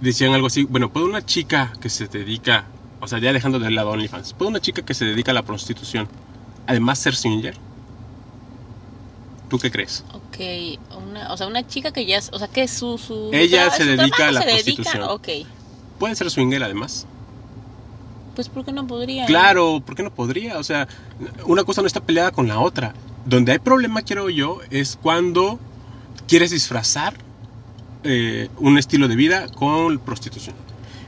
decían 0.00 0.34
algo 0.34 0.48
así, 0.48 0.64
bueno, 0.64 0.92
¿puede 0.92 1.06
una 1.06 1.24
chica 1.24 1.72
que 1.80 1.88
se 1.88 2.08
dedica, 2.08 2.66
o 3.00 3.08
sea, 3.08 3.18
ya 3.18 3.32
dejando 3.32 3.58
de 3.58 3.70
lado 3.70 3.90
OnlyFans, 3.90 4.34
¿puede 4.34 4.50
una 4.50 4.60
chica 4.60 4.82
que 4.82 4.94
se 4.94 5.04
dedica 5.04 5.30
a 5.30 5.34
la 5.34 5.42
prostitución, 5.42 6.08
además 6.66 6.98
ser 6.98 7.14
swinger? 7.14 7.56
¿Tú 9.52 9.58
qué 9.58 9.70
crees? 9.70 10.02
ok, 10.14 10.96
una, 10.96 11.30
o 11.30 11.36
sea, 11.36 11.46
una 11.46 11.66
chica 11.66 11.92
que 11.92 12.06
ya, 12.06 12.16
es- 12.16 12.30
o 12.32 12.38
sea, 12.38 12.48
que 12.48 12.66
su, 12.66 12.96
su 12.96 13.28
Ella 13.34 13.70
se 13.70 13.84
dedica 13.84 14.28
a 14.28 14.32
la 14.32 14.40
se 14.40 14.46
dedica, 14.46 14.82
prostitución. 14.82 15.02
ok, 15.10 15.28
¿Puede 15.98 16.16
ser 16.16 16.30
swinger 16.30 16.64
además? 16.64 17.04
pues 18.34 18.48
¿por 18.48 18.64
qué 18.64 18.72
no 18.72 18.86
podría? 18.86 19.26
Claro, 19.26 19.82
¿por 19.84 19.94
qué 19.94 20.02
no 20.02 20.08
podría? 20.10 20.58
O 20.58 20.64
sea, 20.64 20.88
una 21.44 21.64
cosa 21.64 21.82
no 21.82 21.86
está 21.86 22.00
peleada 22.00 22.30
con 22.30 22.48
la 22.48 22.60
otra. 22.60 22.94
Donde 23.26 23.52
hay 23.52 23.58
problema, 23.58 24.00
quiero 24.00 24.30
yo, 24.30 24.60
es 24.70 24.96
cuando 25.02 25.60
quieres 26.28 26.50
disfrazar 26.50 27.12
eh, 28.04 28.48
un 28.56 28.78
estilo 28.78 29.06
de 29.06 29.16
vida 29.16 29.48
con 29.48 29.98
prostitución. 29.98 30.56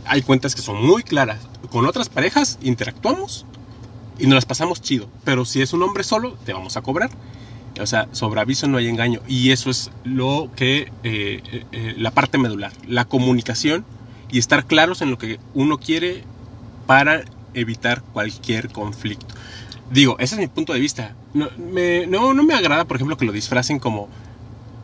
Hay 0.05 0.21
cuentas 0.21 0.55
que 0.55 0.61
son 0.61 0.85
muy 0.85 1.03
claras. 1.03 1.39
Con 1.71 1.87
otras 1.87 2.11
parejas 2.11 2.59
interactuamos 2.63 3.47
y 4.19 4.25
nos 4.27 4.35
las 4.35 4.45
pasamos 4.45 4.83
chido. 4.83 5.09
Pero 5.25 5.47
si 5.47 5.63
es 5.63 5.73
un 5.73 5.83
hombre 5.83 6.05
solo, 6.05 6.37
te 6.45 6.53
vamos 6.53 6.77
a 6.77 6.83
cobrar. 6.83 7.09
O 7.81 7.87
sea, 7.87 8.09
sobre 8.13 8.41
aviso 8.41 8.69
no 8.69 8.79
hay 8.79 8.89
engaño. 8.89 9.21
Y 9.27 9.51
eso 9.51 9.71
es 9.71 9.91
lo 10.05 10.51
que, 10.55 10.93
eh, 11.03 11.43
eh, 11.53 11.65
eh, 11.73 11.95
la 11.97 12.11
parte 12.11 12.39
medular, 12.39 12.73
la 12.87 13.05
comunicación 13.05 13.85
y 14.31 14.39
estar 14.39 14.65
claros 14.65 15.03
en 15.03 15.11
lo 15.11 15.19
que 15.19 15.39
uno 15.55 15.79
quiere 15.79 16.25
para 16.87 17.25
evitar 17.53 18.03
cualquier 18.13 18.71
conflicto. 18.71 19.35
Digo, 19.91 20.17
ese 20.19 20.35
es 20.37 20.41
mi 20.41 20.47
punto 20.47 20.73
de 20.73 20.81
vista. 20.81 21.15
No 21.35 21.49
me, 21.57 22.07
no, 22.07 22.33
no 22.33 22.43
me 22.43 22.55
agrada, 22.55 22.85
por 22.85 22.97
ejemplo, 22.97 23.17
que 23.17 23.25
lo 23.25 23.33
disfracen 23.33 23.79
como... 23.79 24.09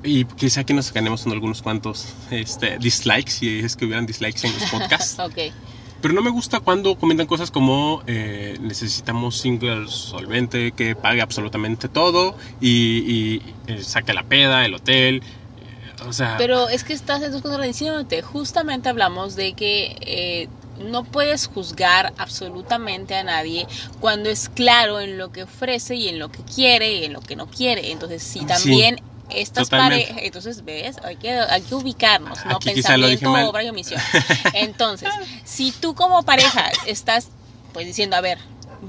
Y 0.02 0.24
quizá 0.24 0.64
que 0.64 0.72
nos 0.72 0.92
ganemos 0.92 1.26
en 1.26 1.32
algunos 1.32 1.60
cuantos 1.60 2.06
este, 2.30 2.78
dislikes, 2.78 3.32
si 3.32 3.58
es 3.58 3.76
que 3.76 3.84
hubieran 3.84 4.06
dislikes 4.06 4.46
en 4.46 4.54
los 4.54 4.62
podcasts. 4.70 5.18
Ok, 5.18 5.52
Pero 6.00 6.14
no 6.14 6.22
me 6.22 6.30
gusta 6.30 6.60
cuando 6.60 6.96
comentan 6.96 7.26
cosas 7.26 7.50
como 7.50 8.02
eh, 8.06 8.56
necesitamos 8.60 9.36
single 9.38 9.86
solvente 9.88 10.72
que 10.72 10.96
pague 10.96 11.20
absolutamente 11.20 11.88
todo 11.88 12.34
y, 12.60 12.68
y, 13.06 13.54
eh, 13.66 13.82
saque 13.84 14.14
la 14.14 14.22
peda, 14.22 14.64
el 14.64 14.74
hotel. 14.74 15.22
eh, 15.58 15.92
o 16.08 16.12
sea, 16.12 16.36
Pero 16.38 16.68
es 16.68 16.84
que 16.84 16.94
estás 16.94 17.18
entonces 17.18 17.42
contradiciéndote. 17.42 18.22
Justamente 18.22 18.88
hablamos 18.88 19.34
de 19.36 19.52
que 19.54 19.96
eh, 20.00 20.48
no 20.78 21.04
puedes 21.04 21.46
juzgar 21.46 22.12
absolutamente 22.16 23.14
a 23.14 23.22
nadie 23.22 23.66
cuando 23.98 24.30
es 24.30 24.48
claro 24.48 25.00
en 25.00 25.18
lo 25.18 25.30
que 25.30 25.42
ofrece 25.42 25.96
y 25.96 26.08
en 26.08 26.18
lo 26.18 26.30
que 26.30 26.42
quiere 26.44 26.94
y 26.94 27.04
en 27.04 27.12
lo 27.12 27.20
que 27.20 27.36
no 27.36 27.46
quiere. 27.46 27.90
Entonces, 27.92 28.22
si 28.22 28.40
Sí, 28.40 28.46
también 28.46 28.96
estas 29.32 29.68
parejas, 29.70 30.16
entonces 30.20 30.64
ves, 30.64 30.96
hay 31.02 31.16
que, 31.16 31.30
hay 31.30 31.62
que 31.62 31.74
ubicarnos, 31.74 32.44
¿no? 32.44 32.56
Aquí 32.56 32.70
Pensamiento, 32.70 33.32
obra 33.32 33.64
y 33.64 33.68
omisión. 33.68 34.00
Entonces, 34.54 35.08
si 35.44 35.72
tú 35.72 35.94
como 35.94 36.22
pareja 36.22 36.70
estás 36.86 37.28
pues 37.72 37.86
diciendo, 37.86 38.16
a 38.16 38.20
ver, 38.20 38.38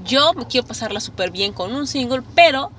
yo 0.04 0.32
quiero 0.48 0.66
pasarla 0.66 1.00
súper 1.00 1.30
bien 1.30 1.52
con 1.52 1.74
un 1.74 1.86
single, 1.86 2.22
pero 2.34 2.70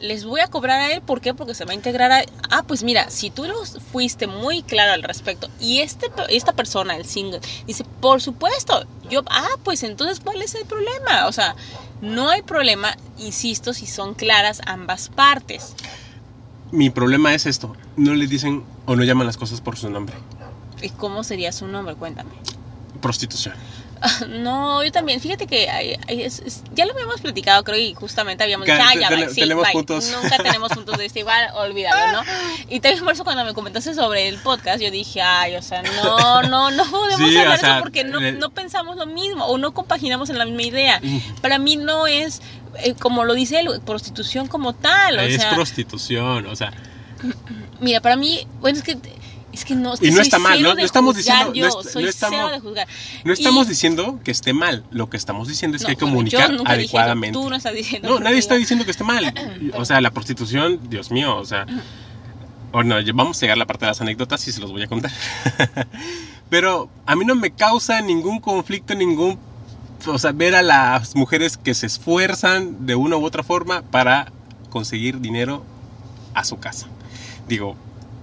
les 0.00 0.24
voy 0.24 0.40
a 0.40 0.48
cobrar 0.48 0.80
a 0.80 0.92
él, 0.92 1.00
¿por 1.00 1.20
qué? 1.20 1.34
Porque 1.34 1.54
se 1.54 1.64
va 1.64 1.72
a 1.72 1.74
integrar 1.74 2.12
a... 2.12 2.22
Ah, 2.50 2.64
pues 2.66 2.82
mira, 2.82 3.10
si 3.10 3.30
tú 3.30 3.44
los 3.44 3.78
fuiste 3.92 4.26
muy 4.26 4.62
claro 4.62 4.92
al 4.92 5.02
respecto 5.02 5.48
y 5.58 5.80
este, 5.80 6.10
esta 6.28 6.52
persona, 6.52 6.96
el 6.96 7.06
single, 7.06 7.40
dice, 7.66 7.84
por 8.00 8.20
supuesto, 8.20 8.86
yo, 9.08 9.22
ah, 9.30 9.56
pues 9.64 9.82
entonces, 9.82 10.20
¿cuál 10.20 10.42
es 10.42 10.54
el 10.54 10.66
problema? 10.66 11.26
O 11.26 11.32
sea, 11.32 11.56
no 12.00 12.28
hay 12.28 12.42
problema, 12.42 12.96
insisto, 13.18 13.72
si 13.72 13.86
son 13.86 14.14
claras 14.14 14.60
ambas 14.66 15.08
partes. 15.08 15.74
Mi 16.76 16.90
problema 16.90 17.34
es 17.34 17.46
esto. 17.46 17.74
No 17.96 18.14
le 18.14 18.26
dicen 18.26 18.62
o 18.84 18.96
no 18.96 19.02
llaman 19.02 19.26
las 19.26 19.38
cosas 19.38 19.62
por 19.62 19.76
su 19.76 19.88
nombre. 19.88 20.14
¿Y 20.82 20.90
cómo 20.90 21.24
sería 21.24 21.50
su 21.50 21.66
nombre? 21.66 21.94
Cuéntame. 21.94 22.30
Prostitución. 23.00 23.54
No, 24.28 24.82
yo 24.84 24.92
también. 24.92 25.20
Fíjate 25.20 25.46
que 25.46 25.68
hay- 25.70 25.96
hay- 26.08 26.22
es- 26.22 26.40
es- 26.40 26.62
ya 26.72 26.84
lo 26.86 26.92
habíamos 26.92 27.20
platicado, 27.20 27.64
creo, 27.64 27.78
y 27.78 27.94
justamente 27.94 28.42
habíamos 28.44 28.66
dicho, 28.66 28.78
ah, 28.80 28.90
te- 28.92 29.00
ya, 29.00 29.08
tene- 29.08 29.24
bye, 29.26 29.34
sí, 29.34 29.40
tenemos 29.40 29.64
bye". 29.64 29.72
puntos. 29.72 30.10
Nunca 30.10 30.36
tenemos 30.38 30.72
puntos 30.72 30.96
de 30.98 31.04
vista 31.04 31.18
igual, 31.18 31.48
olvídalo, 31.54 32.12
¿no? 32.12 32.22
Y 32.68 32.80
también 32.80 33.04
por 33.04 33.12
eso 33.14 33.24
cuando 33.24 33.44
me 33.44 33.54
comentaste 33.54 33.94
sobre 33.94 34.28
el 34.28 34.38
podcast, 34.38 34.80
yo 34.82 34.90
dije, 34.90 35.20
ay, 35.22 35.56
o 35.56 35.62
sea, 35.62 35.82
no, 35.82 36.42
no, 36.42 36.70
no 36.70 36.84
podemos 36.90 37.28
Sí, 37.30 37.36
o 37.36 37.40
hablar 37.40 37.58
sea, 37.58 37.74
eso 37.76 37.82
porque 37.82 38.04
no, 38.04 38.20
le- 38.20 38.32
no 38.32 38.50
pensamos 38.50 38.96
lo 38.96 39.06
mismo 39.06 39.44
o 39.46 39.58
no 39.58 39.72
compaginamos 39.72 40.30
en 40.30 40.38
la 40.38 40.44
misma 40.44 40.62
idea. 40.62 41.00
Para 41.40 41.58
mí 41.58 41.76
no 41.76 42.06
es, 42.06 42.42
eh, 42.82 42.94
como 42.98 43.24
lo 43.24 43.34
dice 43.34 43.60
él, 43.60 43.68
prostitución 43.84 44.46
como 44.48 44.72
tal, 44.74 45.18
o 45.18 45.22
es 45.22 45.40
sea, 45.40 45.54
prostitución, 45.54 46.46
o 46.46 46.56
sea, 46.56 46.72
mira, 47.80 48.00
para 48.00 48.16
mí, 48.16 48.46
bueno, 48.60 48.78
es 48.78 48.84
que... 48.84 48.96
Es 49.56 49.64
que 49.64 49.74
no, 49.74 49.94
es 49.94 50.00
que 50.00 50.08
Y 50.08 50.10
no 50.10 50.16
soy 50.16 50.22
está 50.24 50.38
mal, 50.38 50.62
¿no? 50.62 50.72
estamos 50.76 51.16
juzgar 51.16 51.46
diciendo- 51.52 51.68
no 51.68 51.82
yo, 51.82 51.90
soy 51.90 52.04
estamos- 52.04 52.36
cero 52.38 52.50
de 52.52 52.60
juzgar. 52.60 52.86
no 53.24 53.32
estamos 53.32 53.66
Y- 53.66 53.70
diciendo 53.70 54.20
que 54.22 54.30
esté 54.30 54.52
mal. 54.52 54.84
Lo 54.90 55.08
que 55.08 55.16
estamos 55.16 55.48
diciendo 55.48 55.78
es 55.78 55.84
que 55.84 55.92
hay 55.92 55.96
que 55.96 56.04
bueno, 56.04 56.16
comunicar 56.16 56.50
dije 56.52 56.62
adecuadamente. 56.66 57.38
tú 57.38 57.48
no 57.48 57.56
estás 57.56 57.72
diciendo 57.74 58.08
No, 58.08 58.14
porque 58.16 58.24
nadie 58.24 58.38
está 58.38 58.54
diciendo 58.56 58.84
que 58.84 58.90
esté 58.90 59.04
mal. 59.04 59.32
O 59.74 59.84
sea, 59.86 60.02
la 60.02 60.10
prostitución, 60.10 60.78
Dios 60.90 61.10
mío, 61.10 61.36
o 61.36 61.44
sea. 61.46 61.64
Bueno, 62.72 62.96
vamos 63.14 63.38
a 63.38 63.40
llegar 63.40 63.54
a 63.54 63.58
la 63.58 63.66
parte 63.66 63.86
de 63.86 63.92
las 63.92 64.00
anécdotas 64.02 64.46
y 64.46 64.52
se 64.52 64.60
los 64.60 64.70
voy 64.72 64.82
a 64.82 64.88
contar. 64.88 65.10
Pero 66.50 66.88
a 67.06 67.16
mí 67.16 67.24
no 67.24 67.34
me 67.34 67.50
causa 67.50 68.00
ningún 68.02 68.40
conflicto, 68.40 68.94
ningún. 68.94 69.38
O 70.06 70.18
sea, 70.18 70.32
ver 70.32 70.54
a 70.54 70.62
las 70.62 71.16
mujeres 71.16 71.56
que 71.56 71.72
se 71.74 71.86
esfuerzan 71.86 72.84
de 72.86 72.94
una 72.94 73.16
u 73.16 73.24
otra 73.24 73.42
forma 73.42 73.82
para 73.82 74.30
conseguir 74.70 75.20
dinero 75.20 75.64
a 76.34 76.44
su 76.44 76.58
casa. 76.58 76.86
Digo, 77.48 77.76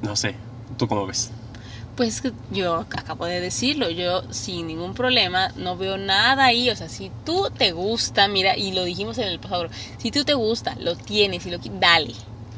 no 0.04 0.15
sé, 0.15 0.36
¿tú 0.84 0.88
cómo 0.88 1.06
ves? 1.08 1.32
Pues 1.96 2.22
yo 2.50 2.88
acabo 2.98 3.26
de 3.26 3.39
decirlo, 3.39 3.89
yo 3.89 4.24
sin 4.32 4.65
ningún 4.67 4.93
problema 4.96 5.52
no 5.56 5.78
veo 5.78 5.98
nada 5.98 6.46
ahí, 6.46 6.69
o 6.69 6.76
sea, 6.76 6.89
si 6.89 7.12
tú 7.24 7.52
te 7.56 7.72
gusta, 7.72 8.28
mira, 8.28 8.58
y 8.58 8.72
lo 8.72 8.84
dijimos 8.84 9.17
en 9.19 9.28
el 9.28 9.39
pasado, 9.39 9.69
si 9.98 10.10
tú 10.10 10.24
te 10.26 10.34
gusta, 10.34 10.76
lo 10.80 10.96
tienes 10.96 11.46
y 11.46 11.52
lo 11.52 11.60
dale. 11.62 12.15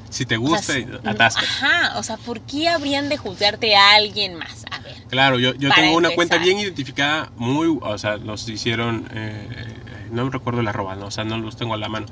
Si 0.09 0.25
te 0.25 0.37
O 0.37 0.47
sea, 0.47 0.61
gusta, 0.61 0.73
si- 0.73 0.87
atasca. 1.09 1.41
Ajá, 1.41 1.99
o 1.99 2.03
sea, 2.03 2.15
¿por 2.15 2.41
qué 2.41 2.69
habrían 2.69 3.09
de 3.09 3.17
juzgarte 3.17 3.75
a 3.75 3.95
alguien 3.95 4.35
más? 4.35 4.65
A 4.71 4.79
ver, 4.79 4.95
Claro, 5.09 5.39
yo, 5.39 5.53
yo 5.55 5.69
tengo 5.73 5.97
una 5.97 6.11
cuenta 6.11 6.37
bien 6.37 6.57
identificada, 6.59 7.33
muy, 7.35 7.77
o 7.81 7.97
sea, 7.97 8.17
nos 8.17 8.47
hicieron, 8.47 9.07
eh, 9.11 9.49
eh, 9.85 10.07
no 10.11 10.23
me 10.23 10.31
recuerdo 10.31 10.61
el 10.61 10.67
arroba, 10.69 10.95
no, 10.95 11.07
o 11.07 11.11
sea, 11.11 11.25
no 11.25 11.37
los 11.37 11.57
tengo 11.57 11.73
a 11.73 11.77
la 11.77 11.89
mano. 11.89 12.05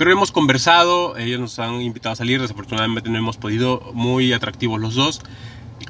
Pero 0.00 0.12
hemos 0.12 0.32
conversado, 0.32 1.18
ellos 1.18 1.38
nos 1.38 1.58
han 1.58 1.82
invitado 1.82 2.14
a 2.14 2.16
salir, 2.16 2.40
desafortunadamente 2.40 3.10
no 3.10 3.18
hemos 3.18 3.36
podido, 3.36 3.82
muy 3.92 4.32
atractivos 4.32 4.80
los 4.80 4.94
dos. 4.94 5.20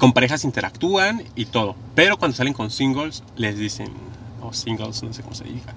Con 0.01 0.13
parejas 0.13 0.43
interactúan 0.43 1.23
y 1.37 1.45
todo. 1.45 1.77
Pero 1.95 2.17
cuando 2.17 2.37
salen 2.37 2.53
con 2.53 2.73
singles, 2.73 3.23
les 3.37 3.57
dicen, 3.57 3.93
o 4.43 4.53
singles, 4.53 5.05
no 5.05 5.13
sé 5.13 5.23
cómo 5.23 5.37
se 5.37 5.45
diga, 5.45 5.75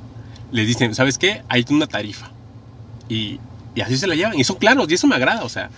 les 0.51 0.65
dicen, 0.65 0.95
¿sabes 0.95 1.19
qué? 1.19 1.43
Hay 1.47 1.63
una 1.69 1.85
tarifa. 1.85 2.31
Y, 3.07 3.39
y 3.75 3.81
así 3.81 3.97
se 3.97 4.07
la 4.07 4.15
llevan. 4.15 4.39
Y 4.39 4.43
son 4.43 4.55
claros, 4.55 4.89
y 4.89 4.95
eso 4.95 5.05
me 5.05 5.13
agrada, 5.13 5.43
o 5.43 5.49
sea, 5.49 5.69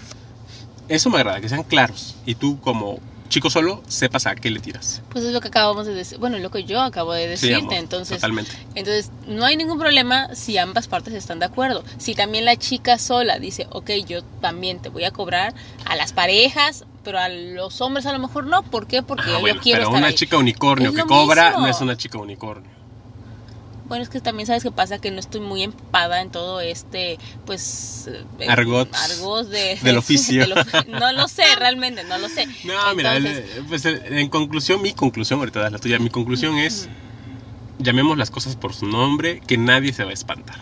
eso 0.88 1.10
me 1.10 1.18
agrada, 1.18 1.42
que 1.42 1.50
sean 1.50 1.64
claros. 1.64 2.16
Y 2.26 2.36
tú 2.36 2.62
como 2.62 3.00
chico 3.30 3.50
solo, 3.50 3.82
sepas 3.88 4.28
a 4.28 4.36
qué 4.36 4.50
le 4.50 4.60
tiras. 4.60 5.02
Pues 5.10 5.24
es 5.26 5.34
lo 5.34 5.42
que 5.42 5.48
acabamos 5.50 5.86
de 5.88 5.94
decir. 5.94 6.18
Bueno, 6.20 6.38
lo 6.40 6.50
que 6.52 6.64
yo 6.64 6.82
acabo 6.82 7.14
de 7.14 7.24
Sí, 7.38 7.48
decirte. 7.48 7.56
amor, 7.56 7.74
entonces, 7.74 8.18
Totalmente. 8.18 8.52
entonces, 8.76 9.12
no 9.28 9.46
hay 9.46 9.58
ningún 9.58 9.80
problema 9.80 10.30
si 10.34 10.58
ambas 10.58 10.88
partes 10.88 11.14
están 11.14 11.40
de 11.40 11.46
acuerdo. 11.46 11.84
Si 11.98 12.16
también 12.16 12.46
la 12.46 12.56
chica 12.56 12.98
sola 12.98 13.40
dice, 13.40 13.68
ok, 13.72 13.92
yo 14.08 14.22
también 14.42 14.80
te 14.80 14.90
voy 14.90 15.04
a 15.06 15.12
cobrar 15.12 15.54
a 15.86 15.96
las 15.96 16.14
parejas, 16.14 16.86
pero 17.04 17.20
a 17.20 17.30
los 17.30 17.82
hombres 17.82 18.06
a 18.06 18.14
lo 18.14 18.20
mejor 18.20 18.46
no. 18.48 18.64
¿Por 18.64 18.88
qué? 18.88 19.04
Porque 19.04 19.24
Ah, 19.28 19.34
yo 19.34 19.40
bueno, 19.42 19.60
quiero 19.62 19.78
pero 19.80 19.90
estar 19.90 19.98
una 20.00 20.08
ahí. 20.08 20.16
chica 20.16 20.38
unicornio 20.38 20.90
Es 20.90 20.96
que 20.96 21.04
cobra 21.04 21.50
mismo. 21.50 21.62
no 21.66 21.68
es 21.68 21.82
una 21.82 21.98
chica 21.98 22.18
unicornio. 22.18 22.72
Bueno, 23.88 24.04
es 24.04 24.10
que 24.10 24.20
también 24.20 24.48
sabes 24.48 24.64
qué 24.64 24.72
pasa, 24.72 24.98
que 24.98 25.12
no 25.12 25.20
estoy 25.20 25.42
muy 25.42 25.62
empapada 25.64 26.22
en 26.22 26.32
todo 26.32 26.60
este, 26.60 27.20
pues... 27.46 28.08
eh, 28.40 28.48
Argot. 28.48 28.90
argot 28.94 29.48
de, 29.48 29.78
Del 29.82 29.98
oficio. 29.98 30.46
no 30.88 31.12
lo 31.14 31.28
sé, 31.28 31.44
realmente, 31.60 32.04
no 32.04 32.18
lo 32.18 32.28
sé. 32.30 32.48
No, 32.64 32.96
mira, 32.96 33.16
el- 33.16 33.64
pues 33.70 33.86
el- 33.86 34.02
en 34.18 34.30
conclusión, 34.30 34.82
mi 34.82 34.94
conclusión, 34.94 35.40
ahorita 35.40 35.60
das 35.60 35.72
la 35.72 35.78
tuya, 35.80 36.00
mi 36.00 36.10
conclusión 36.10 36.58
es, 36.58 36.90
llamemos 37.78 38.18
las 38.18 38.32
cosas 38.32 38.56
por 38.56 38.74
su 38.74 38.88
nombre, 38.88 39.40
que 39.46 39.58
nadie 39.58 39.94
se 39.94 40.04
va 40.04 40.10
a 40.10 40.14
espantar. 40.14 40.58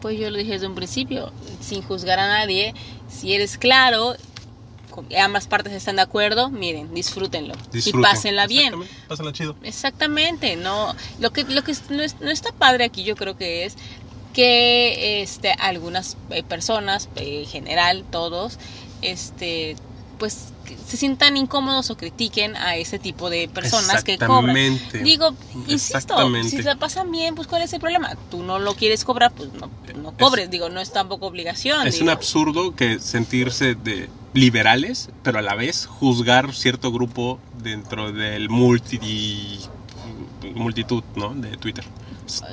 Pues 0.00 0.16
yo 0.16 0.30
lo 0.30 0.38
dije 0.38 0.52
desde 0.52 0.68
un 0.68 0.76
principio, 0.76 1.32
sin 1.60 1.82
juzgar 1.82 2.20
a 2.20 2.28
nadie, 2.28 2.72
si 3.10 3.34
eres 3.34 3.58
claro, 3.58 4.14
ambas 5.20 5.46
partes 5.46 5.72
están 5.72 5.96
de 5.96 6.02
acuerdo, 6.02 6.50
miren, 6.50 6.92
disfrútenlo 6.94 7.54
Disfruten. 7.72 8.00
y 8.00 8.02
pásenla 8.02 8.46
bien. 8.46 8.74
Pásenla 9.08 9.32
chido. 9.32 9.56
Exactamente, 9.62 10.56
no, 10.56 10.94
lo 11.20 11.32
que 11.32 11.44
lo 11.44 11.62
que 11.64 11.74
no, 11.90 12.02
es- 12.02 12.20
no 12.20 12.30
está 12.30 12.52
padre 12.52 12.84
aquí 12.84 13.02
yo 13.04 13.16
creo 13.16 13.36
que 13.36 13.64
es 13.64 13.76
que 14.34 15.22
este 15.22 15.52
algunas 15.52 16.16
eh, 16.30 16.42
personas, 16.42 17.08
eh, 17.16 17.40
en 17.44 17.46
general 17.48 18.04
todos, 18.10 18.58
este 19.02 19.76
pues 20.18 20.48
se 20.86 20.96
sientan 20.96 21.36
incómodos 21.36 21.90
o 21.90 21.96
critiquen 21.96 22.56
a 22.56 22.76
ese 22.76 22.98
tipo 22.98 23.30
de 23.30 23.48
personas 23.48 24.02
que 24.04 24.18
cobran. 24.18 24.56
Exactamente. 24.56 24.98
Digo, 25.02 25.34
insisto, 25.68 26.14
si 26.42 26.62
se 26.62 26.76
pasan 26.76 27.10
bien, 27.12 27.36
pues 27.36 27.46
¿cuál 27.46 27.62
es 27.62 27.72
el 27.72 27.80
problema? 27.80 28.16
Tú 28.30 28.42
no 28.42 28.58
lo 28.58 28.74
quieres 28.74 29.04
cobrar, 29.04 29.32
pues 29.32 29.50
no, 29.54 29.70
no 30.02 30.12
cobres. 30.18 30.50
Digo, 30.50 30.68
no 30.70 30.80
es 30.80 30.92
tampoco 30.92 31.26
obligación. 31.26 31.86
Es 31.86 31.94
digo. 31.94 32.04
un 32.04 32.10
absurdo 32.10 32.74
que 32.74 32.98
sentirse 32.98 33.76
de 33.76 34.10
liberales, 34.38 35.10
pero 35.22 35.38
a 35.38 35.42
la 35.42 35.54
vez 35.54 35.86
juzgar 35.86 36.54
cierto 36.54 36.90
grupo 36.92 37.38
dentro 37.62 38.12
del 38.12 38.48
multi, 38.48 39.58
multitud, 40.54 41.02
¿no? 41.16 41.34
De 41.34 41.56
Twitter. 41.56 41.84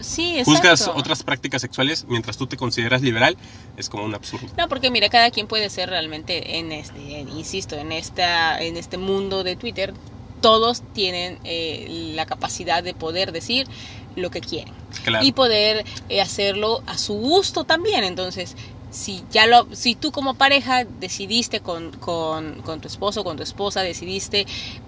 Sí, 0.01 0.37
exacto. 0.37 0.51
Juzgas 0.51 0.87
otras 0.87 1.23
prácticas 1.23 1.61
sexuales 1.61 2.05
mientras 2.07 2.37
tú 2.37 2.47
te 2.47 2.55
consideras 2.55 3.01
liberal, 3.01 3.35
es 3.75 3.89
como 3.89 4.05
un 4.05 4.15
absurdo. 4.15 4.47
No, 4.57 4.69
porque 4.69 4.89
mira, 4.89 5.09
cada 5.09 5.31
quien 5.31 5.47
puede 5.47 5.69
ser 5.69 5.89
realmente 5.89 6.57
en 6.59 6.71
este, 6.71 7.19
en- 7.19 7.29
insisto, 7.29 7.75
en 7.75 7.91
esta, 7.91 8.61
en 8.61 8.77
este 8.77 8.97
mundo 8.97 9.43
de 9.43 9.55
Twitter, 9.57 9.93
todos 10.41 10.81
tienen 10.93 11.39
eh, 11.43 12.13
la 12.15 12.25
capacidad 12.25 12.83
de 12.83 12.93
poder 12.93 13.31
decir 13.33 13.67
lo 14.15 14.29
que 14.29 14.39
quieren 14.39 14.73
Claro. 15.03 15.25
y 15.25 15.33
poder 15.33 15.83
eh, 16.07 16.21
hacerlo 16.21 16.81
a 16.87 16.97
su 16.97 17.13
gusto 17.15 17.65
también. 17.65 18.05
Entonces, 18.05 18.55
si 18.95 19.23
ya 19.29 19.45
lo, 19.45 19.67
si 19.75 19.95
tú 19.95 20.11
como 20.11 20.35
pareja 20.35 20.85
decidiste 20.85 21.59
con, 21.59 21.91
con, 21.91 22.61
con 22.61 22.79
tu 22.79 22.87
esposo, 22.87 23.23
con 23.25 23.35
tu 23.35 23.43
esposa, 23.43 23.81
decidiste, 23.81 24.47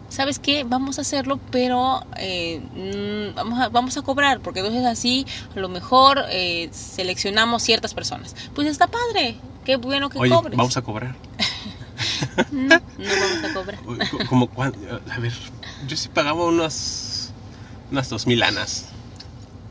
¿sabes 0.09 0.39
qué? 0.39 0.63
Vamos 0.63 0.97
a 0.97 1.01
hacerlo, 1.01 1.39
pero 1.51 2.01
eh, 2.15 2.61
mm, 2.73 3.35
vamos, 3.35 3.59
a, 3.59 3.69
vamos 3.69 3.97
a 3.97 4.01
cobrar, 4.01 4.39
porque 4.39 4.61
entonces 4.61 4.85
así 4.85 5.27
a 5.55 5.59
lo 5.59 5.67
mejor 5.67 6.23
eh, 6.29 6.69
seleccionamos 6.71 7.63
ciertas 7.63 7.93
personas. 7.93 8.33
Pues 8.53 8.67
está 8.67 8.87
padre, 8.87 9.35
qué 9.65 9.75
bueno 9.75 10.09
que 10.09 10.19
Oye, 10.19 10.33
cobres. 10.33 10.57
vamos 10.57 10.77
a 10.77 10.81
cobrar. 10.81 11.15
No, 12.51 12.79
no 12.97 13.09
vamos 13.19 13.43
a 13.43 13.53
cobrar. 13.53 13.79
Como, 14.27 14.47
cuan- 14.47 14.73
a 15.11 15.19
ver, 15.19 15.33
yo 15.87 15.97
sí 15.97 16.07
pagaba 16.09 16.45
unas, 16.45 17.31
unas 17.91 18.09
dos 18.09 18.25
mil 18.25 18.39
lanas. 18.39 18.85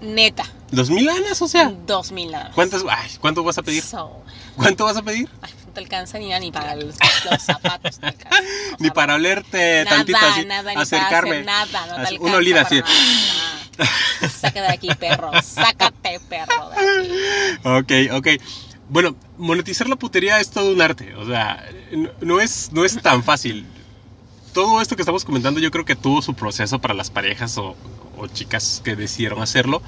Neta, 0.00 0.44
¿Dos 0.70 0.90
mil 0.90 1.06
lanas? 1.06 1.40
O 1.40 1.48
sea, 1.48 1.70
dos 1.70 2.12
mil 2.12 2.30
más. 2.32 2.50
¿cuántas, 2.54 2.82
ay, 2.90 3.08
¿cuánto 3.20 3.42
vas 3.44 3.56
a 3.58 3.62
pedir? 3.62 3.82
So, 3.82 4.22
¿Cuánto 4.56 4.84
vas 4.84 4.96
a 4.96 5.02
pedir? 5.02 5.28
ay, 5.42 5.52
no 5.66 5.72
te 5.72 5.80
alcanza 5.80 6.18
ni, 6.18 6.28
ni 6.40 6.50
para 6.50 6.74
los, 6.74 6.94
los 7.30 7.42
zapatos. 7.42 7.98
te 7.98 8.06
alcanza. 8.06 8.38
O 8.72 8.76
Ni 8.82 8.90
para 8.90 9.14
olerte 9.14 9.84
nada, 9.84 9.96
tantito 9.96 10.18
así, 10.18 10.44
nada, 10.46 10.74
ni 10.74 10.80
acercarme. 10.80 11.44
Para 11.44 11.62
hacer 11.62 11.72
nada, 11.72 11.86
no 11.86 11.94
te 11.96 12.00
Así, 12.02 12.14
alcanza 12.14 12.24
una 12.28 12.36
olida 12.36 12.60
así. 12.62 12.82
Sácate 14.40 14.60
de 14.60 14.68
aquí, 14.72 14.88
perro. 14.98 15.30
Sácate, 15.42 16.20
perro, 16.28 16.70
de 16.70 16.76
aquí. 17.74 18.08
Ok, 18.10 18.16
ok. 18.16 18.28
Bueno, 18.88 19.16
monetizar 19.36 19.88
la 19.88 19.96
putería 19.96 20.40
es 20.40 20.50
todo 20.50 20.72
un 20.72 20.80
arte. 20.80 21.14
O 21.16 21.26
sea, 21.26 21.64
no, 21.92 22.10
no 22.20 22.40
es, 22.40 22.70
no 22.72 22.84
es 22.84 23.00
tan 23.02 23.22
fácil. 23.22 23.66
Todo 24.54 24.80
esto 24.80 24.96
que 24.96 25.02
estamos 25.02 25.24
comentando 25.24 25.60
yo 25.60 25.70
creo 25.70 25.84
que 25.84 25.96
tuvo 25.96 26.22
su 26.22 26.34
proceso 26.34 26.78
para 26.78 26.94
las 26.94 27.10
parejas 27.10 27.58
o, 27.58 27.76
o 28.16 28.26
chicas 28.28 28.80
que 28.82 28.96
decidieron 28.96 29.42
hacerlo. 29.42 29.82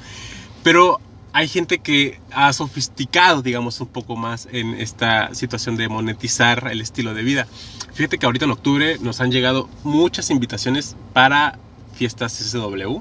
Pero 0.62 1.00
hay 1.38 1.46
gente 1.46 1.78
que 1.78 2.18
ha 2.32 2.52
sofisticado, 2.52 3.42
digamos, 3.42 3.80
un 3.80 3.86
poco 3.86 4.16
más 4.16 4.48
en 4.50 4.74
esta 4.74 5.32
situación 5.36 5.76
de 5.76 5.88
monetizar 5.88 6.66
el 6.72 6.80
estilo 6.80 7.14
de 7.14 7.22
vida. 7.22 7.46
Fíjate 7.92 8.18
que 8.18 8.26
ahorita 8.26 8.44
en 8.46 8.50
octubre 8.50 8.98
nos 9.00 9.20
han 9.20 9.30
llegado 9.30 9.68
muchas 9.84 10.30
invitaciones 10.30 10.96
para 11.12 11.56
fiestas 11.94 12.32
SW. 12.40 12.98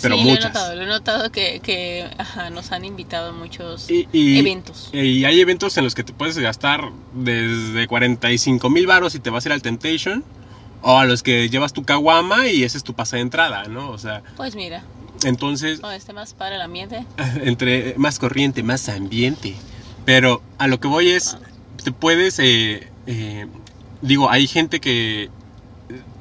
Pero 0.00 0.16
sí, 0.16 0.22
muchas. 0.24 0.24
lo 0.24 0.32
he 0.32 0.48
notado, 0.48 0.74
lo 0.76 0.82
he 0.82 0.86
notado 0.86 1.30
que, 1.30 1.60
que 1.60 2.10
ajá, 2.16 2.48
nos 2.48 2.72
han 2.72 2.86
invitado 2.86 3.28
a 3.28 3.32
muchos 3.32 3.90
Y, 3.90 4.08
y- 4.10 4.38
eventos. 4.38 4.88
Y 4.94 5.26
hay 5.26 5.38
eventos 5.38 5.76
en 5.76 5.84
los 5.84 5.94
que 5.94 6.02
te 6.02 6.14
puedes 6.14 6.38
gastar 6.38 6.90
desde 7.12 7.86
45 7.86 8.70
mil 8.70 8.86
baros 8.86 9.14
y 9.14 9.20
te 9.20 9.28
vas 9.28 9.44
a 9.44 9.50
ir 9.50 9.52
al 9.52 9.60
Temptation. 9.60 10.24
O 10.80 10.98
a 10.98 11.04
los 11.04 11.22
que 11.22 11.50
llevas 11.50 11.74
tu 11.74 11.84
caguama 11.84 12.48
y 12.48 12.62
ese 12.64 12.78
es 12.78 12.84
tu 12.84 12.94
pase 12.94 13.16
de 13.16 13.22
entrada, 13.22 13.64
¿no? 13.68 13.90
O 13.90 13.98
sea, 13.98 14.22
Pues 14.36 14.54
mira, 14.54 14.82
entonces, 15.24 15.80
no, 15.80 15.90
este 15.90 16.12
más 16.12 16.34
para 16.34 16.56
el 16.56 16.62
ambiente. 16.62 17.04
entre 17.42 17.94
más 17.96 18.18
corriente, 18.18 18.62
más 18.62 18.88
ambiente. 18.88 19.54
Pero 20.04 20.42
a 20.58 20.68
lo 20.68 20.80
que 20.80 20.88
voy 20.88 21.10
es, 21.10 21.36
te 21.82 21.92
puedes, 21.92 22.38
eh, 22.38 22.88
eh, 23.06 23.46
digo, 24.02 24.30
hay 24.30 24.46
gente 24.46 24.80
que 24.80 25.30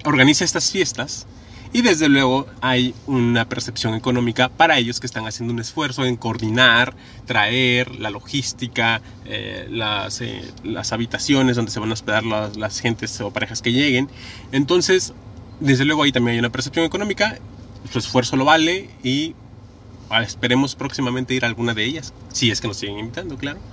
organiza 0.05 0.45
estas 0.45 0.71
fiestas 0.71 1.27
y 1.73 1.81
desde 1.81 2.07
luego 2.07 2.45
hay 2.61 2.93
una 3.07 3.45
percepción 3.49 3.95
económica 3.95 4.47
para 4.47 4.77
ellos 4.77 4.99
que 4.99 5.07
están 5.07 5.25
haciendo 5.25 5.53
un 5.53 5.59
esfuerzo 5.59 6.05
en 6.05 6.17
coordinar, 6.17 6.93
traer 7.25 7.99
la 7.99 8.11
logística, 8.11 9.01
eh, 9.25 9.67
las, 9.71 10.21
eh, 10.21 10.43
las 10.63 10.93
habitaciones 10.93 11.55
donde 11.55 11.71
se 11.71 11.79
van 11.79 11.89
a 11.89 11.93
hospedar 11.93 12.25
las, 12.25 12.57
las 12.57 12.79
gentes 12.79 13.19
o 13.21 13.31
parejas 13.31 13.63
que 13.63 13.71
lleguen. 13.71 14.07
Entonces, 14.51 15.13
desde 15.59 15.83
luego 15.83 16.03
ahí 16.03 16.11
también 16.11 16.33
hay 16.33 16.39
una 16.39 16.51
percepción 16.51 16.85
económica, 16.85 17.39
su 17.91 17.99
esfuerzo 17.99 18.35
lo 18.35 18.45
vale 18.45 18.97
y 19.03 19.35
ah, 20.09 20.23
esperemos 20.23 20.75
próximamente 20.75 21.33
ir 21.33 21.45
a 21.45 21.47
alguna 21.49 21.73
de 21.73 21.85
ellas, 21.85 22.13
si 22.29 22.51
es 22.51 22.61
que 22.61 22.67
nos 22.67 22.77
siguen 22.77 22.99
invitando, 22.99 23.37
claro. 23.37 23.63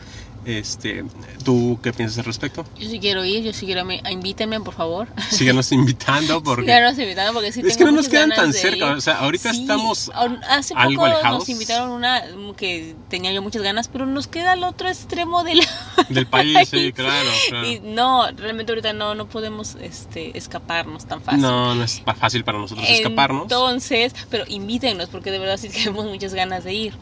Este, 0.45 1.05
¿Tú 1.45 1.79
qué 1.83 1.93
piensas 1.93 2.19
al 2.19 2.25
respecto? 2.25 2.65
Yo 2.79 2.89
sí 2.89 2.99
quiero 2.99 3.25
ir, 3.25 3.45
yo 3.45 3.53
sí 3.53 3.67
quiero, 3.67 3.85
me, 3.85 4.03
invítenme 4.11 4.59
por 4.61 4.73
favor. 4.73 5.09
Síganos 5.31 5.71
invitando 5.71 6.43
porque... 6.43 6.63
Síganos 6.63 6.99
invitando 6.99 7.33
porque 7.35 7.53
sí 7.53 7.63
es 7.63 7.77
que 7.77 7.85
no 7.85 7.93
nos 7.93 8.09
quedan 8.09 8.31
tan 8.31 8.53
cerca, 8.53 8.87
ir. 8.87 8.97
o 8.97 9.01
sea, 9.01 9.19
ahorita 9.19 9.53
Sí, 9.53 9.63
estamos 9.63 10.11
hace 10.49 10.75
algo 10.75 11.03
poco 11.03 11.07
alejados 11.07 11.41
nos 11.41 11.49
invitaron 11.51 11.91
una 11.91 12.23
mm, 12.35 12.55
que 12.55 12.97
tenía 13.09 13.33
yo 13.33 13.43
muchas 13.43 13.63
ganas, 13.63 13.89
pero 13.89 14.07
nos 14.07 14.29
queda 14.29 14.53
al 14.53 14.65
otro 14.65 14.89
extremo 14.89 15.45
del 15.45 15.61
del 16.09 16.27
país, 16.27 16.69
sí, 16.71 16.93
claro, 16.93 17.29
claro. 17.49 17.67
y 17.67 17.81
no, 17.81 18.31
realmente 18.33 18.73
ahorita 18.73 18.95
no 18.95 19.15
no 19.15 19.27
podemos 19.27 19.77
este 19.77 20.37
escaparnos 20.39 21.05
tan 21.05 21.21
fácil. 21.21 21.43
No, 21.43 21.75
no 21.75 21.85
es 21.85 22.01
fácil 22.19 22.45
para 22.45 22.59
nosotros 22.59 22.87
escaparnos. 22.89 23.43
Entonces, 23.43 24.15
pero 24.31 24.45
invítenos 24.49 25.11
porque 25.11 25.31
de 25.31 25.39
verdad 25.39 25.59
sí 25.59 25.69
tenemos 25.69 26.07
muchas 26.07 26.33
ganas 26.33 26.65
de 26.65 26.73
ir. 26.73 26.95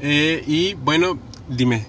Eh, 0.00 0.42
y 0.46 0.74
bueno, 0.74 1.18
dime, 1.46 1.86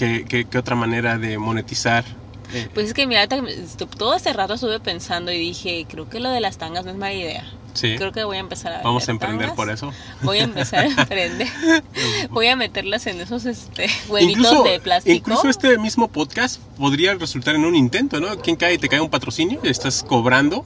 ¿qué, 0.00 0.24
qué, 0.28 0.44
qué 0.46 0.58
otra 0.58 0.74
manera 0.74 1.18
de 1.18 1.36
monetizar? 1.38 2.04
Eh, 2.52 2.68
Pues 2.74 2.86
es 2.88 2.94
que 2.94 3.06
mira, 3.06 3.28
todo 3.28 4.14
este 4.16 4.32
rato 4.32 4.54
estuve 4.54 4.80
pensando 4.80 5.30
y 5.30 5.38
dije, 5.38 5.86
creo 5.88 6.08
que 6.08 6.18
lo 6.20 6.30
de 6.30 6.40
las 6.40 6.56
tangas 6.58 6.84
no 6.84 6.90
es 6.90 6.96
mala 6.96 7.12
idea. 7.14 7.44
sí, 7.74 7.94
Creo 7.96 8.10
que 8.10 8.24
voy 8.24 8.38
a 8.38 8.40
empezar 8.40 8.72
a 8.72 8.82
vamos 8.82 9.06
a 9.06 9.10
emprender 9.12 9.50
tangas. 9.50 9.56
por 9.56 9.70
eso. 9.70 9.92
Voy 10.22 10.38
a 10.38 10.44
empezar 10.44 10.80
a 10.86 10.88
emprender. 11.02 11.46
Voy 12.30 12.46
a 12.48 12.56
meterlas 12.56 13.06
en 13.06 13.20
esos 13.20 13.44
este, 13.44 13.88
huevitos 14.08 14.38
Incluso, 14.38 14.62
de 14.64 14.80
plástico. 14.80 15.16
incluso 15.16 15.48
este 15.48 15.78
mismo 15.78 16.08
podcast 16.08 16.60
podría 16.78 17.14
resultar 17.14 17.54
en 17.54 17.64
un 17.64 17.76
intento, 17.76 18.18
¿no? 18.20 18.36
¿Quién 18.38 18.56
cae? 18.56 18.78
¿Te 18.78 18.88
cae 18.88 19.00
un 19.00 19.10
patrocinio? 19.10 19.60
¿Estás 19.62 20.02
cobrando 20.02 20.64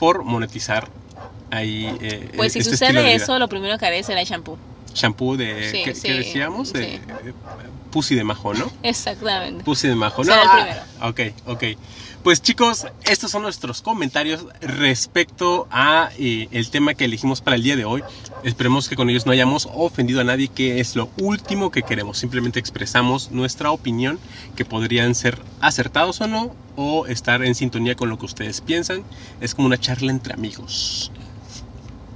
por 0.00 0.24
monetizar 0.24 0.88
ahí. 1.52 1.86
eh, 2.00 2.30
Pues 2.36 2.52
si 2.54 2.60
este 2.60 2.72
sucede 2.72 3.14
eso, 3.14 3.38
lo 3.38 3.48
primero 3.48 3.78
que 3.78 3.86
haré 3.86 4.02
será 4.02 4.20
el 4.22 4.26
shampoo. 4.26 4.58
Shampoo 4.94 5.36
de. 5.36 5.70
Sí, 5.70 5.82
¿qué, 5.84 5.94
sí, 5.94 6.02
qué 6.02 6.14
decíamos? 6.14 6.68
sí. 6.68 6.78
De, 6.78 6.94
eh, 6.94 7.02
Pussy 7.92 8.14
de 8.14 8.24
Majo, 8.24 8.54
¿no? 8.54 8.72
Exactamente. 8.82 9.62
Pussy 9.64 9.86
de 9.86 9.94
Majo, 9.94 10.24
¿no? 10.24 10.32
Será 10.32 10.70
el 10.70 10.78
Ah, 10.98 11.08
ok, 11.08 11.20
ok. 11.46 11.64
Pues 12.22 12.40
chicos, 12.40 12.86
estos 13.04 13.32
son 13.32 13.42
nuestros 13.42 13.82
comentarios 13.82 14.46
respecto 14.60 15.66
a 15.70 16.10
eh, 16.18 16.48
el 16.52 16.70
tema 16.70 16.94
que 16.94 17.04
elegimos 17.04 17.40
para 17.40 17.56
el 17.56 17.62
día 17.62 17.76
de 17.76 17.84
hoy. 17.84 18.02
Esperemos 18.44 18.88
que 18.88 18.96
con 18.96 19.10
ellos 19.10 19.26
no 19.26 19.32
hayamos 19.32 19.68
ofendido 19.74 20.20
a 20.20 20.24
nadie, 20.24 20.48
que 20.48 20.80
es 20.80 20.96
lo 20.96 21.10
último 21.18 21.70
que 21.70 21.82
queremos. 21.82 22.18
Simplemente 22.18 22.60
expresamos 22.60 23.30
nuestra 23.30 23.72
opinión, 23.72 24.20
que 24.56 24.64
podrían 24.64 25.14
ser 25.14 25.42
acertados 25.60 26.20
o 26.20 26.28
no, 26.28 26.54
o 26.76 27.06
estar 27.06 27.44
en 27.44 27.54
sintonía 27.54 27.96
con 27.96 28.08
lo 28.08 28.18
que 28.18 28.26
ustedes 28.26 28.60
piensan. 28.60 29.02
Es 29.40 29.54
como 29.54 29.66
una 29.66 29.78
charla 29.78 30.12
entre 30.12 30.32
amigos. 30.32 31.10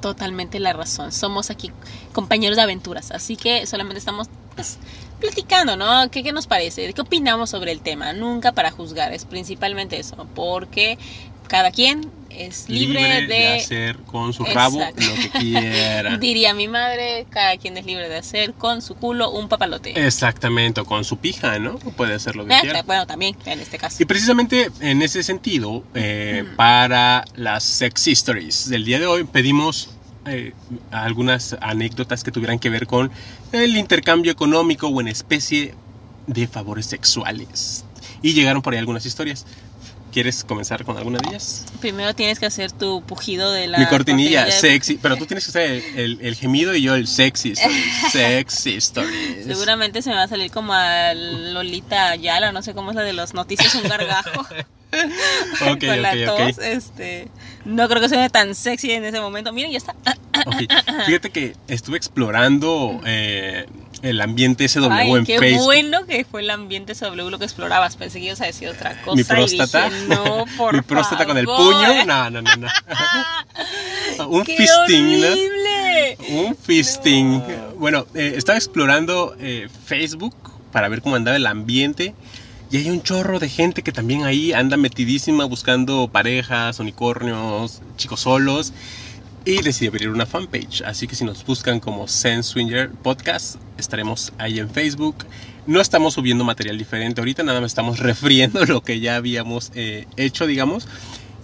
Totalmente 0.06 0.60
la 0.60 0.72
razón. 0.72 1.10
Somos 1.10 1.50
aquí 1.50 1.72
compañeros 2.12 2.54
de 2.56 2.62
aventuras, 2.62 3.10
así 3.10 3.34
que 3.36 3.66
solamente 3.66 3.98
estamos 3.98 4.28
pues, 4.54 4.78
platicando, 5.20 5.76
¿no? 5.76 6.08
¿Qué, 6.12 6.22
¿Qué 6.22 6.30
nos 6.30 6.46
parece? 6.46 6.92
¿Qué 6.94 7.00
opinamos 7.00 7.50
sobre 7.50 7.72
el 7.72 7.80
tema? 7.80 8.12
Nunca 8.12 8.52
para 8.52 8.70
juzgar, 8.70 9.12
es 9.12 9.24
principalmente 9.24 9.98
eso, 9.98 10.28
porque 10.36 10.96
cada 11.48 11.72
quien 11.72 12.08
es 12.28 12.68
libre, 12.68 13.26
de... 13.26 13.56
hacer 13.56 13.96
con 13.98 14.32
su 14.34 14.44
rabo 14.44 14.78
Exacto. 14.78 15.02
lo 15.02 15.14
que 15.14 15.30
quiera. 15.30 16.16
Diría 16.18 16.52
mi 16.52 16.68
madre, 16.68 17.24
cada 17.30 17.56
quien 17.56 17.78
es 17.78 17.86
libre 17.86 18.08
de 18.10 18.18
hacer 18.18 18.52
con 18.52 18.82
su 18.82 18.94
culo 18.94 19.30
un 19.30 19.48
papalote. 19.48 20.06
Exactamente, 20.06 20.82
o 20.82 20.84
con 20.84 21.04
su 21.04 21.16
pija, 21.16 21.58
¿no? 21.58 21.78
Puede 21.78 22.14
hacer 22.14 22.36
lo 22.36 22.44
que 22.46 22.54
quiera. 22.60 22.82
bueno, 22.82 23.06
también 23.06 23.36
en 23.46 23.60
este 23.60 23.78
caso. 23.78 24.02
Y 24.02 24.04
precisamente 24.06 24.70
en 24.80 25.00
ese 25.02 25.22
sentido, 25.22 25.82
eh, 25.94 26.44
Mm. 26.46 26.56
para 26.56 27.24
las 27.36 27.64
sex 27.64 28.06
stories 28.08 28.68
del 28.68 28.84
día 28.84 28.98
de 28.98 29.06
hoy, 29.06 29.24
pedimos 29.24 29.88
eh, 30.28 30.52
algunas 30.90 31.56
anécdotas 31.60 32.22
que 32.24 32.30
tuvieran 32.32 32.58
que 32.58 32.70
ver 32.70 32.86
con 32.86 33.10
el 33.52 33.76
intercambio 33.76 34.32
económico 34.32 34.88
o 34.88 35.00
en 35.00 35.08
especie 35.08 35.74
de 36.26 36.46
favores 36.48 36.86
sexuales. 36.86 37.84
Y 38.22 38.32
llegaron 38.32 38.62
por 38.62 38.72
ahí 38.72 38.78
algunas 38.78 39.06
historias. 39.06 39.46
¿Quieres 40.12 40.44
comenzar 40.44 40.82
con 40.86 40.96
alguna 40.96 41.18
de 41.18 41.28
ellas? 41.28 41.66
Primero 41.80 42.14
tienes 42.14 42.38
que 42.38 42.46
hacer 42.46 42.72
tu 42.72 43.02
pujido 43.02 43.52
de 43.52 43.66
la 43.66 43.78
Mi 43.78 43.86
cortinilla, 43.86 44.46
de- 44.46 44.52
sexy. 44.52 44.96
Pero 44.96 45.16
tú 45.18 45.26
tienes 45.26 45.44
que 45.44 45.50
hacer 45.50 45.70
el, 45.70 45.98
el- 45.98 46.18
el 46.22 46.34
gemido 46.36 46.74
y 46.74 46.80
yo 46.82 46.94
el 46.94 47.06
sexy 47.06 47.50
story. 47.52 47.74
Sexy 48.12 48.76
stories. 48.76 49.44
Seguramente 49.46 50.00
se 50.00 50.08
me 50.10 50.16
va 50.16 50.22
a 50.22 50.28
salir 50.28 50.50
como 50.50 50.72
a 50.72 51.12
Lolita 51.12 52.08
Ayala, 52.10 52.50
no 52.52 52.62
sé 52.62 52.72
cómo 52.72 52.90
es 52.90 52.96
la 52.96 53.02
de 53.02 53.12
los 53.12 53.34
noticias, 53.34 53.74
un 53.74 53.82
gargajo. 53.88 54.46
Ok, 55.68 55.80
con 55.84 56.00
la 56.02 56.14
tos, 56.24 56.58
este, 56.58 57.28
no 57.66 57.88
creo 57.88 58.00
que 58.00 58.08
sea 58.08 58.28
tan 58.28 58.54
sexy 58.54 58.92
en 58.92 59.04
ese 59.04 59.20
momento. 59.20 59.52
Miren, 59.52 59.72
ya 59.72 59.78
está. 59.78 59.94
Fíjate 61.06 61.30
que 61.30 61.54
estuve 61.68 61.96
explorando 61.96 63.00
eh, 63.04 63.66
el 64.02 64.20
ambiente 64.20 64.68
SW 64.68 64.90
Ay, 64.90 65.10
en 65.12 65.24
qué 65.24 65.38
Facebook. 65.38 65.64
bueno 65.64 66.06
que 66.06 66.24
fue 66.24 66.42
el 66.42 66.50
ambiente 66.50 66.94
sobre 66.94 67.22
lo 67.22 67.38
que 67.38 67.44
explorabas. 67.44 67.96
Pensé 67.96 68.20
que 68.20 68.26
ibas 68.26 68.40
a 68.40 68.46
decir 68.46 68.68
otra 68.68 69.00
cosa. 69.02 69.16
Mi 69.16 69.22
y 69.22 69.24
próstata. 69.24 69.88
dije, 69.90 70.06
no, 70.08 70.44
por 70.56 70.74
Mi 70.76 70.80
próstata 70.80 71.26
con 71.26 71.36
el 71.36 71.46
puño. 71.46 72.04
No, 72.06 72.30
no, 72.30 72.42
no, 72.42 72.56
no. 72.56 72.68
Un 74.28 74.44
¡Qué 74.44 74.56
fisting, 74.56 75.20
¿no? 75.20 75.26
horrible! 75.28 76.16
Un 76.30 76.56
fisting. 76.56 77.38
No. 77.38 77.44
Bueno, 77.76 78.06
eh, 78.14 78.34
estaba 78.36 78.56
explorando 78.56 79.36
eh, 79.40 79.68
Facebook 79.84 80.34
para 80.72 80.88
ver 80.88 81.02
cómo 81.02 81.16
andaba 81.16 81.36
el 81.36 81.46
ambiente. 81.46 82.14
Y 82.70 82.78
hay 82.78 82.90
un 82.90 83.02
chorro 83.02 83.38
de 83.38 83.48
gente 83.48 83.82
que 83.82 83.92
también 83.92 84.24
ahí 84.24 84.52
anda 84.52 84.76
metidísima 84.76 85.44
buscando 85.44 86.08
parejas, 86.08 86.80
unicornios, 86.80 87.80
chicos 87.96 88.20
solos. 88.20 88.72
Y 89.44 89.62
decidí 89.62 89.86
abrir 89.86 90.08
una 90.08 90.26
fanpage. 90.26 90.82
Así 90.82 91.06
que 91.06 91.14
si 91.14 91.24
nos 91.24 91.46
buscan 91.46 91.78
como 91.78 92.08
Zen 92.08 92.42
Swinger 92.42 92.90
Podcast, 92.90 93.56
estaremos 93.78 94.32
ahí 94.38 94.58
en 94.58 94.68
Facebook. 94.68 95.14
No 95.68 95.80
estamos 95.80 96.14
subiendo 96.14 96.42
material 96.42 96.76
diferente 96.76 97.20
ahorita, 97.20 97.44
nada 97.44 97.60
más 97.60 97.70
estamos 97.70 97.98
refriendo 98.00 98.64
lo 98.64 98.82
que 98.82 98.98
ya 98.98 99.14
habíamos 99.14 99.70
eh, 99.76 100.06
hecho, 100.16 100.48
digamos. 100.48 100.88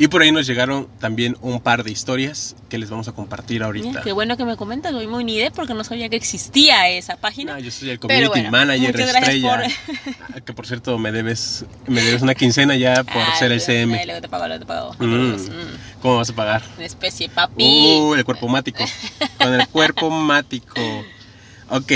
Y 0.02 0.08
por 0.08 0.20
ahí 0.20 0.32
nos 0.32 0.48
llegaron 0.48 0.88
también 0.98 1.36
un 1.42 1.60
par 1.60 1.84
de 1.84 1.92
historias 1.92 2.56
que 2.68 2.76
les 2.76 2.90
vamos 2.90 3.06
a 3.06 3.12
compartir 3.12 3.62
ahorita. 3.62 4.02
Qué 4.02 4.10
bueno 4.10 4.36
que 4.36 4.44
me 4.44 4.56
comentas, 4.56 4.92
hoy 4.94 5.06
ni 5.06 5.36
idea 5.36 5.52
porque 5.52 5.74
no 5.74 5.84
sabía 5.84 6.08
que 6.08 6.16
existía 6.16 6.88
esa 6.88 7.14
página. 7.18 7.52
No, 7.52 7.60
yo 7.60 7.70
soy 7.70 7.90
el 7.90 8.00
community 8.00 8.26
bueno, 8.26 8.50
manager 8.50 8.98
estrella. 9.00 9.62
Ah, 10.34 10.40
Que 10.44 10.52
por 10.54 10.66
cierto 10.66 10.98
me 10.98 11.12
debes, 11.12 11.64
me 11.86 12.02
debes 12.02 12.20
una 12.20 12.34
quincena 12.34 12.74
ya 12.74 13.04
por 13.04 13.22
Ah, 13.22 13.36
ser 13.38 13.52
el 13.52 13.60
CM. 13.60 14.04
Luego 14.04 14.20
te 14.20 14.28
pago, 14.28 14.48
luego 14.48 14.58
te 14.58 14.66
pago. 14.66 14.92
Mm. 14.98 15.36
¿Cómo 16.02 16.16
vas 16.16 16.30
a 16.30 16.34
pagar? 16.34 16.62
Especie, 16.80 17.28
papi. 17.28 17.62
Uh, 18.00 18.14
el 18.16 18.24
cuerpo 18.24 18.48
mático. 18.48 18.84
Con 19.38 19.54
el 19.54 19.68
cuerpo 19.68 20.10
mático. 20.10 20.80
Ok, 21.68 21.92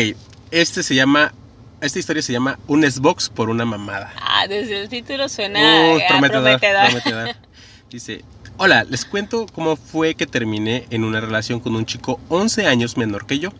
este 0.53 0.85
se 0.85 0.95
llama, 0.95 1.35
esta 1.81 1.99
historia 1.99 2.23
se 2.23 2.33
llama 2.33 2.57
Un 2.69 2.89
Xbox 2.89 3.31
por 3.31 3.51
una 3.51 3.65
mamada. 3.65 4.13
Ah, 4.23 4.47
desde 4.47 4.81
el 4.81 4.89
título 4.89 5.29
suena 5.29 5.59
Uh, 5.59 5.99
prometedor, 6.09 6.61
prometedor. 6.61 6.87
prometedor. 7.03 7.37
Dice, 7.91 8.25
hola, 8.57 8.83
les 8.83 9.05
cuento 9.05 9.47
cómo 9.55 9.77
fue 9.77 10.17
que 10.17 10.27
terminé 10.27 10.87
en 10.91 11.05
una 11.05 11.21
relación 11.21 11.61
con 11.61 11.77
un 11.77 11.87
chico 11.87 12.19
11 12.31 12.67
años 12.67 12.97
menor 12.97 13.27
que 13.27 13.39
yo. 13.39 13.51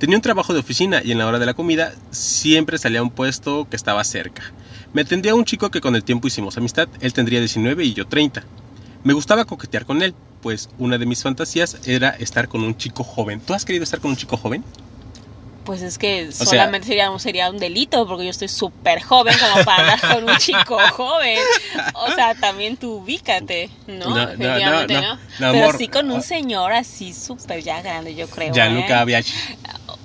Tenía 0.00 0.16
un 0.16 0.22
trabajo 0.22 0.52
de 0.52 0.58
oficina 0.58 1.00
y 1.04 1.12
en 1.12 1.18
la 1.18 1.28
hora 1.28 1.38
de 1.38 1.46
la 1.46 1.54
comida 1.54 1.92
siempre 2.10 2.78
salía 2.78 2.98
a 2.98 3.04
un 3.04 3.10
puesto 3.10 3.68
que 3.70 3.76
estaba 3.76 4.02
cerca. 4.02 4.42
Me 4.92 5.02
atendía 5.02 5.36
un 5.36 5.44
chico 5.44 5.70
que 5.70 5.80
con 5.80 5.94
el 5.94 6.02
tiempo 6.02 6.26
hicimos 6.26 6.58
amistad, 6.58 6.88
él 7.00 7.12
tendría 7.12 7.38
19 7.38 7.84
y 7.84 7.94
yo 7.94 8.04
30. 8.04 8.42
Me 9.04 9.12
gustaba 9.12 9.44
coquetear 9.44 9.86
con 9.86 10.02
él, 10.02 10.12
pues 10.42 10.70
una 10.78 10.98
de 10.98 11.06
mis 11.06 11.22
fantasías 11.22 11.78
era 11.86 12.10
estar 12.10 12.48
con 12.48 12.64
un 12.64 12.76
chico 12.76 13.04
joven. 13.04 13.40
¿Tú 13.40 13.54
has 13.54 13.64
querido 13.64 13.84
estar 13.84 14.00
con 14.00 14.10
un 14.10 14.16
chico 14.16 14.36
joven? 14.36 14.64
Pues 15.68 15.82
es 15.82 15.98
que 15.98 16.32
solamente 16.32 16.86
sería, 16.86 17.10
sería 17.18 17.50
un 17.50 17.58
delito 17.58 18.06
porque 18.06 18.24
yo 18.24 18.30
estoy 18.30 18.48
súper 18.48 19.02
joven 19.02 19.36
como 19.38 19.62
para 19.66 19.82
andar 19.82 20.14
con 20.14 20.24
un 20.24 20.38
chico 20.38 20.78
joven. 20.92 21.38
O 21.92 22.10
sea, 22.14 22.34
también 22.34 22.78
tú 22.78 22.94
ubícate, 23.02 23.68
¿no? 23.86 24.14
Definitivamente 24.14 24.94
no, 24.94 25.00
no. 25.02 25.14
no, 25.14 25.52
Pero 25.52 25.64
amor. 25.64 25.76
sí 25.76 25.88
con 25.88 26.10
un 26.10 26.22
señor 26.22 26.72
así 26.72 27.12
súper 27.12 27.62
ya 27.62 27.82
grande, 27.82 28.14
yo 28.14 28.28
creo. 28.28 28.50
ya 28.54 28.66
¿eh? 28.66 28.92
había... 28.94 29.20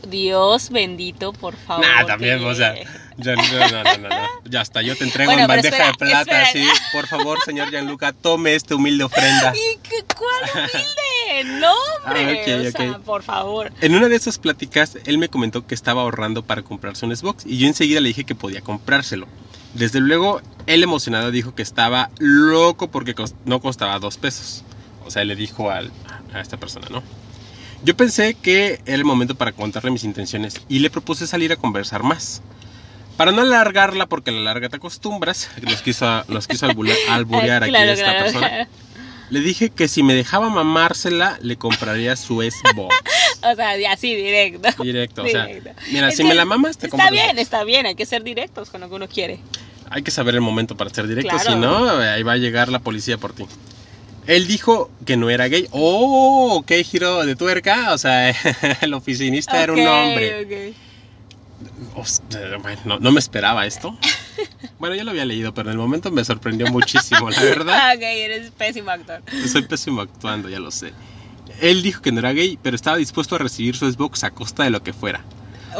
Dios 0.08 0.70
bendito, 0.70 1.34
por 1.34 1.56
favor. 1.56 1.86
Nah, 1.86 2.02
que 2.02 2.06
también, 2.06 2.44
o 2.46 2.54
sea, 2.56 2.76
ya, 3.18 3.36
no, 3.36 3.44
no, 3.44 3.84
no, 3.98 4.10
no. 4.10 4.28
Ya 4.46 4.62
hasta 4.62 4.82
yo 4.82 4.96
te 4.96 5.04
entrego 5.04 5.30
Bueno, 5.30 5.44
en 5.44 5.48
bandeja 5.48 5.70
espera, 5.90 5.92
de 5.92 5.98
plata, 5.98 6.42
espera. 6.44 6.68
así. 6.70 6.82
Por 6.92 7.08
favor, 7.08 7.40
señor 7.46 7.70
Gianluca, 7.70 8.14
tome 8.14 8.56
esta 8.56 8.76
humilde 8.76 9.04
ofrenda. 9.06 9.54
¿Y 9.56 9.78
qué, 9.82 10.04
cuál 10.18 10.52
humilde? 10.54 11.60
No, 11.60 11.74
hombre. 12.06 12.44
Ah, 12.48 12.62
ok, 12.62 12.68
o 12.68 12.72
sea, 12.78 12.92
ok. 12.92 13.04
por 13.04 13.24
favor. 13.24 13.72
En 13.82 13.96
una 13.96 14.08
de 14.10 14.16
esas 14.16 14.38
pláticas, 14.38 14.98
él 15.06 15.18
me 15.18 15.30
comentó 15.30 15.66
que 15.66 15.74
estaba 15.76 16.02
ahorrando 16.04 16.44
para 16.44 16.62
comprarse 16.62 17.06
un 17.06 17.16
Xbox 17.16 17.46
y 17.46 17.58
yo 17.58 17.68
enseguida 17.68 18.00
le 18.02 18.10
dije 18.10 18.24
que 18.24 18.36
podía 18.36 18.62
comprárselo. 18.62 19.28
Desde 19.74 20.00
luego, 20.00 20.42
él 20.68 20.84
emocionado 20.84 21.32
dijo 21.32 21.56
que 21.56 21.64
estaba 21.64 22.12
loco 22.20 22.90
porque 22.92 23.16
cos- 23.16 23.34
no 23.46 23.60
costaba 23.60 23.98
dos 24.00 24.18
pesos. 24.18 24.64
O 25.06 25.12
sea, 25.12 25.24
le 25.24 25.36
dijo 25.36 25.72
al- 25.72 25.92
a 26.34 26.40
esta 26.40 26.58
persona, 26.58 26.88
¿no? 26.92 27.02
Yo 27.84 27.96
pensé 27.98 28.34
que 28.36 28.80
era 28.86 28.96
el 28.96 29.06
momento 29.06 29.36
para 29.36 29.52
contarle 29.52 29.92
mis 29.92 30.04
intenciones 30.04 30.56
y 30.70 30.80
le 30.80 30.90
propuse 30.90 31.28
salir 31.28 31.52
a 31.52 31.56
conversar 31.58 32.04
más. 32.04 32.42
Para 33.18 33.32
no 33.32 33.42
alargarla, 33.42 34.08
porque 34.08 34.32
a 34.32 34.34
la 34.34 34.40
larga 34.40 34.70
te 34.70 34.78
acostumbras, 34.78 35.50
nos 35.62 35.82
quiso, 35.82 36.24
nos 36.28 36.48
quiso 36.48 36.66
albula- 36.68 36.96
alburear 37.10 37.64
aquí 37.64 37.72
Claro, 37.72 37.92
esta 37.92 38.06
claro, 38.06 38.24
persona. 38.24 38.48
claro. 38.50 38.70
Le 39.30 39.40
dije 39.40 39.70
que 39.70 39.88
si 39.88 40.04
me 40.04 40.14
dejaba 40.14 40.50
mamársela, 40.50 41.38
le 41.42 41.56
compraría 41.58 42.16
su 42.16 42.42
Xbox. 42.42 42.96
O 43.46 43.56
sea, 43.56 43.74
así 43.92 44.16
directo. 44.16 44.70
Directo, 44.82 45.22
o 45.24 45.28
sea, 45.28 45.48
Directo. 45.48 45.72
mira, 45.92 46.08
Es 46.08 46.16
si 46.16 46.24
me 46.24 46.34
la 46.34 46.46
mamas, 46.46 46.78
te 46.78 46.86
Está 46.88 46.92
compro 46.98 47.10
tu 47.10 47.14
bien, 47.14 47.38
está 47.38 47.66
bien, 47.66 47.86
hay 47.86 47.96
que 47.96 48.06
ser 48.06 48.24
directos 48.24 48.70
con 48.70 48.80
lo 48.80 48.88
que 48.88 48.96
uno 48.96 49.10
quiere. 49.10 49.38
Hay 49.90 50.02
que 50.02 50.12
saber 50.12 50.36
el 50.36 50.40
momento 50.40 50.78
para 50.78 50.90
ser 50.92 51.08
directo, 51.08 51.36
Claro. 51.36 51.52
si 51.52 51.58
no, 51.58 51.90
ahí 52.00 52.24
va 52.24 52.32
a 52.34 52.38
llegar 52.38 52.70
la 52.70 52.80
policía 52.80 53.18
por 53.18 53.34
ti. 53.34 53.44
Él 54.28 54.48
dijo 54.48 54.90
que 55.06 55.18
no 55.18 55.30
era 55.30 55.48
gay. 55.48 55.68
¡Oh! 55.72 56.64
¡Qué 56.66 56.84
giro 56.84 57.26
de 57.26 57.36
tuerca! 57.36 57.94
O 57.94 57.98
sea, 57.98 58.30
el 58.82 58.94
oficinista 58.94 59.62
era 59.62 59.74
un 59.74 59.80
hombre. 59.86 60.76
bueno, 62.62 62.82
no, 62.86 63.00
no 63.00 63.12
me 63.12 63.20
esperaba 63.20 63.66
esto. 63.66 63.98
Bueno, 64.80 64.96
ya 64.96 65.06
lo 65.06 65.12
había 65.12 65.24
leído, 65.24 65.54
pero 65.54 65.70
en 65.70 65.74
el 65.76 65.78
momento 65.78 66.12
me 66.12 66.26
sorprendió 66.26 66.68
muchísimo, 66.68 67.30
la 67.30 67.42
verdad. 67.42 67.74
Ah, 67.82 67.94
ok, 67.96 68.02
eres 68.02 68.52
pésimo 68.52 68.90
actor. 68.92 69.22
Soy 69.48 69.62
pésimo 69.62 70.02
actuando, 70.02 70.50
ya 70.50 70.60
lo 70.60 70.72
sé. 70.72 70.92
Él 71.62 71.82
dijo 71.84 72.02
que 72.02 72.12
no 72.12 72.20
era 72.20 72.34
gay, 72.34 72.60
pero 72.62 72.76
estaba 72.76 72.98
dispuesto 72.98 73.36
a 73.36 73.38
recibir 73.38 73.78
su 73.78 73.90
Xbox 73.90 74.26
a 74.26 74.32
costa 74.32 74.64
de 74.66 74.72
lo 74.72 74.84
que 74.84 74.92
fuera. 74.92 75.24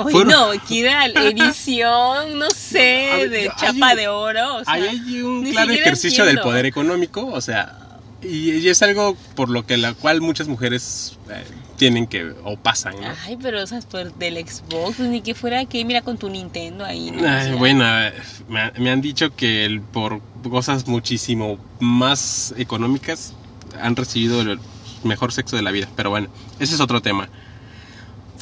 Uy, 0.06 0.12
Fueron- 0.14 0.32
no, 0.32 0.52
quiera 0.66 1.06
edición, 1.08 2.40
no 2.40 2.50
sé, 2.52 3.10
ver, 3.18 3.30
de 3.30 3.44
yo- 3.46 3.52
chapa 3.60 3.94
de 3.96 4.08
oro. 4.08 4.56
O 4.58 4.64
sea, 4.64 4.74
hay 4.74 5.22
un 5.22 5.52
claro 5.52 5.74
ejercicio 5.74 6.24
del 6.24 6.40
poder 6.40 6.66
económico, 6.66 7.26
o 7.26 7.42
sea, 7.42 7.83
y, 8.24 8.52
y 8.52 8.70
es 8.70 8.82
algo 8.82 9.16
por 9.36 9.50
lo 9.50 9.64
que 9.64 9.78
la 9.78 9.94
cual 9.94 10.22
muchas 10.22 10.48
mujeres 10.48 11.20
eh, 11.30 11.46
tienen 11.78 12.08
que 12.08 12.34
o 12.44 12.58
pasan, 12.58 13.00
¿no? 13.00 13.14
Ay, 13.26 13.38
pero 13.42 13.62
o 13.62 13.68
sea, 13.68 13.80
por 13.82 14.14
del 14.14 14.36
Xbox, 14.48 14.98
pues, 14.98 15.10
ni 15.10 15.22
que 15.22 15.36
fuera 15.36 15.66
que 15.66 15.84
mira 15.86 16.02
con 16.02 16.18
tu 16.18 16.30
Nintendo 16.30 16.86
ahí. 16.86 17.12
¿no? 17.12 17.22
O 17.24 17.26
Ay, 17.28 17.46
sea, 17.48 17.56
bueno, 17.56 17.84
eh, 18.02 18.14
me, 18.48 18.60
ha- 18.62 18.74
me 18.78 18.90
han 18.92 19.02
dicho 19.02 19.32
que 19.36 19.66
el- 19.66 19.82
por 19.82 20.22
cosas 20.50 20.88
muchísimo 20.88 21.60
más 21.80 22.54
económicas 22.58 23.34
han 23.80 23.96
recibido 23.96 24.42
el 24.42 24.60
mejor 25.04 25.32
sexo 25.34 25.56
de 25.56 25.62
la 25.62 25.72
vida. 25.72 25.90
Pero 25.96 26.10
bueno, 26.10 26.30
ese 26.60 26.76
es 26.76 26.80
otro 26.82 27.02
tema. 27.02 27.30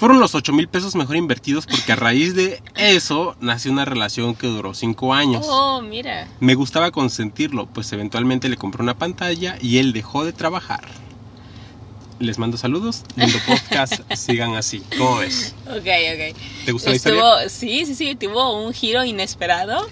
Fueron 0.01 0.19
los 0.19 0.33
8 0.33 0.51
mil 0.53 0.67
pesos 0.67 0.95
mejor 0.95 1.15
invertidos 1.15 1.67
porque 1.67 1.91
a 1.91 1.95
raíz 1.95 2.33
de 2.33 2.59
eso 2.75 3.35
nació 3.39 3.71
una 3.71 3.85
relación 3.85 4.33
que 4.33 4.47
duró 4.47 4.73
5 4.73 5.13
años. 5.13 5.45
Oh, 5.47 5.79
mira. 5.83 6.27
Me 6.39 6.55
gustaba 6.55 6.89
consentirlo, 6.89 7.67
pues 7.67 7.93
eventualmente 7.93 8.49
le 8.49 8.57
compré 8.57 8.81
una 8.81 8.97
pantalla 8.97 9.59
y 9.61 9.77
él 9.77 9.93
dejó 9.93 10.25
de 10.25 10.33
trabajar. 10.33 10.81
Les 12.17 12.39
mando 12.39 12.57
saludos, 12.57 13.03
lindo 13.15 13.37
podcast, 13.45 14.01
sigan 14.15 14.55
así. 14.55 14.81
¿Cómo 14.97 15.17
ves? 15.17 15.53
Ok, 15.67 15.75
ok. 15.75 16.37
¿Te 16.65 16.71
gustó 16.71 16.89
la 16.89 16.95
Estuvo, 16.95 17.13
historia? 17.43 17.49
sí, 17.49 17.85
sí, 17.85 17.93
sí, 17.93 18.15
tuvo 18.15 18.59
un 18.65 18.73
giro 18.73 19.05
inesperado. 19.05 19.87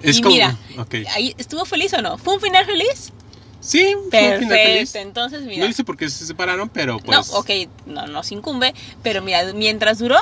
Es 0.00 0.20
y 0.20 0.22
como- 0.22 0.36
mira, 0.36 0.56
ok. 0.78 0.94
ahí, 1.14 1.34
¿estuvo 1.36 1.66
feliz 1.66 1.92
o 1.92 2.00
no? 2.00 2.16
¿Fue 2.16 2.32
un 2.32 2.40
final 2.40 2.64
feliz? 2.64 3.12
Sí. 3.60 3.94
Perfecto, 4.10 4.98
entonces 4.98 5.42
mira. 5.42 5.60
No 5.60 5.66
dice 5.66 5.84
por 5.84 5.96
qué 5.96 6.08
se 6.08 6.26
separaron, 6.26 6.68
pero 6.68 6.98
pues. 6.98 7.30
No, 7.30 7.38
ok, 7.38 7.50
no 7.86 8.06
nos 8.06 8.32
incumbe, 8.32 8.74
pero 9.02 9.22
mira, 9.22 9.52
mientras 9.54 9.98
duró, 9.98 10.18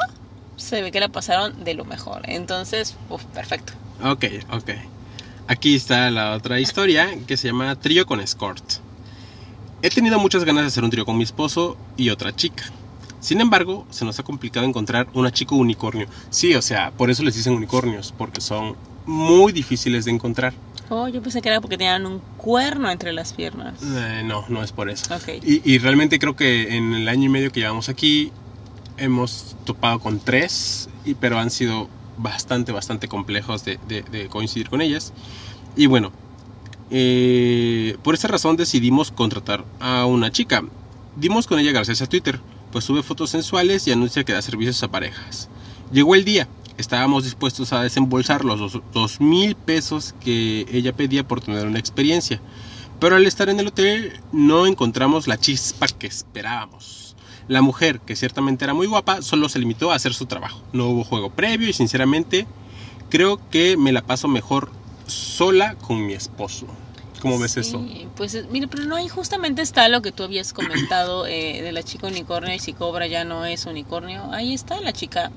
se 0.56 0.82
ve 0.82 0.90
que 0.90 1.00
la 1.00 1.08
pasaron 1.08 1.64
de 1.64 1.74
lo 1.74 1.84
mejor. 1.84 2.22
Entonces, 2.24 2.96
uf, 3.08 3.24
perfecto. 3.26 3.72
Ok, 4.02 4.24
ok. 4.50 4.70
Aquí 5.46 5.74
está 5.74 6.10
la 6.10 6.34
otra 6.34 6.60
historia 6.60 7.08
que 7.26 7.36
se 7.36 7.48
llama 7.48 7.74
Trío 7.76 8.04
con 8.06 8.20
Escort. 8.20 8.62
He 9.80 9.90
tenido 9.90 10.18
muchas 10.18 10.44
ganas 10.44 10.64
de 10.64 10.68
hacer 10.68 10.84
un 10.84 10.90
trío 10.90 11.06
con 11.06 11.16
mi 11.16 11.22
esposo 11.22 11.76
y 11.96 12.10
otra 12.10 12.34
chica. 12.34 12.64
Sin 13.20 13.40
embargo, 13.40 13.86
se 13.90 14.04
nos 14.04 14.18
ha 14.18 14.24
complicado 14.24 14.66
encontrar 14.66 15.08
una 15.14 15.30
chica 15.32 15.54
unicornio. 15.54 16.06
Sí, 16.30 16.54
o 16.54 16.62
sea, 16.62 16.90
por 16.90 17.10
eso 17.10 17.22
les 17.22 17.34
dicen 17.34 17.52
unicornios, 17.52 18.12
porque 18.16 18.40
son 18.40 18.76
muy 19.06 19.52
difíciles 19.52 20.04
de 20.04 20.10
encontrar. 20.10 20.52
Oh, 20.90 21.08
yo 21.08 21.20
pensé 21.22 21.42
que 21.42 21.48
era 21.48 21.60
porque 21.60 21.76
tenían 21.76 22.06
un 22.06 22.22
cuerno 22.36 22.90
entre 22.90 23.12
las 23.12 23.32
piernas. 23.32 23.80
Eh, 23.82 24.22
no, 24.24 24.44
no 24.48 24.62
es 24.62 24.72
por 24.72 24.88
eso. 24.90 25.14
Y, 25.42 25.60
y 25.70 25.78
realmente 25.78 26.18
creo 26.18 26.34
que 26.34 26.76
en 26.76 26.94
el 26.94 27.08
año 27.08 27.24
y 27.24 27.28
medio 27.28 27.50
que 27.50 27.60
llevamos 27.60 27.88
aquí 27.88 28.32
hemos 28.96 29.56
topado 29.64 29.98
con 30.00 30.18
tres, 30.20 30.88
y, 31.04 31.14
pero 31.14 31.38
han 31.38 31.50
sido 31.50 31.88
bastante, 32.16 32.72
bastante 32.72 33.06
complejos 33.06 33.64
de, 33.64 33.78
de- 33.86 34.02
de 34.02 34.28
coincidir 34.28 34.68
con 34.68 34.80
ellas. 34.80 35.12
Y 35.76 35.86
bueno, 35.86 36.12
eh, 36.90 37.96
por 38.02 38.14
esa 38.14 38.28
razón 38.28 38.56
decidimos 38.56 39.10
contratar 39.10 39.64
a 39.80 40.06
una 40.06 40.30
chica. 40.30 40.64
Dimos 41.16 41.46
con 41.46 41.58
ella 41.58 41.72
gracias 41.72 42.00
a 42.02 42.06
Twitter, 42.06 42.40
pues 42.70 42.84
sube 42.84 43.02
fotos 43.02 43.30
sensuales 43.30 43.86
y 43.86 43.92
anuncia 43.92 44.24
que 44.24 44.32
da 44.32 44.42
servicios 44.42 44.82
a 44.82 44.88
parejas. 44.88 45.48
Llegó 45.90 46.14
el 46.14 46.24
día, 46.24 46.48
estábamos 46.78 47.24
dispuestos 47.24 47.72
a 47.72 47.82
desembolsar 47.82 48.44
los 48.44 48.80
dos, 48.94 49.20
mil 49.20 49.54
pesos 49.54 50.14
que 50.20 50.64
ella 50.72 50.94
pedía 50.94 51.26
por 51.26 51.40
tener 51.40 51.66
una 51.66 51.78
experiencia. 51.78 52.40
Pero 53.00 53.16
al 53.16 53.26
estar 53.26 53.48
en 53.48 53.60
el 53.60 53.68
hotel 53.68 54.20
no 54.32 54.66
encontramos 54.66 55.28
la 55.28 55.38
chispa 55.38 55.86
que 55.88 56.06
esperábamos. 56.06 57.16
La 57.48 57.62
mujer, 57.62 58.00
que 58.00 58.16
ciertamente 58.16 58.64
era 58.64 58.74
muy 58.74 58.86
guapa, 58.86 59.22
solo 59.22 59.48
se 59.48 59.58
limitó 59.58 59.90
a 59.90 59.94
hacer 59.94 60.14
su 60.14 60.26
trabajo. 60.26 60.62
No 60.72 60.86
hubo 60.88 61.04
juego 61.04 61.30
previo 61.30 61.68
y 61.68 61.72
sinceramente 61.72 62.46
creo 63.10 63.40
que 63.50 63.76
me 63.76 63.92
la 63.92 64.02
paso 64.02 64.28
mejor 64.28 64.70
sola 65.06 65.74
con 65.76 66.06
mi 66.06 66.12
esposo. 66.12 66.66
¿Cómo 67.20 67.38
ves 67.38 67.52
Sí, 67.52 67.60
eso? 67.60 67.84
Pues 68.16 68.34
eh, 68.34 68.46
mire, 68.50 68.68
pero 68.68 68.84
no, 68.84 68.96
ahí 68.96 69.08
justamente 69.08 69.62
está 69.62 69.88
lo 69.88 70.02
que 70.02 70.12
tú 70.12 70.22
habías 70.22 70.52
comentado 70.52 71.26
eh, 71.26 71.62
de 71.62 71.72
la 71.72 71.82
chica 71.82 72.06
unicornio 72.06 72.54
y 72.54 72.58
si 72.60 72.72
cobra 72.72 73.06
ya 73.06 73.24
no 73.24 73.44
es 73.44 73.66
unicornio. 73.66 74.32
Ahí 74.32 74.54
está 74.54 74.80
la 74.80 74.92
chica. 74.92 75.32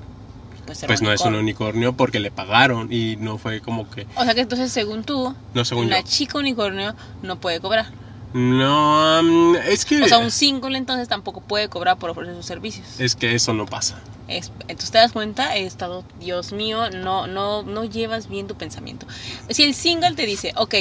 Pues, 0.71 0.83
era 0.83 0.87
Pues 0.87 1.01
no 1.01 1.11
es 1.11 1.19
un 1.21 1.35
unicornio. 1.35 1.93
porque 1.93 2.19
le 2.21 2.31
pagaron 2.31 2.91
y 2.93 3.17
no 3.17 3.37
fue 3.37 3.59
como 3.61 3.89
que... 3.89 4.07
O 4.15 4.23
sea 4.23 4.33
que 4.33 4.39
entonces, 4.41 4.71
según 4.71 5.03
tú, 5.03 5.35
No, 5.53 5.65
según 5.65 5.89
yo. 5.89 5.95
chica 6.03 6.37
unicornio 6.37 6.95
no 7.21 7.35
puede 7.35 7.59
cobrar. 7.59 7.87
No, 8.33 9.55
es 9.57 9.83
que... 9.85 10.01
O 10.01 10.07
sea, 10.07 10.19
un 10.19 10.31
single 10.31 10.77
entonces 10.77 11.07
tampoco 11.07 11.41
puede 11.41 11.67
cobrar 11.67 11.97
por 11.97 12.09
ofrecer 12.09 12.35
sus 12.35 12.45
servicios. 12.45 12.99
Es 12.99 13.15
que 13.15 13.35
eso 13.35 13.53
no 13.53 13.65
pasa. 13.65 13.97
Es- 14.27 14.51
entonces 14.69 14.91
te 14.91 14.97
das 14.99 15.11
cuenta, 15.11 15.57
he 15.57 15.65
estado, 15.65 16.05
Dios 16.19 16.53
mío, 16.53 16.89
no, 16.89 17.27
no, 17.27 17.63
no 17.63 17.83
llevas 17.83 18.29
bien 18.29 18.47
tu 18.47 18.55
pensamiento. 18.55 19.05
Si 19.49 19.63
el 19.63 19.73
single 19.75 20.15
te 20.15 20.25
dice, 20.25 20.53
ok, 20.55 20.75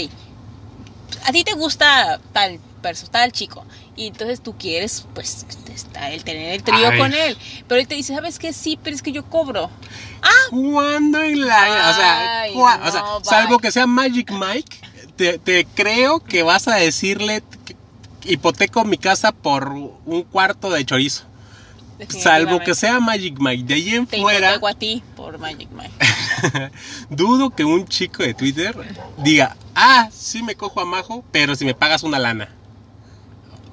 a 1.25 1.33
ti 1.33 1.45
te 1.45 1.53
gusta 1.55 2.21
tal 2.33 2.61
persona, 2.83 3.11
tal 3.11 3.33
chico, 3.33 3.65
y 3.97 4.07
entonces 4.07 4.43
tú 4.43 4.57
quieres, 4.57 5.07
pues, 5.15 5.47
está 5.75 6.11
el 6.11 6.25
tener 6.25 6.55
el 6.55 6.63
trío 6.63 6.89
Ay. 6.89 6.99
con 6.99 7.13
él, 7.13 7.37
pero 7.69 7.81
él 7.81 7.87
te 7.87 7.95
dice, 7.95 8.15
¿sabes 8.15 8.39
qué? 8.39 8.53
Sí, 8.53 8.79
pero 8.83 8.97
es 8.97 9.03
que 9.03 9.13
yo 9.13 9.25
cobro. 9.25 9.71
¿Cuándo 10.51 11.23
en 11.23 11.47
la... 11.47 11.91
O 11.91 11.95
sea, 11.95 12.41
Ay, 12.41 12.53
o 12.55 12.91
sea, 12.91 13.05
salvo 13.23 13.59
que 13.59 13.71
sea 13.71 13.87
Magic 13.87 14.31
Mike, 14.33 14.79
te, 15.17 15.39
te 15.39 15.65
creo 15.65 16.21
que 16.21 16.43
vas 16.43 16.69
a 16.69 16.77
decirle 16.77 17.43
que 17.65 17.77
hipoteco 18.25 18.85
mi 18.85 18.99
casa 18.99 19.33
por 19.33 19.69
un 19.69 20.23
cuarto 20.23 20.71
de 20.71 20.85
chorizo. 20.85 21.30
Salvo 22.09 22.61
que 22.61 22.75
sea 22.75 23.01
Magic 23.01 23.37
Mike. 23.39 23.65
De 23.65 23.75
ahí 23.75 23.95
en 23.95 24.07
Te 24.07 24.21
fuera, 24.21 24.55
a 24.55 24.75
ti 24.75 25.03
por 25.17 25.39
Magic 25.39 25.69
Mike. 25.71 25.93
dudo 27.11 27.51
que 27.51 27.65
un 27.65 27.87
chico 27.87 28.23
de 28.23 28.35
Twitter 28.35 28.75
diga, 29.19 29.57
ah, 29.75 30.09
sí 30.13 30.43
me 30.43 30.55
cojo 30.55 30.81
a 30.81 30.85
Majo, 30.85 31.25
pero 31.33 31.55
si 31.57 31.65
me 31.65 31.75
pagas 31.75 32.03
una 32.03 32.19
lana. 32.19 32.49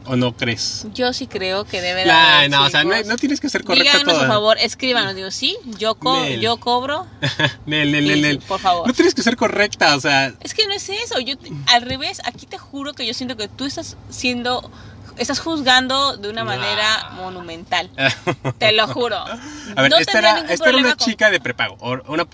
¿O 0.09 0.15
no 0.15 0.37
crees? 0.37 0.87
Yo 0.93 1.11
sí 1.11 1.27
creo 1.27 1.65
que 1.65 1.81
debe 1.81 2.01
de 2.01 2.05
Nah, 2.07 2.47
no, 2.47 2.63
o 2.63 2.69
sea, 2.69 2.85
no, 2.85 2.91
no 3.03 3.17
tienes 3.17 3.41
que 3.41 3.49
ser 3.49 3.65
correcta 3.65 3.91
Díganos, 3.91 4.13
toda. 4.13 4.19
por 4.19 4.27
favor, 4.35 4.57
escríbanos. 4.57 5.15
Digo, 5.15 5.31
sí, 5.31 5.57
yo, 5.77 5.95
co- 5.95 6.21
Nel. 6.21 6.39
yo 6.39 6.55
cobro. 6.61 7.05
Nel, 7.65 7.91
nel, 7.91 8.03
Sí, 8.03 8.07
nel, 8.07 8.15
sí, 8.15 8.21
nel. 8.21 8.39
por 8.39 8.61
favor. 8.61 8.87
No 8.87 8.93
tienes 8.93 9.13
que 9.13 9.21
ser 9.21 9.35
correcta, 9.35 9.97
o 9.97 9.99
sea, 9.99 10.33
Es 10.39 10.53
que 10.53 10.65
no 10.65 10.71
es 10.73 10.87
eso. 10.87 11.19
Yo 11.19 11.35
al 11.65 11.81
revés, 11.81 12.21
aquí 12.23 12.45
te 12.45 12.57
juro 12.57 12.93
que 12.93 13.05
yo 13.05 13.13
siento 13.13 13.35
que 13.35 13.49
tú 13.49 13.65
estás 13.65 13.97
siendo, 14.09 14.71
estás 15.17 15.39
juzgando 15.39 16.17
de 16.17 16.29
una 16.29 16.43
Nah. 16.43 16.55
manera 16.55 17.09
monumental. 17.15 17.89
Te 18.59 18.71
lo 18.71 18.87
juro. 18.87 19.17
A 19.17 19.81
ver, 19.81 19.89
no 19.91 19.97
esta 19.97 20.19
era, 20.19 20.33
ningún 20.35 20.51
esta 20.51 20.69
era 20.69 20.77
una 20.77 20.95
con- 20.95 21.07
chica 21.07 21.29
de 21.31 21.39
prepago. 21.39 21.77
Una, 22.07 22.25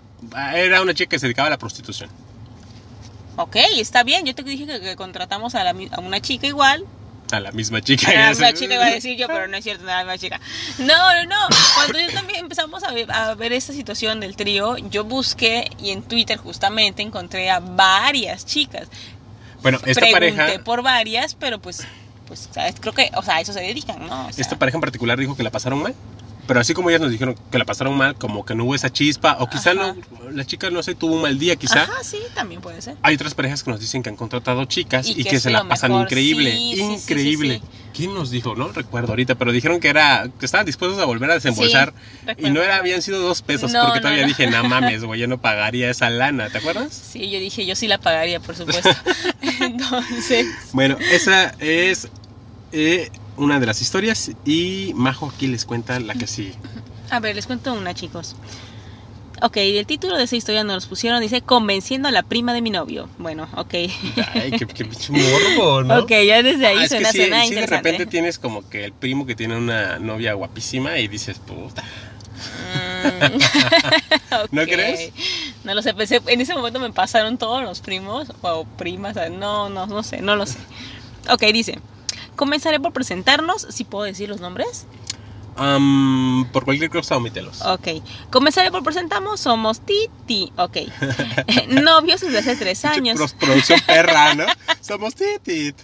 era 0.55 0.81
una 0.81 0.93
chica 0.93 1.09
que 1.11 1.19
se 1.19 1.25
dedicaba 1.27 1.47
a 1.47 1.51
la 1.51 1.57
prostitución. 1.57 2.09
Ok, 3.35 3.55
está 3.77 4.03
bien. 4.03 4.25
Yo 4.25 4.35
te 4.35 4.43
dije 4.43 4.65
que, 4.65 4.79
que 4.79 4.95
contratamos 4.95 5.55
a, 5.55 5.63
la 5.63 5.73
a 5.91 5.99
una 5.99 6.19
chica 6.21 6.45
igual. 6.47 6.85
A 7.31 7.39
la 7.39 7.51
misma 7.51 7.81
chica. 7.81 8.11
A 8.11 8.13
la 8.13 8.29
misma 8.29 8.53
chica 8.53 8.75
iba 8.75 8.85
a 8.85 8.89
decir 8.91 9.17
yo, 9.17 9.25
pero 9.27 9.47
no 9.47 9.57
es 9.57 9.63
cierto, 9.63 9.83
no 9.83 9.89
era 9.89 10.03
la 10.03 10.13
misma 10.13 10.17
chica. 10.19 10.39
No, 10.77 10.85
no, 11.15 11.25
no. 11.25 11.47
Cuando 11.75 11.99
yo 11.99 12.13
también 12.13 12.41
empezamos 12.41 12.83
a 12.83 12.91
ver, 12.91 13.11
a 13.11 13.33
ver 13.33 13.53
esta 13.53 13.73
situación 13.73 14.19
del 14.19 14.35
trío, 14.35 14.77
yo 14.77 15.03
busqué 15.03 15.69
y 15.79 15.89
en 15.91 16.03
Twitter 16.03 16.37
justamente 16.37 17.01
encontré 17.01 17.49
a 17.49 17.59
varias 17.59 18.45
chicas. 18.45 18.87
Bueno, 19.63 19.79
esta 19.85 20.01
Pregunté 20.01 20.35
pareja, 20.35 20.63
por 20.63 20.83
varias, 20.83 21.33
pero 21.35 21.57
pues, 21.59 21.87
pues, 22.27 22.49
¿sabes? 22.51 22.75
Creo 22.79 22.93
que, 22.93 23.11
o 23.15 23.21
sea, 23.21 23.37
a 23.37 23.41
eso 23.41 23.53
se 23.53 23.61
dedican, 23.61 24.05
¿no? 24.07 24.29
Esta 24.35 24.57
pareja 24.57 24.77
en 24.77 24.81
particular 24.81 25.19
dijo 25.19 25.35
que 25.35 25.43
la 25.43 25.51
pasaron 25.51 25.81
mal. 25.81 25.95
Pero 26.45 26.59
así 26.59 26.73
como 26.73 26.89
ellas 26.89 27.01
nos 27.01 27.11
dijeron 27.11 27.35
que 27.49 27.57
la 27.57 27.65
pasaron 27.65 27.95
mal, 27.97 28.15
como 28.15 28.43
que 28.43 28.53
no 28.53 28.65
hubo 28.65 28.75
esa 28.75 28.89
chispa, 28.89 29.37
o 29.39 29.47
quizá 29.49 29.73
no, 29.73 29.95
la 30.31 30.43
chica 30.45 30.69
no 30.69 30.83
sé, 30.83 30.93
tuvo 30.93 31.15
un 31.15 31.21
mal 31.21 31.39
día, 31.39 31.55
quizá. 31.55 31.83
Ajá, 31.83 31.93
sí, 32.03 32.17
también 32.35 32.59
puede 32.59 32.81
ser. 32.81 32.97
Hay 33.01 33.15
otras 33.15 33.33
parejas 33.33 33.63
que 33.63 33.71
nos 33.71 33.79
dicen 33.79 34.03
que 34.03 34.09
han 34.09 34.17
contratado 34.17 34.65
chicas 34.65 35.07
y, 35.07 35.21
Y 35.21 35.23
que 35.23 35.39
se 35.39 35.49
la 35.51 35.67
pasan 35.67 35.91
mejor. 35.91 36.05
increíble, 36.07 36.51
Sí, 36.51 36.71
sí, 36.75 36.77
sí, 36.77 36.85
sí, 36.85 36.93
increíble. 37.13 37.61
¿Quién 37.93 38.13
nos 38.13 38.29
dijo? 38.29 38.55
No 38.55 38.67
recuerdo 38.71 39.09
ahorita, 39.13 39.35
pero 39.35 39.51
dijeron 39.51 39.79
que 39.79 39.87
era 39.89 40.29
que 40.37 40.45
estaban 40.45 40.65
dispuestos 40.65 40.99
a 40.99 41.05
volver 41.05 41.31
a 41.31 41.35
desembolsar 41.35 41.93
y 42.37 42.49
no 42.49 42.61
era 42.61 42.77
habían 42.77 43.01
sido 43.01 43.19
dos 43.21 43.41
pesos 43.41 43.71
No, 43.71 43.81
porque 43.81 43.99
no, 43.99 44.01
todavía 44.01 44.23
no. 44.23 44.27
dije, 44.27 44.47
no 44.47 44.63
mames, 44.67 45.03
güey, 45.03 45.19
yo 45.21 45.27
no 45.27 45.37
pagaría 45.39 45.89
esa 45.89 46.09
lana, 46.09 46.49
¿te 46.49 46.57
acuerdas? 46.57 46.93
Sí, 46.93 47.29
yo 47.29 47.39
dije, 47.39 47.65
yo 47.65 47.75
sí 47.75 47.87
la 47.87 47.99
pagaría, 47.99 48.39
por 48.39 48.55
supuesto. 48.55 48.89
Entonces, 49.61 50.45
Bueno, 50.73 50.97
esa 51.11 51.53
es 51.59 52.07
eh, 52.71 53.09
una 53.37 53.59
de 53.59 53.65
las 53.65 53.81
historias 53.81 54.31
y 54.45 54.91
Majo 54.95 55.31
aquí 55.33 55.47
les 55.47 55.65
cuenta 55.65 55.99
la 55.99 56.13
que 56.13 56.27
sigue. 56.27 56.55
a 57.09 57.19
ver, 57.19 57.35
les 57.35 57.45
cuento 57.47 57.73
una, 57.73 57.93
chicos. 57.93 58.35
Ok, 59.41 59.57
el 59.57 59.85
título 59.85 60.15
de 60.17 60.23
esa 60.23 60.35
historia 60.37 60.63
nos 60.63 60.75
los 60.75 60.85
pusieron, 60.85 61.19
dice 61.19 61.41
Convenciendo 61.41 62.07
a 62.07 62.11
la 62.11 62.23
prima 62.23 62.53
de 62.53 62.61
mi 62.61 62.69
novio. 62.69 63.09
Bueno, 63.17 63.49
ok. 63.57 63.73
Ay, 63.73 64.51
qué, 64.57 64.65
qué 64.67 64.85
pinche 64.85 65.11
morbo, 65.11 65.83
¿no? 65.83 65.99
Ok, 65.99 66.11
ya 66.25 66.41
desde 66.41 66.65
ahí 66.65 66.77
Ah, 66.77 66.83
es 66.85 66.91
que 66.91 66.95
suena, 66.97 67.11
sí, 67.11 67.17
suena 67.17 67.45
sí, 67.45 67.55
de 67.55 67.65
repente 67.65 68.05
tienes 68.05 68.39
como 68.39 68.69
que 68.69 68.85
el 68.85 68.93
primo 68.93 69.25
que 69.25 69.35
tiene 69.35 69.57
una 69.57 69.99
novia 69.99 70.33
guapísima 70.33 70.97
y 70.99 71.07
dices, 71.09 71.39
puta. 71.39 71.83
Mm. 71.83 73.39
¿No 74.51 74.63
crees? 74.63 75.11
No 75.63 75.73
lo 75.73 75.81
sé, 75.81 75.93
pensé, 75.93 76.21
en 76.27 76.39
ese 76.39 76.53
momento 76.55 76.79
me 76.79 76.91
pasaron 76.91 77.37
todos 77.37 77.63
los 77.63 77.81
primos 77.81 78.31
o 78.41 78.65
primas, 78.77 79.15
no, 79.31 79.69
no, 79.69 79.87
no 79.87 80.03
sé, 80.03 80.21
no 80.21 80.35
lo 80.35 80.45
sé. 80.45 80.59
Ok, 81.29 81.41
dice, 81.53 81.79
comenzaré 82.35 82.79
por 82.79 82.93
presentarnos, 82.93 83.67
si 83.69 83.83
puedo 83.83 84.05
decir 84.05 84.29
los 84.29 84.39
nombres. 84.39 84.85
Por 86.51 86.65
cualquier 86.65 86.89
cosa, 86.89 87.15
omítelos. 87.15 87.61
Ok, 87.61 87.87
comenzaré 88.31 88.71
por 88.71 88.83
presentamos, 88.83 89.39
somos 89.39 89.81
Titi, 89.81 90.51
ok. 90.57 90.77
Novios 91.67 92.21
desde 92.21 92.39
hace 92.39 92.55
tres 92.55 92.83
años. 92.85 93.33
producción 93.39 93.79
perra, 93.85 94.33
¿no? 94.33 94.45
Somos 94.81 95.15
titit. 95.15 95.77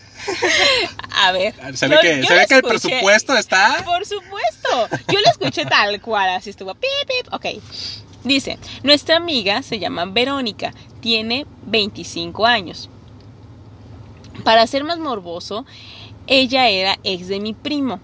A 1.23 1.31
ver. 1.31 1.53
Se 1.77 1.87
ve 1.87 1.95
yo- 1.95 2.01
que, 2.01 2.17
yo 2.21 2.27
se 2.27 2.33
ve 2.35 2.45
que 2.47 2.55
el 2.55 2.63
presupuesto 2.63 3.37
está. 3.37 3.81
Por 3.85 4.05
supuesto. 4.05 4.89
Yo 5.07 5.19
lo 5.21 5.29
escuché 5.31 5.65
tal 5.65 6.01
cual, 6.01 6.29
así 6.31 6.49
estuvo. 6.49 6.73
Pip, 6.75 6.89
pip. 7.07 7.33
Ok. 7.33 7.45
Dice, 8.25 8.59
nuestra 8.83 9.15
amiga 9.15 9.61
se 9.61 9.79
llama 9.79 10.03
Verónica, 10.05 10.73
tiene 10.99 11.45
25 11.67 12.45
años. 12.45 12.89
Para 14.43 14.67
ser 14.67 14.83
más 14.83 14.99
morboso, 14.99 15.65
Ella 16.31 16.69
era 16.69 16.97
ex 17.03 17.27
de 17.27 17.39
mi 17.39 17.53
primo, 17.53 17.99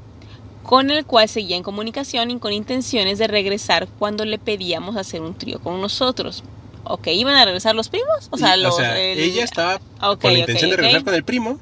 con 0.64 0.90
el 0.90 1.06
cual 1.06 1.30
seguía 1.30 1.56
en 1.56 1.64
comunicación 1.64 2.32
y 2.32 2.40
con 2.40 2.52
intenciones 2.52 3.20
de 3.20 3.28
regresar 3.28 3.88
cuando 4.00 4.26
le 4.26 4.40
pedíamos 4.40 4.96
hacer 4.98 5.22
un 5.22 5.36
trío 5.38 5.60
con 5.60 5.80
nosotros. 5.80 6.44
Ok, 6.86 7.08
¿iban 7.08 7.36
a 7.36 7.46
regresar 7.46 7.76
los 7.76 7.90
primos? 7.90 8.28
O 8.32 8.38
sea, 8.38 8.58
los, 8.58 8.78
el- 8.80 9.20
ella 9.20 9.44
estaba 9.44 9.80
con 10.20 10.34
la 10.34 10.40
intención 10.40 10.72
de 10.72 10.78
regresar 10.78 11.04
con 11.04 11.14
el 11.14 11.24
primo 11.24 11.60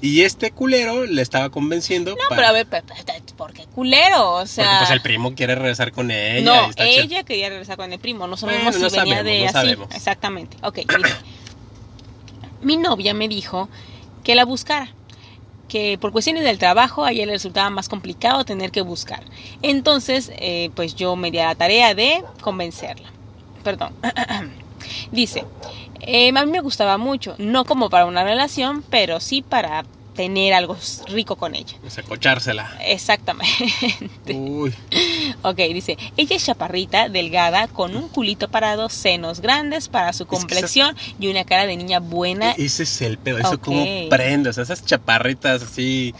y 0.00 0.22
este 0.22 0.50
culero 0.50 1.04
le 1.06 1.22
estaba 1.22 1.50
convenciendo 1.50 2.10
No, 2.12 2.16
para- 2.28 2.36
pero 2.36 2.48
a 2.48 2.52
ver, 2.52 2.66
¿por 3.36 3.52
qué 3.52 3.66
culero? 3.74 4.32
O 4.32 4.36
porque 4.38 4.48
sea... 4.48 4.78
pues 4.80 4.90
el 4.90 5.00
primo 5.00 5.34
quiere 5.34 5.54
regresar 5.56 5.90
con 5.92 6.10
ella 6.10 6.42
no, 6.66 6.72
chido. 6.72 6.84
ella 6.86 7.22
quería 7.24 7.48
regresar 7.48 7.76
con 7.76 7.92
el 7.92 7.98
primo, 7.98 8.26
no 8.28 8.36
Bueno, 8.36 8.38
sabemos 8.38 8.78
no 8.78 8.90
si 8.90 8.96
venía 8.98 9.16
sabemos, 9.16 9.24
de 9.24 9.38
no 9.40 9.44
así. 9.46 9.52
sabemos. 9.52 9.88
Exactamente. 9.94 10.56
Ok, 10.62 10.78
mi 12.62 12.76
novia 12.76 13.14
me 13.14 13.28
dijo 13.28 13.68
que 14.22 14.34
la 14.34 14.44
buscara, 14.44 14.92
que 15.68 15.98
por 15.98 16.12
cuestiones 16.12 16.44
del 16.44 16.58
trabajo 16.58 17.04
a 17.04 17.12
ella 17.12 17.26
le 17.26 17.32
resultaba 17.32 17.70
más 17.70 17.88
complicado 17.88 18.44
tener 18.44 18.70
que 18.70 18.82
buscar. 18.82 19.22
Entonces, 19.62 20.30
eh, 20.36 20.70
pues 20.74 20.94
yo 20.94 21.16
me 21.16 21.30
di 21.30 21.38
a 21.38 21.46
la 21.46 21.54
tarea 21.54 21.94
de 21.94 22.22
convencerla. 22.40 23.08
Perdón. 23.62 23.92
Dice, 25.12 25.44
eh, 26.00 26.28
a 26.28 26.44
mí 26.44 26.50
me 26.50 26.60
gustaba 26.60 26.98
mucho, 26.98 27.34
no 27.38 27.64
como 27.64 27.88
para 27.88 28.06
una 28.06 28.24
relación, 28.24 28.84
pero 28.90 29.20
sí 29.20 29.42
para 29.42 29.84
tener 30.14 30.54
algo 30.54 30.76
rico 31.08 31.36
con 31.36 31.54
ella. 31.54 31.76
O 31.86 31.90
sea, 31.90 32.02
cochársela. 32.04 32.78
Exactamente. 32.86 34.32
Uy, 34.32 34.72
Ok, 35.42 35.56
dice, 35.56 35.98
ella 36.16 36.36
es 36.36 36.44
chaparrita, 36.44 37.08
delgada, 37.08 37.68
con 37.68 37.96
un 37.96 38.08
culito 38.08 38.48
parado, 38.48 38.88
senos 38.88 39.40
grandes 39.40 39.88
para 39.88 40.12
su 40.12 40.24
que 40.26 40.36
complexión 40.36 40.96
y 41.18 41.28
una 41.28 41.44
cara 41.44 41.66
de 41.66 41.76
niña 41.76 42.00
buena. 42.00 42.52
e- 42.52 42.64
ese 42.64 42.84
es 42.84 43.02
el 43.02 43.18
pedo, 43.18 43.38
eso 43.38 43.50
Ok. 43.56 43.60
como 43.64 43.84
prende, 44.08 44.50
o 44.50 44.52
sea, 44.52 44.62
esas 44.62 44.84
chaparritas 44.84 45.62
así, 45.62 46.14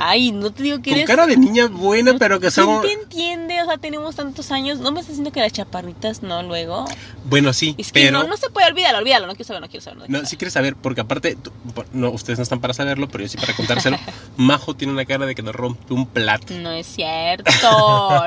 Ay, 0.00 0.30
no 0.30 0.52
te 0.52 0.62
digo 0.62 0.76
que 0.80 0.90
con 0.90 0.98
eres... 0.98 1.06
cara 1.08 1.26
de 1.26 1.36
niña 1.36 1.66
buena, 1.66 2.14
pero 2.18 2.36
que 2.38 2.52
¿Quién 2.52 2.66
son... 2.66 2.82
te 2.82 2.92
entiende? 2.92 3.60
O 3.62 3.66
sea, 3.66 3.78
tenemos 3.78 4.14
tantos 4.14 4.52
años. 4.52 4.78
¿No 4.78 4.92
me 4.92 5.00
estás 5.00 5.16
diciendo 5.16 5.32
que 5.32 5.40
las 5.40 5.52
chaparritas 5.52 6.22
no 6.22 6.40
luego? 6.44 6.84
Bueno, 7.24 7.52
sí, 7.52 7.74
Es 7.78 7.90
que 7.92 8.04
pero... 8.04 8.22
no, 8.22 8.28
no 8.28 8.36
se 8.36 8.48
puede, 8.50 8.68
olvídalo, 8.68 8.98
olvídalo. 8.98 9.26
No 9.26 9.32
quiero 9.34 9.46
saber, 9.46 9.60
no 9.62 9.68
quiero 9.68 9.82
saber. 9.82 9.98
No, 9.98 10.04
quiero 10.04 10.12
No, 10.12 10.18
saber. 10.18 10.30
sí 10.30 10.36
quieres 10.36 10.52
saber, 10.52 10.76
porque 10.76 11.00
aparte, 11.00 11.34
tú- 11.36 11.52
no, 11.92 12.10
ustedes 12.10 12.38
no 12.38 12.44
están 12.44 12.60
para 12.60 12.74
saberlo, 12.74 13.08
pero 13.08 13.24
yo 13.24 13.28
sí 13.28 13.38
para 13.38 13.54
contárselo. 13.56 13.98
Majo 14.36 14.74
tiene 14.76 14.92
una 14.92 15.04
cara 15.04 15.26
de 15.26 15.34
que 15.34 15.42
nos 15.42 15.54
rompe 15.54 15.92
un 15.92 16.06
plato. 16.06 16.54
No 16.54 16.70
es 16.70 16.86
cierto, 16.86 17.50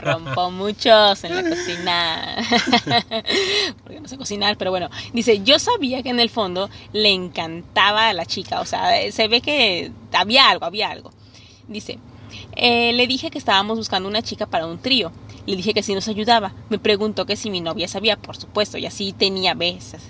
rompo 0.01 0.51
muchos 0.51 1.23
en 1.23 1.35
la 1.35 1.49
cocina. 1.49 2.35
Porque 3.83 3.99
no 4.01 4.07
sé 4.07 4.17
cocinar, 4.17 4.57
pero 4.57 4.71
bueno. 4.71 4.89
Dice, 5.13 5.41
yo 5.43 5.59
sabía 5.59 6.03
que 6.03 6.09
en 6.09 6.19
el 6.19 6.29
fondo 6.29 6.69
le 6.93 7.09
encantaba 7.11 8.09
a 8.09 8.13
la 8.13 8.25
chica, 8.25 8.59
o 8.61 8.65
sea, 8.65 8.89
se 9.11 9.27
ve 9.27 9.41
que 9.41 9.91
había 10.13 10.49
algo, 10.49 10.65
había 10.65 10.89
algo. 10.89 11.11
Dice, 11.71 11.99
eh, 12.55 12.93
le 12.93 13.07
dije 13.07 13.31
que 13.31 13.37
estábamos 13.37 13.77
buscando 13.77 14.07
una 14.09 14.21
chica 14.21 14.45
para 14.45 14.67
un 14.67 14.77
trío. 14.77 15.11
Le 15.45 15.55
dije 15.55 15.73
que 15.73 15.83
si 15.83 15.95
nos 15.95 16.07
ayudaba. 16.07 16.53
Me 16.69 16.77
preguntó 16.77 17.25
que 17.25 17.35
si 17.35 17.49
mi 17.49 17.61
novia 17.61 17.87
sabía, 17.87 18.17
por 18.17 18.37
supuesto, 18.37 18.77
y 18.77 18.85
así 18.85 19.13
tenía 19.13 19.53
veces. 19.53 20.03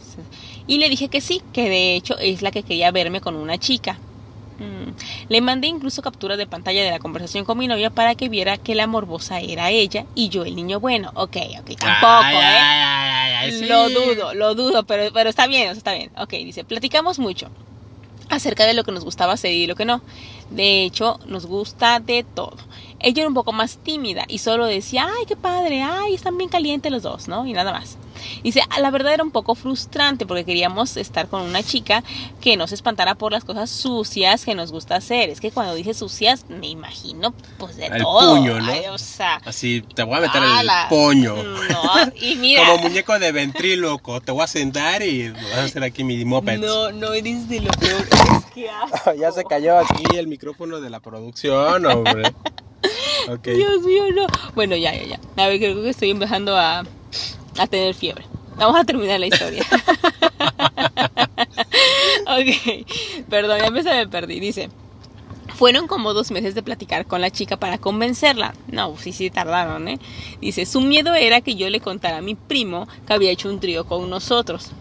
Y 0.67 0.77
le 0.77 0.89
dije 0.89 1.07
que 1.07 1.21
sí, 1.21 1.41
que 1.53 1.69
de 1.69 1.95
hecho 1.95 2.17
es 2.17 2.41
la 2.41 2.51
que 2.51 2.63
quería 2.63 2.91
verme 2.91 3.21
con 3.21 3.35
una 3.35 3.57
chica. 3.57 3.97
Mm. 4.59 4.91
Le 5.29 5.41
mandé 5.41 5.67
incluso 5.67 6.01
captura 6.01 6.37
de 6.37 6.45
pantalla 6.45 6.83
de 6.83 6.91
la 6.91 6.99
conversación 6.99 7.45
con 7.45 7.57
mi 7.57 7.67
novia 7.67 7.89
para 7.89 8.13
que 8.13 8.29
viera 8.29 8.57
que 8.57 8.75
la 8.75 8.85
morbosa 8.85 9.39
era 9.39 9.71
ella 9.71 10.05
y 10.13 10.29
yo 10.29 10.43
el 10.43 10.55
niño 10.55 10.79
bueno. 10.79 11.11
Ok, 11.15 11.37
ok, 11.59 11.75
tampoco, 11.77 12.23
Ay, 12.23 12.35
¿eh? 12.35 12.39
ay, 12.39 12.81
ay, 12.83 13.33
ay, 13.39 13.51
sí. 13.59 13.65
Lo 13.65 13.89
dudo, 13.89 14.33
lo 14.35 14.53
dudo, 14.53 14.83
pero, 14.83 15.11
pero 15.13 15.29
está 15.29 15.47
bien, 15.47 15.63
o 15.63 15.71
sea, 15.71 15.77
está 15.77 15.93
bien. 15.93 16.11
Ok, 16.17 16.31
dice, 16.31 16.63
platicamos 16.63 17.17
mucho 17.17 17.49
acerca 18.29 18.65
de 18.65 18.73
lo 18.73 18.83
que 18.83 18.91
nos 18.91 19.03
gustaba 19.03 19.33
hacer 19.33 19.51
y 19.51 19.67
lo 19.67 19.75
que 19.75 19.85
no. 19.85 20.01
De 20.51 20.83
hecho, 20.83 21.17
nos 21.25 21.45
gusta 21.45 21.99
de 22.01 22.23
todo. 22.25 22.57
Ella 23.03 23.21
era 23.21 23.27
un 23.27 23.33
poco 23.33 23.51
más 23.51 23.77
tímida 23.77 24.25
y 24.27 24.37
solo 24.39 24.65
decía, 24.65 25.07
ay, 25.07 25.25
qué 25.27 25.35
padre, 25.35 25.81
ay, 25.83 26.13
están 26.13 26.37
bien 26.37 26.49
calientes 26.49 26.91
los 26.91 27.03
dos, 27.03 27.27
¿no? 27.27 27.45
Y 27.45 27.53
nada 27.53 27.71
más. 27.71 27.97
Dice, 28.43 28.61
"Ah, 28.69 28.79
la 28.79 28.91
verdad 28.91 29.13
era 29.13 29.23
un 29.23 29.31
poco 29.31 29.55
frustrante 29.55 30.27
porque 30.27 30.45
queríamos 30.45 30.95
estar 30.97 31.27
con 31.27 31.41
una 31.41 31.63
chica 31.63 32.03
que 32.39 32.55
no 32.55 32.67
se 32.67 32.75
espantara 32.75 33.15
por 33.15 33.31
las 33.31 33.43
cosas 33.43 33.69
sucias 33.71 34.45
que 34.45 34.53
nos 34.53 34.71
gusta 34.71 34.95
hacer. 34.95 35.29
Es 35.29 35.39
que 35.41 35.49
cuando 35.51 35.73
dice 35.73 35.93
sucias, 35.95 36.45
me 36.47 36.67
imagino, 36.67 37.33
pues 37.57 37.77
de 37.77 37.87
El 37.87 38.03
todo. 38.03 38.35
puño, 38.35 38.59
¿no? 38.59 38.71
Ay, 38.71 38.83
o 38.91 38.97
sea, 38.99 39.37
Así, 39.45 39.81
te 39.95 40.03
voy 40.03 40.17
a 40.17 40.21
meter 40.21 40.41
ala. 40.43 40.83
el 40.83 40.89
poño. 40.89 41.35
No, 41.35 42.11
y 42.21 42.35
mira. 42.35 42.65
Como 42.67 42.83
muñeco 42.83 43.17
de 43.17 43.31
ventríloco. 43.31 44.21
Te 44.21 44.31
voy 44.31 44.43
a 44.43 44.47
sentar 44.47 45.01
y 45.01 45.29
vas 45.29 45.53
a 45.55 45.63
hacer 45.63 45.83
aquí 45.83 46.03
mi 46.03 46.23
moped. 46.23 46.59
No, 46.59 46.91
no 46.91 47.13
eres 47.13 47.49
de 47.49 47.61
lo 47.61 47.71
peor. 47.71 48.05
Es 48.41 48.45
que 48.53 48.69
asco. 48.69 49.13
ya 49.13 49.31
se 49.31 49.43
cayó 49.45 49.79
aquí 49.79 50.03
el 50.17 50.27
micrófono 50.27 50.79
de 50.81 50.89
la 50.89 50.99
producción, 50.99 51.85
hombre. 51.85 52.23
Dios 53.43 53.81
mío, 53.83 54.03
no. 54.15 54.27
Bueno, 54.55 54.75
ya, 54.75 54.93
ya, 54.93 55.03
ya. 55.03 55.19
A 55.43 55.47
ver, 55.47 55.59
creo 55.59 55.81
que 55.81 55.89
estoy 55.89 56.09
empezando 56.09 56.57
a, 56.57 56.83
a 57.57 57.67
tener 57.67 57.93
fiebre. 57.93 58.25
Vamos 58.57 58.79
a 58.79 58.83
terminar 58.83 59.19
la 59.19 59.27
historia. 59.27 59.63
ok, 62.27 62.85
perdón, 63.29 63.59
ya 63.59 63.71
me 63.71 63.83
se 63.83 63.89
me 63.89 64.07
perdí. 64.07 64.39
Dice, 64.39 64.69
fueron 65.55 65.87
como 65.87 66.13
dos 66.13 66.31
meses 66.31 66.55
de 66.55 66.63
platicar 66.63 67.05
con 67.05 67.21
la 67.21 67.31
chica 67.31 67.57
para 67.57 67.77
convencerla. 67.77 68.53
No, 68.67 68.97
sí, 68.97 69.13
sí, 69.13 69.29
tardaron, 69.29 69.87
¿eh? 69.87 69.99
Dice, 70.41 70.65
su 70.65 70.81
miedo 70.81 71.13
era 71.15 71.41
que 71.41 71.55
yo 71.55 71.69
le 71.69 71.79
contara 71.79 72.17
a 72.17 72.21
mi 72.21 72.35
primo 72.35 72.87
que 73.05 73.13
había 73.13 73.31
hecho 73.31 73.49
un 73.49 73.59
trío 73.59 73.85
con 73.85 74.09
nosotros. 74.09 74.71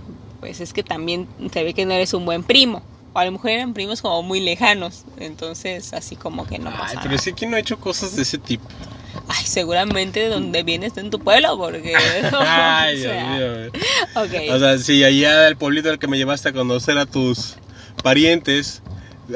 Pues 0.41 0.61
es 0.61 0.73
que 0.73 0.83
también 0.83 1.29
se 1.53 1.65
ve 1.65 1.75
que 1.75 1.85
no 1.85 1.93
eres 1.93 2.15
un 2.15 2.25
buen 2.25 2.43
primo. 2.43 2.83
O 3.13 3.19
a 3.19 3.25
lo 3.25 3.33
mejor 3.33 3.51
eran 3.51 3.75
primos 3.75 4.03
como 4.03 4.23
muy 4.23 4.41
lejanos. 4.41 5.05
Entonces, 5.19 5.93
así 5.93 6.17
como 6.17 6.47
que 6.47 6.59
no 6.59 6.71
pasa 6.71 6.99
Ay, 6.99 6.99
pero 7.03 7.19
sí 7.19 7.33
que 7.33 7.47
no 7.47 7.57
he 7.57 7.61
hecho 7.61 7.79
cosas 7.79 8.15
de 8.17 8.23
ese 8.23 8.39
tipo. 8.39 8.69
Ay, 9.29 9.45
seguramente 9.45 10.21
de 10.21 10.29
donde 10.29 10.63
vienes 10.63 10.97
en 10.97 11.11
tu 11.11 11.19
pueblo, 11.19 11.57
porque. 11.57 11.95
Ay, 12.41 13.07
o 13.07 13.13
Dios 13.13 13.73
mío. 13.73 13.73
ok. 14.17 14.55
O 14.55 14.59
sea, 14.59 14.79
sí, 14.79 15.03
allá 15.05 15.41
del 15.41 15.57
pueblito 15.57 15.91
al 15.91 15.99
que 15.99 16.09
me 16.09 16.19
llevaste 16.19 16.49
a 16.49 16.53
conocer 16.53 16.99
a 16.99 17.07
tus 17.07 17.57
parientes, 18.03 18.83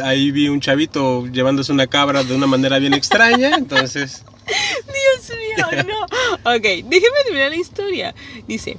ahí 0.03 0.31
vi 0.31 0.49
un 0.49 0.61
chavito 0.61 1.27
llevándose 1.27 1.73
una 1.73 1.87
cabra 1.87 2.25
de 2.25 2.35
una 2.35 2.47
manera 2.47 2.79
bien 2.79 2.95
extraña, 2.95 3.55
entonces... 3.59 4.25
Dios 4.47 5.39
mío, 5.39 5.85
no. 5.87 6.53
Ok, 6.53 6.63
déjeme 6.63 7.17
terminar 7.25 7.51
la 7.51 7.57
historia. 7.57 8.15
Dice, 8.47 8.77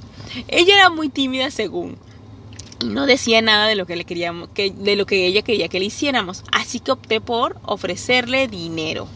ella 0.48 0.74
era 0.74 0.90
muy 0.90 1.08
tímida 1.08 1.50
según. 1.50 1.98
Y 2.80 2.86
no 2.86 3.06
decía 3.06 3.40
nada 3.42 3.66
de 3.66 3.74
lo 3.76 3.86
que 3.86 3.96
le 3.96 4.04
queríamos, 4.04 4.48
que, 4.50 4.70
de 4.70 4.96
lo 4.96 5.06
que 5.06 5.26
ella 5.26 5.42
quería 5.42 5.68
que 5.68 5.78
le 5.80 5.86
hiciéramos. 5.86 6.42
Así 6.52 6.80
que 6.80 6.92
opté 6.92 7.20
por 7.20 7.56
ofrecerle 7.64 8.48
dinero. 8.48 9.08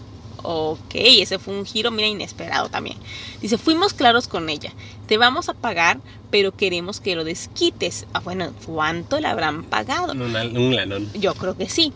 Ok, 0.42 0.92
ese 0.94 1.38
fue 1.38 1.52
un 1.58 1.66
giro, 1.66 1.90
mira, 1.90 2.08
inesperado 2.08 2.70
también. 2.70 2.96
Dice, 3.42 3.58
fuimos 3.58 3.92
claros 3.92 4.26
con 4.26 4.48
ella. 4.48 4.72
Te 5.06 5.18
vamos 5.18 5.50
a 5.50 5.54
pagar, 5.54 6.00
pero 6.30 6.52
queremos 6.56 7.00
que 7.00 7.14
lo 7.14 7.24
desquites. 7.24 8.06
Ah, 8.14 8.20
bueno, 8.20 8.50
¿cuánto 8.64 9.20
le 9.20 9.26
habrán 9.28 9.64
pagado? 9.64 10.12
una- 10.12 10.44
un 10.44 10.74
lanón. 10.74 11.10
Yo 11.12 11.34
creo 11.34 11.56
que 11.58 11.68
sí. 11.68 11.92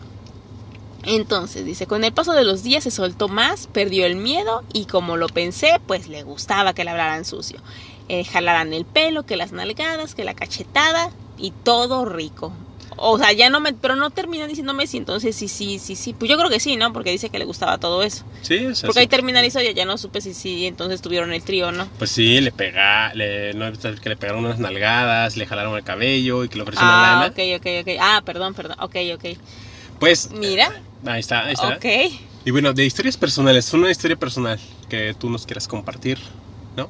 Entonces, 1.03 1.65
dice, 1.65 1.85
con 1.87 2.03
el 2.03 2.13
paso 2.13 2.33
de 2.33 2.43
los 2.43 2.63
días 2.63 2.83
se 2.83 2.91
soltó 2.91 3.27
más, 3.27 3.67
perdió 3.67 4.05
el 4.05 4.15
miedo 4.15 4.63
y 4.73 4.85
como 4.85 5.17
lo 5.17 5.27
pensé, 5.27 5.79
pues 5.87 6.07
le 6.07 6.23
gustaba 6.23 6.73
que 6.73 6.83
le 6.83 6.89
hablaran 6.91 7.25
sucio. 7.25 7.59
Eh, 8.09 8.23
jalaran 8.25 8.73
el 8.73 8.85
pelo, 8.85 9.23
que 9.25 9.35
las 9.35 9.51
nalgadas, 9.51 10.15
que 10.15 10.23
la 10.23 10.33
cachetada 10.35 11.11
y 11.37 11.51
todo 11.63 12.05
rico. 12.05 12.53
O 12.97 13.17
sea, 13.17 13.33
ya 13.33 13.49
no 13.49 13.59
me, 13.59 13.73
pero 13.73 13.95
no 13.95 14.09
termina 14.09 14.47
diciéndome 14.47 14.87
si 14.87 14.97
entonces 14.97 15.35
sí, 15.35 15.49
sí, 15.49 15.79
sí, 15.79 15.95
sí. 15.95 16.13
Pues 16.13 16.29
yo 16.31 16.37
creo 16.37 16.49
que 16.49 16.59
sí, 16.61 16.77
¿no? 16.77 16.93
Porque 16.93 17.11
dice 17.11 17.29
que 17.29 17.39
le 17.39 17.45
gustaba 17.45 17.77
todo 17.77 18.03
eso. 18.03 18.23
Sí, 18.41 18.73
sea, 18.73 18.87
Porque 18.87 18.99
ahí 18.99 19.05
sí. 19.05 19.09
termina 19.09 19.41
la 19.41 19.47
historia, 19.47 19.71
ya 19.71 19.83
no 19.85 19.97
supe 19.97 20.21
si 20.21 20.33
sí, 20.33 20.65
entonces 20.65 21.01
tuvieron 21.01 21.33
el 21.33 21.43
trío 21.43 21.71
no. 21.73 21.89
Pues 21.97 22.11
sí, 22.11 22.39
le 22.39 22.51
pega, 22.51 23.13
le, 23.13 23.53
no, 23.53 23.69
que 23.73 24.09
le 24.09 24.15
pegaron 24.15 24.45
unas 24.45 24.59
nalgadas, 24.59 25.35
le 25.35 25.45
jalaron 25.45 25.75
el 25.75 25.83
cabello 25.83 26.43
y 26.45 26.49
que 26.49 26.55
le 26.55 26.61
ofrecieron 26.63 26.95
una 26.95 27.11
Ah, 27.11 27.15
lana. 27.15 27.27
ok, 27.27 27.39
ok, 27.57 27.67
ok. 27.81 27.97
Ah, 27.99 28.21
perdón, 28.23 28.53
perdón. 28.53 28.77
Ok, 28.79 28.95
ok. 29.15 29.37
Pues, 29.99 30.31
Mira. 30.31 30.71
ahí 31.05 31.19
está, 31.19 31.45
ahí 31.45 31.53
está. 31.53 31.75
Ok. 31.75 31.85
Y 32.45 32.51
bueno, 32.51 32.71
de 32.73 32.85
historias 32.85 33.17
personales, 33.17 33.73
una 33.73 33.89
historia 33.89 34.15
personal 34.15 34.59
que 34.87 35.15
tú 35.19 35.29
nos 35.29 35.45
quieras 35.45 35.67
compartir, 35.67 36.19
¿no? 36.77 36.87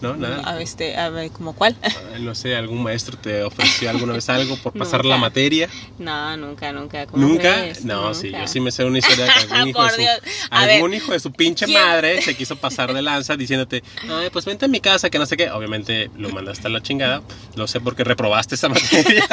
¿No? 0.00 0.16
Nada. 0.16 0.42
A 0.44 0.60
este, 0.60 0.96
a 0.96 1.08
ver, 1.08 1.30
¿como 1.30 1.54
cuál? 1.54 1.78
Ah, 1.82 2.18
No 2.20 2.34
sé, 2.34 2.54
algún 2.56 2.82
maestro 2.82 3.16
te 3.16 3.42
ofreció 3.42 3.88
alguna 3.88 4.12
vez 4.12 4.28
algo 4.28 4.56
por 4.56 4.72
pasar 4.78 5.04
la 5.04 5.16
materia. 5.16 5.68
No, 5.96 6.36
nunca, 6.36 6.72
nunca. 6.72 7.06
¿cómo 7.06 7.26
¿Nunca? 7.26 7.54
crees? 7.54 7.84
No, 7.84 8.02
Nunca. 8.08 8.14
sí, 8.14 8.30
yo 8.30 8.46
sí 8.46 8.60
me 8.60 8.70
sé 8.70 8.84
una 8.84 8.98
historia 8.98 9.24
de 9.26 9.30
que 9.32 9.38
algún 9.54 9.68
hijo, 9.68 9.78
Por 9.78 9.90
de 9.90 9.94
su, 9.96 10.00
Dios. 10.02 10.20
Algún 10.50 10.90
ver, 10.90 11.00
hijo 11.00 11.12
de 11.12 11.20
su 11.20 11.32
pinche 11.32 11.64
¿quién? 11.66 11.80
madre 11.80 12.20
se 12.20 12.34
quiso 12.36 12.56
pasar 12.56 12.92
de 12.92 13.00
lanza 13.02 13.36
diciéndote, 13.36 13.82
ay, 14.08 14.28
pues 14.30 14.44
vente 14.44 14.66
a 14.66 14.68
mi 14.68 14.80
casa, 14.80 15.08
que 15.10 15.18
no 15.18 15.26
sé 15.26 15.36
qué. 15.36 15.50
Obviamente 15.50 16.10
lo 16.14 16.28
mandaste 16.30 16.68
a 16.68 16.70
la 16.70 16.80
chingada. 16.82 17.22
Lo 17.54 17.66
sé 17.66 17.80
porque 17.80 18.04
reprobaste 18.04 18.56
esa 18.56 18.68
materia. 18.68 19.24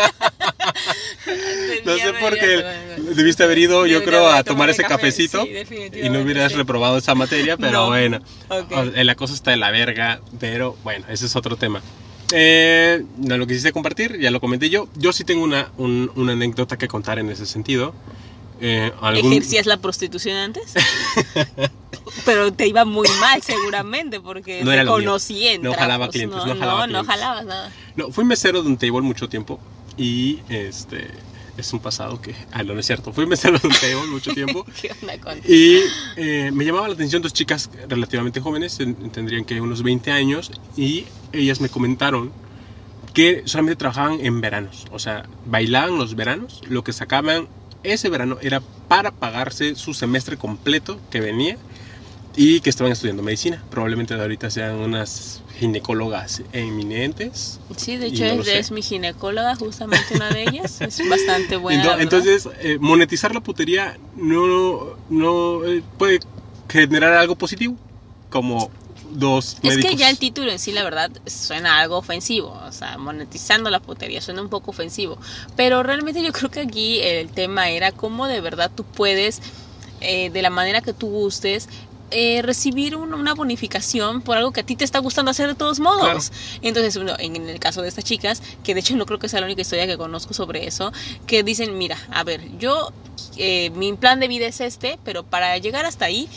No 1.86 1.98
sé 1.98 2.14
por 2.20 2.38
qué 2.38 2.64
debiste 3.16 3.44
haber 3.44 3.58
ido, 3.58 3.86
yo 3.86 4.04
creo, 4.04 4.28
a 4.30 4.44
tomar 4.44 4.70
ese 4.70 4.84
cafecito 4.84 5.44
sí, 5.44 5.76
y 6.04 6.10
no 6.10 6.20
hubieras 6.22 6.52
sí. 6.52 6.58
reprobado 6.58 6.98
esa 6.98 7.16
materia, 7.16 7.58
pero 7.58 7.72
No. 7.72 7.88
bueno. 7.88 8.20
Ok. 8.50 8.72
O- 8.72 9.04
La 9.04 9.16
cosa 9.16 9.34
está 9.34 9.52
de 9.52 9.58
la 9.58 9.72
verga, 9.72 10.22
pero 10.40 10.76
bueno, 10.84 11.06
ese 11.10 11.26
es 11.26 11.36
otro 11.36 11.56
tema. 11.58 11.82
Eh, 12.34 13.04
no, 13.18 13.38
lo 13.38 13.46
quisiste 13.46 13.72
compartir, 13.74 14.18
ya 14.20 14.32
lo 14.32 14.40
comenté 14.40 14.70
yo. 14.70 14.88
Yo 14.96 15.12
sí 15.12 15.24
tengo 15.26 15.44
una, 15.44 15.70
un- 15.78 16.12
una 16.16 16.32
anécdota 16.34 16.78
que 16.78 16.88
contar 16.88 17.20
en 17.20 17.30
ese 17.30 17.46
sentido. 17.46 17.94
Eh, 18.62 18.92
algún- 19.02 19.32
¿Ejercías 19.34 19.66
la 19.66 19.78
prostitución 19.78 20.36
antes? 20.38 20.74
Pero 22.26 22.52
te 22.54 22.68
iba 22.68 22.86
muy 22.86 23.08
mal 23.20 23.42
seguramente 23.42 24.20
porque 24.20 24.64
No 24.64 24.72
te 24.72 24.86
conocí 24.86 25.48
en 25.48 25.62
No 25.64 25.74
jalaba 25.74 26.10
clientes, 26.10 26.38
no 26.46 26.56
jalaba 26.56 26.88
no, 26.88 27.00
clientes. 27.04 27.08
jalabas 27.16 27.46
nada. 27.46 27.72
No, 27.96 28.12
fui 28.12 28.24
mesero 28.26 28.62
de 28.62 28.68
un 28.70 28.78
table 28.78 29.02
mucho 29.02 29.28
tiempo 29.30 29.60
y 30.02 30.44
este 30.50 31.24
es 31.58 31.72
un 31.74 31.80
pasado 31.80 32.20
que... 32.20 32.36
Ah, 32.52 32.64
no, 32.64 32.74
no 32.74 32.80
es 32.80 32.86
cierto. 32.88 33.14
Fui 33.14 33.26
mesero 33.28 33.58
de 33.60 33.68
un 33.68 33.74
table 33.74 34.08
mucho 34.08 34.34
tiempo 34.34 34.66
¿Qué 34.82 34.92
onda 35.02 35.18
con 35.20 35.40
y 35.46 35.80
eh, 36.16 36.52
me 36.54 36.66
llamaba 36.66 36.88
la 36.88 36.94
atención 36.96 37.22
dos 37.22 37.34
chicas 37.34 37.70
relativamente 37.88 38.42
jóvenes, 38.42 38.80
en- 38.80 39.12
tendrían 39.12 39.46
que 39.46 39.62
unos 39.62 39.84
20 39.84 40.12
años, 40.12 40.52
y 40.76 41.08
ellas 41.32 41.62
me 41.62 41.70
comentaron 41.70 42.34
que 43.14 43.44
solamente 43.46 43.78
trabajaban 43.78 44.20
en 44.26 44.42
veranos, 44.42 44.86
o 44.92 45.00
sea, 45.00 45.30
bailaban 45.44 45.98
los 45.98 46.16
veranos, 46.16 46.62
lo 46.68 46.84
que 46.84 46.94
sacaban 46.94 47.50
ese 47.84 48.10
verano 48.10 48.38
era 48.42 48.64
para 48.88 49.12
pagarse 49.12 49.76
su 49.76 49.94
semestre 49.94 50.38
completo 50.38 51.02
que 51.10 51.20
venía 51.22 51.58
y 52.36 52.62
que 52.62 52.70
estaban 52.70 52.94
estudiando 52.94 53.24
medicina. 53.24 53.66
Probablemente 53.70 54.16
de 54.16 54.22
ahorita 54.22 54.50
sean 54.52 54.76
unas 54.76 55.41
ginecólogas 55.62 56.44
eminentes. 56.52 57.60
Sí, 57.78 57.96
de 57.98 58.08
hecho 58.08 58.26
no 58.26 58.42
es, 58.42 58.48
es 58.48 58.72
mi 58.72 58.82
ginecóloga, 58.82 59.56
justamente 59.56 60.16
una 60.16 60.30
de 60.34 60.44
ellas. 60.44 60.82
Es 60.82 61.08
bastante 61.08 61.56
buena. 61.58 61.84
Ento- 61.84 61.96
la. 61.98 62.04
Entonces, 62.04 62.50
eh, 62.62 62.78
monetizar 62.80 63.34
la 63.34 63.42
putería 63.42 63.96
no, 64.14 64.98
no 65.08 65.66
eh, 65.66 65.84
puede 65.98 66.20
generar 66.68 67.14
algo 67.14 67.36
positivo, 67.36 67.78
como 68.30 68.72
dos 69.04 69.58
Es 69.64 69.64
médicos. 69.64 69.92
que 69.92 69.98
ya 69.98 70.10
el 70.10 70.18
título 70.18 70.52
en 70.52 70.60
sí, 70.60 70.72
la 70.72 70.84
verdad, 70.84 71.12
suena 71.26 71.80
algo 71.80 71.98
ofensivo. 71.98 72.52
O 72.68 72.72
sea, 72.72 72.98
monetizando 72.98 73.70
la 73.70 73.80
putería 73.80 74.22
suena 74.22 74.42
un 74.42 74.50
poco 74.50 74.72
ofensivo. 74.72 75.20
Pero 75.56 75.84
realmente 75.84 76.24
yo 76.24 76.32
creo 76.32 76.50
que 76.50 76.62
aquí 76.62 77.00
el 77.02 77.32
tema 77.32 77.70
era 77.70 77.92
cómo 77.92 78.28
de 78.28 78.42
verdad 78.42 78.72
tú 78.74 78.86
puedes, 78.86 79.42
eh, 80.00 80.30
de 80.32 80.42
la 80.42 80.50
manera 80.50 80.82
que 80.82 80.94
tú 80.94 81.08
gustes, 81.10 81.68
eh, 82.12 82.42
recibir 82.44 82.96
un- 82.96 83.14
una 83.14 83.34
bonificación 83.34 84.22
por 84.22 84.38
algo 84.38 84.52
que 84.52 84.62
a 84.62 84.64
ti 84.64 84.76
te 84.76 84.84
está 84.86 85.00
gustando 85.00 85.32
hacer 85.32 85.48
de 85.48 85.56
todos 85.56 85.80
modos. 85.80 86.32
Entonces, 86.62 86.96
bueno, 86.98 87.16
en, 87.20 87.36
en 87.38 87.50
el 87.50 87.60
caso 87.60 87.82
de 87.82 87.88
estas 87.90 88.04
chicas, 88.04 88.42
que 88.64 88.74
de 88.74 88.82
hecho 88.82 88.96
no 88.96 89.06
creo 89.06 89.20
que 89.20 89.30
sea 89.30 89.40
la 89.40 89.46
única 89.48 89.62
historia 89.62 89.88
que 89.88 89.98
conozco 89.98 90.34
sobre 90.34 90.68
eso, 90.68 90.92
que 91.26 91.44
dicen, 91.44 91.78
mira, 91.78 91.98
a 92.12 92.24
ver, 92.24 92.42
yo, 92.58 92.92
eh, 93.38 93.70
mi 93.72 93.94
plan 93.94 94.20
de 94.20 94.28
vida 94.28 94.46
es 94.48 94.62
este, 94.62 95.00
pero 95.04 95.24
para 95.24 95.58
llegar 95.58 95.86
hasta 95.86 96.06
ahí, 96.06 96.30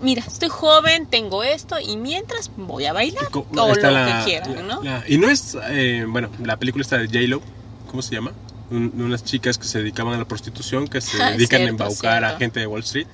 mira, 0.00 0.24
estoy 0.26 0.48
joven, 0.48 1.06
tengo 1.06 1.42
esto, 1.42 1.76
y 1.80 1.96
mientras 1.96 2.50
voy 2.56 2.86
a 2.86 2.92
bailar, 2.92 3.22
o 3.32 3.74
lo 3.74 3.74
la- 3.74 4.18
que 4.24 4.30
quieran, 4.30 4.66
¿no? 4.66 4.82
la- 4.82 5.04
y 5.06 5.18
no 5.18 5.28
es, 5.28 5.56
eh, 5.68 6.04
bueno, 6.08 6.30
la 6.38 6.56
película 6.56 6.82
está 6.82 6.98
de 6.98 7.06
J-Lo, 7.06 7.42
¿cómo 7.86 8.02
se 8.02 8.14
llama? 8.14 8.32
Un- 8.70 8.92
unas 9.00 9.22
chicas 9.22 9.58
que 9.58 9.68
se 9.68 9.78
dedicaban 9.78 10.14
a 10.14 10.18
la 10.18 10.24
prostitución, 10.24 10.88
que 10.88 11.00
se 11.00 11.16
Ah, 11.22 11.30
dedican 11.32 11.60
a 11.60 11.64
cierto, 11.64 11.84
embaucar 11.84 12.24
a 12.24 12.38
gente 12.38 12.60
de 12.60 12.66
Wall 12.66 12.80
Street. 12.80 13.06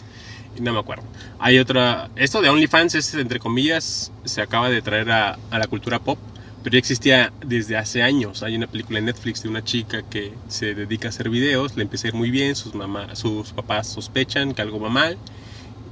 No 0.61 0.73
me 0.73 0.79
acuerdo. 0.81 1.05
Hay 1.39 1.59
otra, 1.59 2.11
esto 2.15 2.41
de 2.43 2.49
OnlyFans 2.49 2.95
es, 2.95 3.15
entre 3.15 3.39
comillas, 3.39 4.13
se 4.25 4.41
acaba 4.43 4.71
de 4.71 4.83
traer 4.83 5.11
a, 5.11 5.41
a 5.51 5.59
la 5.59 5.67
cultura 5.69 6.01
pop, 6.01 6.21
pero 6.63 6.73
ya 6.75 6.79
existía 6.79 7.33
desde 7.41 7.77
hace 7.77 8.03
años. 8.03 8.43
Hay 8.43 8.57
una 8.57 8.67
película 8.67 8.99
en 8.99 9.05
Netflix 9.07 9.43
de 9.43 9.49
una 9.49 9.63
chica 9.63 10.03
que 10.03 10.39
se 10.49 10.75
dedica 10.75 11.09
a 11.09 11.11
hacer 11.11 11.31
videos, 11.31 11.77
le 11.77 11.83
empieza 11.85 12.09
a 12.09 12.11
ir 12.11 12.15
muy 12.15 12.31
bien, 12.31 12.57
sus, 12.57 12.75
mamá, 12.75 13.15
sus 13.15 13.53
papás 13.53 13.87
sospechan 13.89 14.55
que 14.55 14.63
algo 14.63 14.81
va 14.81 14.89
mal, 14.91 15.21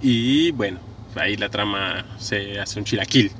y 0.00 0.50
bueno, 0.52 0.80
ahí 1.14 1.36
la 1.36 1.48
trama 1.48 2.06
se 2.18 2.60
hace 2.60 2.78
un 2.78 2.84
chilaquil. 2.84 3.32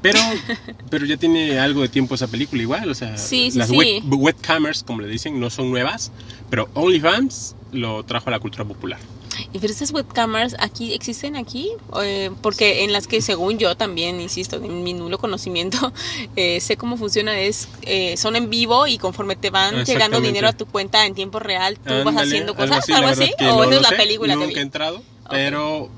Pero, 0.00 0.20
pero 0.90 1.06
ya 1.06 1.16
tiene 1.16 1.58
algo 1.58 1.82
de 1.82 1.88
tiempo 1.88 2.14
esa 2.14 2.28
película 2.28 2.62
igual, 2.62 2.90
o 2.90 2.94
sea, 2.94 3.16
Sí, 3.16 3.50
sí, 3.50 3.58
las 3.58 3.70
sí. 3.70 3.76
web- 3.76 4.02
webcamers, 4.04 4.82
como 4.82 5.02
le 5.02 5.08
dicen, 5.08 5.40
no 5.40 5.50
son 5.50 5.70
nuevas, 5.70 6.12
pero 6.48 6.68
OnlyFans 6.74 7.56
lo 7.70 8.04
trajo 8.04 8.30
a 8.30 8.32
la 8.32 8.40
cultura 8.40 8.64
popular. 8.66 9.00
Estas 9.64 9.92
webcamers 9.92 10.54
aquí 10.58 10.92
existen 10.94 11.36
aquí, 11.36 11.70
Eh, 12.02 12.30
porque 12.42 12.84
en 12.84 12.92
las 12.92 13.06
que 13.06 13.20
según 13.22 13.58
yo 13.58 13.76
también, 13.76 14.20
insisto, 14.20 14.56
en 14.56 14.82
mi 14.82 14.92
nulo 14.94 15.18
conocimiento, 15.18 15.92
eh, 16.36 16.60
sé 16.60 16.76
cómo 16.76 16.96
funciona, 16.96 17.38
es 17.38 17.68
eh, 17.82 18.16
son 18.16 18.36
en 18.36 18.50
vivo 18.50 18.86
y 18.86 18.98
conforme 18.98 19.36
te 19.36 19.50
van 19.50 19.84
llegando 19.84 20.20
dinero 20.20 20.48
a 20.48 20.52
tu 20.52 20.66
cuenta 20.66 21.06
en 21.06 21.14
tiempo 21.14 21.38
real, 21.38 21.78
tú 21.78 22.02
vas 22.04 22.16
Ándale, 22.16 22.20
haciendo 22.28 22.52
algo 22.52 22.62
cosas, 22.64 22.78
así, 22.84 22.92
algo 22.92 23.08
así, 23.08 23.20
verdad 23.20 23.36
que 23.38 23.46
o 23.50 23.64
no 23.66 23.72
es 23.72 23.82
la 23.82 23.88
sé, 23.88 23.96
película 23.96 24.34
que 24.34 24.38
Nunca 24.40 24.54
vi. 24.54 24.58
he 24.58 24.62
entrado, 24.62 25.02
pero 25.30 25.90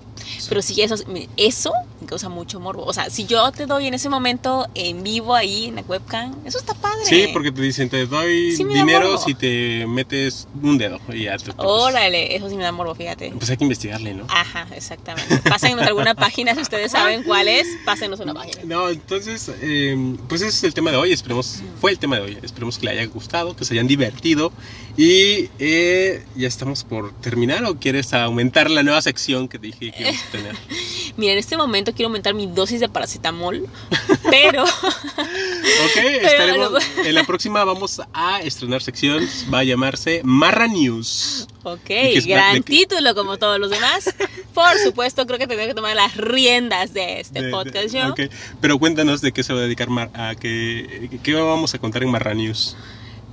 Pero 0.48 0.62
sí, 0.62 0.80
eso, 0.82 0.96
eso 1.36 1.72
me 2.00 2.06
causa 2.06 2.28
mucho 2.28 2.60
morbo. 2.60 2.84
O 2.84 2.92
sea, 2.92 3.10
si 3.10 3.26
yo 3.26 3.50
te 3.52 3.66
doy 3.66 3.86
en 3.86 3.94
ese 3.94 4.08
momento 4.08 4.68
en 4.74 5.02
vivo 5.02 5.34
ahí 5.34 5.66
en 5.66 5.76
la 5.76 5.82
webcam, 5.82 6.34
eso 6.44 6.58
está 6.58 6.74
padre. 6.74 7.04
sí, 7.04 7.28
porque 7.32 7.52
te 7.52 7.62
dicen, 7.62 7.88
te 7.88 8.06
doy 8.06 8.56
Sí 8.56 8.64
dinero 8.64 9.18
si 9.18 9.34
te 9.34 9.86
metes 9.86 10.48
un 10.62 10.78
dedo 10.78 11.00
y 11.12 11.24
ya 11.24 11.36
te... 11.38 11.52
Órale, 11.56 12.36
eso 12.36 12.48
sí 12.48 12.56
me 12.56 12.62
da 12.62 12.72
morbo, 12.72 12.94
fíjate. 12.94 13.32
Pues 13.36 13.50
hay 13.50 13.56
que 13.56 13.64
investigarle, 13.64 14.14
¿no? 14.14 14.26
Ajá, 14.28 14.66
exactamente. 14.74 15.38
Pásenos 15.48 15.86
alguna 15.86 16.14
página 16.14 16.54
si 16.54 16.60
ustedes 16.60 16.92
saben 16.92 17.22
cuál 17.24 17.48
es, 17.48 17.66
pásenos 17.84 18.20
una 18.20 18.34
página. 18.34 18.62
No, 18.64 18.88
entonces, 18.88 19.50
eh, 19.60 20.16
pues 20.28 20.42
ese 20.42 20.50
es 20.50 20.64
el 20.64 20.74
tema 20.74 20.90
de 20.90 20.96
hoy. 20.96 21.12
Esperemos, 21.12 21.62
fue 21.80 21.90
el 21.90 21.98
tema 21.98 22.16
de 22.16 22.22
hoy. 22.22 22.38
Esperemos 22.42 22.78
que 22.78 22.86
le 22.86 22.92
haya 22.92 23.06
gustado, 23.06 23.56
que 23.56 23.64
se 23.64 23.74
hayan 23.74 23.86
divertido. 23.86 24.52
Y 24.96 25.48
eh, 25.58 26.24
ya 26.36 26.48
estamos 26.48 26.84
por 26.84 27.12
terminar. 27.20 27.64
¿O 27.64 27.78
quieres 27.78 28.12
aumentar 28.12 28.70
la 28.70 28.82
nueva 28.82 29.00
sección 29.02 29.48
que 29.48 29.58
dije 29.58 29.92
que 29.92 30.14
tener? 30.30 30.54
Mira, 31.16 31.32
en 31.32 31.38
este 31.38 31.56
momento 31.56 31.92
quiero 31.92 32.06
aumentar 32.08 32.34
mi 32.34 32.46
dosis 32.46 32.80
de 32.80 32.88
paracetamol, 32.88 33.66
pero 34.30 34.62
Ok, 34.64 35.96
estaremos. 36.22 36.70
En 37.04 37.14
la 37.14 37.24
próxima 37.24 37.64
vamos 37.64 38.00
a 38.12 38.40
estrenar 38.42 38.82
sección. 38.82 39.26
Va 39.52 39.60
a 39.60 39.64
llamarse 39.64 40.20
Marra 40.24 40.66
News. 40.68 41.46
ok, 41.64 41.90
gran 42.26 42.62
título 42.62 43.14
como 43.14 43.36
todos 43.38 43.58
los 43.58 43.70
demás. 43.70 44.14
Por 44.54 44.78
supuesto, 44.78 45.26
creo 45.26 45.38
que 45.38 45.46
tendré 45.46 45.66
que 45.66 45.74
tomar 45.74 45.96
las 45.96 46.16
riendas 46.16 46.92
de 46.94 47.20
este 47.20 47.40
De- 47.40 47.46
de- 47.46 47.52
podcast 47.52 47.94
yo. 47.94 48.08
ok. 48.10 48.20
Pero 48.60 48.78
cuéntanos 48.78 49.20
de 49.20 49.32
qué 49.32 49.42
se 49.42 49.52
va 49.52 49.60
a 49.60 49.62
dedicar 49.62 49.88
Mar 49.88 50.10
a 50.14 50.34
qué, 50.34 51.10
qué 51.22 51.34
vamos 51.34 51.74
a 51.74 51.78
contar 51.78 52.02
en 52.02 52.10
Marra 52.10 52.34
News. 52.34 52.76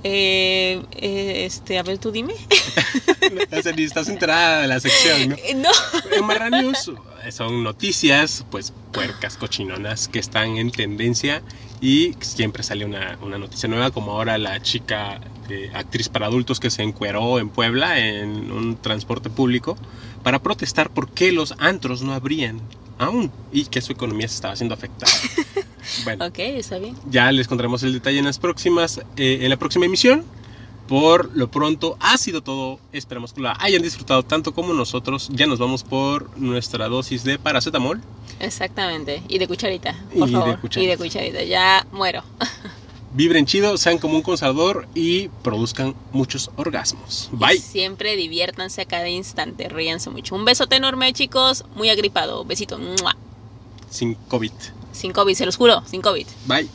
Eh, 0.08 0.80
eh, 0.92 1.46
este, 1.46 1.80
a 1.80 1.82
ver, 1.82 1.98
tú 1.98 2.12
dime. 2.12 2.32
o 3.50 3.62
sea, 3.62 3.72
ni 3.72 3.82
estás 3.82 4.08
enterada 4.08 4.62
de 4.62 4.68
la 4.68 4.78
sección, 4.78 5.30
¿no? 5.30 5.34
Eh, 5.34 5.54
no. 5.54 5.70
En 6.12 6.24
Marra 6.24 6.48
News 6.48 6.92
son 7.32 7.64
noticias, 7.64 8.44
pues 8.48 8.72
puercas, 8.92 9.36
cochinonas 9.36 10.06
que 10.06 10.20
están 10.20 10.58
en 10.58 10.70
tendencia 10.70 11.42
y 11.80 12.14
siempre 12.20 12.62
sale 12.62 12.84
una, 12.84 13.18
una 13.22 13.38
noticia 13.38 13.68
nueva, 13.68 13.90
como 13.90 14.12
ahora 14.12 14.38
la 14.38 14.60
chica 14.62 15.20
eh, 15.48 15.70
actriz 15.74 16.08
para 16.08 16.26
adultos 16.26 16.58
que 16.60 16.70
se 16.70 16.82
encueró 16.82 17.38
en 17.38 17.48
Puebla 17.50 17.98
en 17.98 18.50
un 18.50 18.76
transporte 18.76 19.30
público 19.30 19.76
para 20.22 20.38
protestar 20.42 20.90
por 20.90 21.10
qué 21.10 21.32
los 21.32 21.54
antros 21.58 22.02
no 22.02 22.12
abrían 22.14 22.60
aún 22.98 23.30
y 23.52 23.66
que 23.66 23.80
su 23.82 23.92
economía 23.92 24.26
se 24.28 24.36
estaba 24.36 24.56
siendo 24.56 24.74
afectada. 24.74 25.12
Bueno, 26.02 26.26
Ok, 26.26 26.38
está 26.40 26.78
bien. 26.78 26.96
ya 27.08 27.30
les 27.30 27.46
contaremos 27.46 27.80
el 27.84 27.92
detalle 27.92 28.18
en 28.18 28.24
las 28.24 28.40
próximas, 28.40 28.98
eh, 29.16 29.38
en 29.42 29.50
la 29.50 29.56
próxima 29.56 29.86
emisión. 29.86 30.24
Por 30.88 31.30
lo 31.36 31.48
pronto 31.48 31.96
ha 32.00 32.18
sido 32.18 32.42
todo. 32.42 32.80
Esperamos 32.92 33.32
que 33.32 33.40
lo 33.40 33.52
hayan 33.56 33.82
disfrutado 33.82 34.24
tanto 34.24 34.52
como 34.52 34.74
nosotros. 34.74 35.28
Ya 35.32 35.46
nos 35.46 35.60
vamos 35.60 35.84
por 35.84 36.36
nuestra 36.38 36.88
dosis 36.88 37.22
de 37.22 37.38
paracetamol. 37.38 38.00
Exactamente. 38.40 39.22
Y 39.28 39.38
de 39.38 39.46
cucharita, 39.48 39.94
por 40.18 40.28
Y 40.28 40.32
de 40.32 40.38
favor. 40.38 40.60
cucharita. 40.60 40.80
Y 40.80 40.86
de 40.86 40.96
cucharita. 40.98 41.42
Ya 41.44 41.86
muero. 41.92 42.22
Vibren 43.14 43.46
chido, 43.46 43.78
sean 43.78 43.96
como 43.96 44.16
un 44.16 44.22
consador 44.22 44.86
y 44.94 45.28
produzcan 45.42 45.94
muchos 46.12 46.50
orgasmos. 46.56 47.30
Y 47.32 47.36
Bye. 47.36 47.58
siempre 47.58 48.14
diviértanse 48.14 48.82
a 48.82 48.84
cada 48.84 49.08
instante. 49.08 49.68
Ríanse 49.70 50.10
mucho. 50.10 50.34
Un 50.34 50.44
besote 50.44 50.76
enorme, 50.76 51.10
chicos. 51.14 51.64
Muy 51.76 51.88
agripado. 51.88 52.44
Besito. 52.44 52.78
Sin 53.88 54.14
COVID. 54.14 54.52
Sin 54.92 55.12
COVID, 55.12 55.34
se 55.34 55.46
los 55.46 55.56
juro. 55.56 55.82
Sin 55.86 56.02
COVID. 56.02 56.26
Bye. 56.46 56.68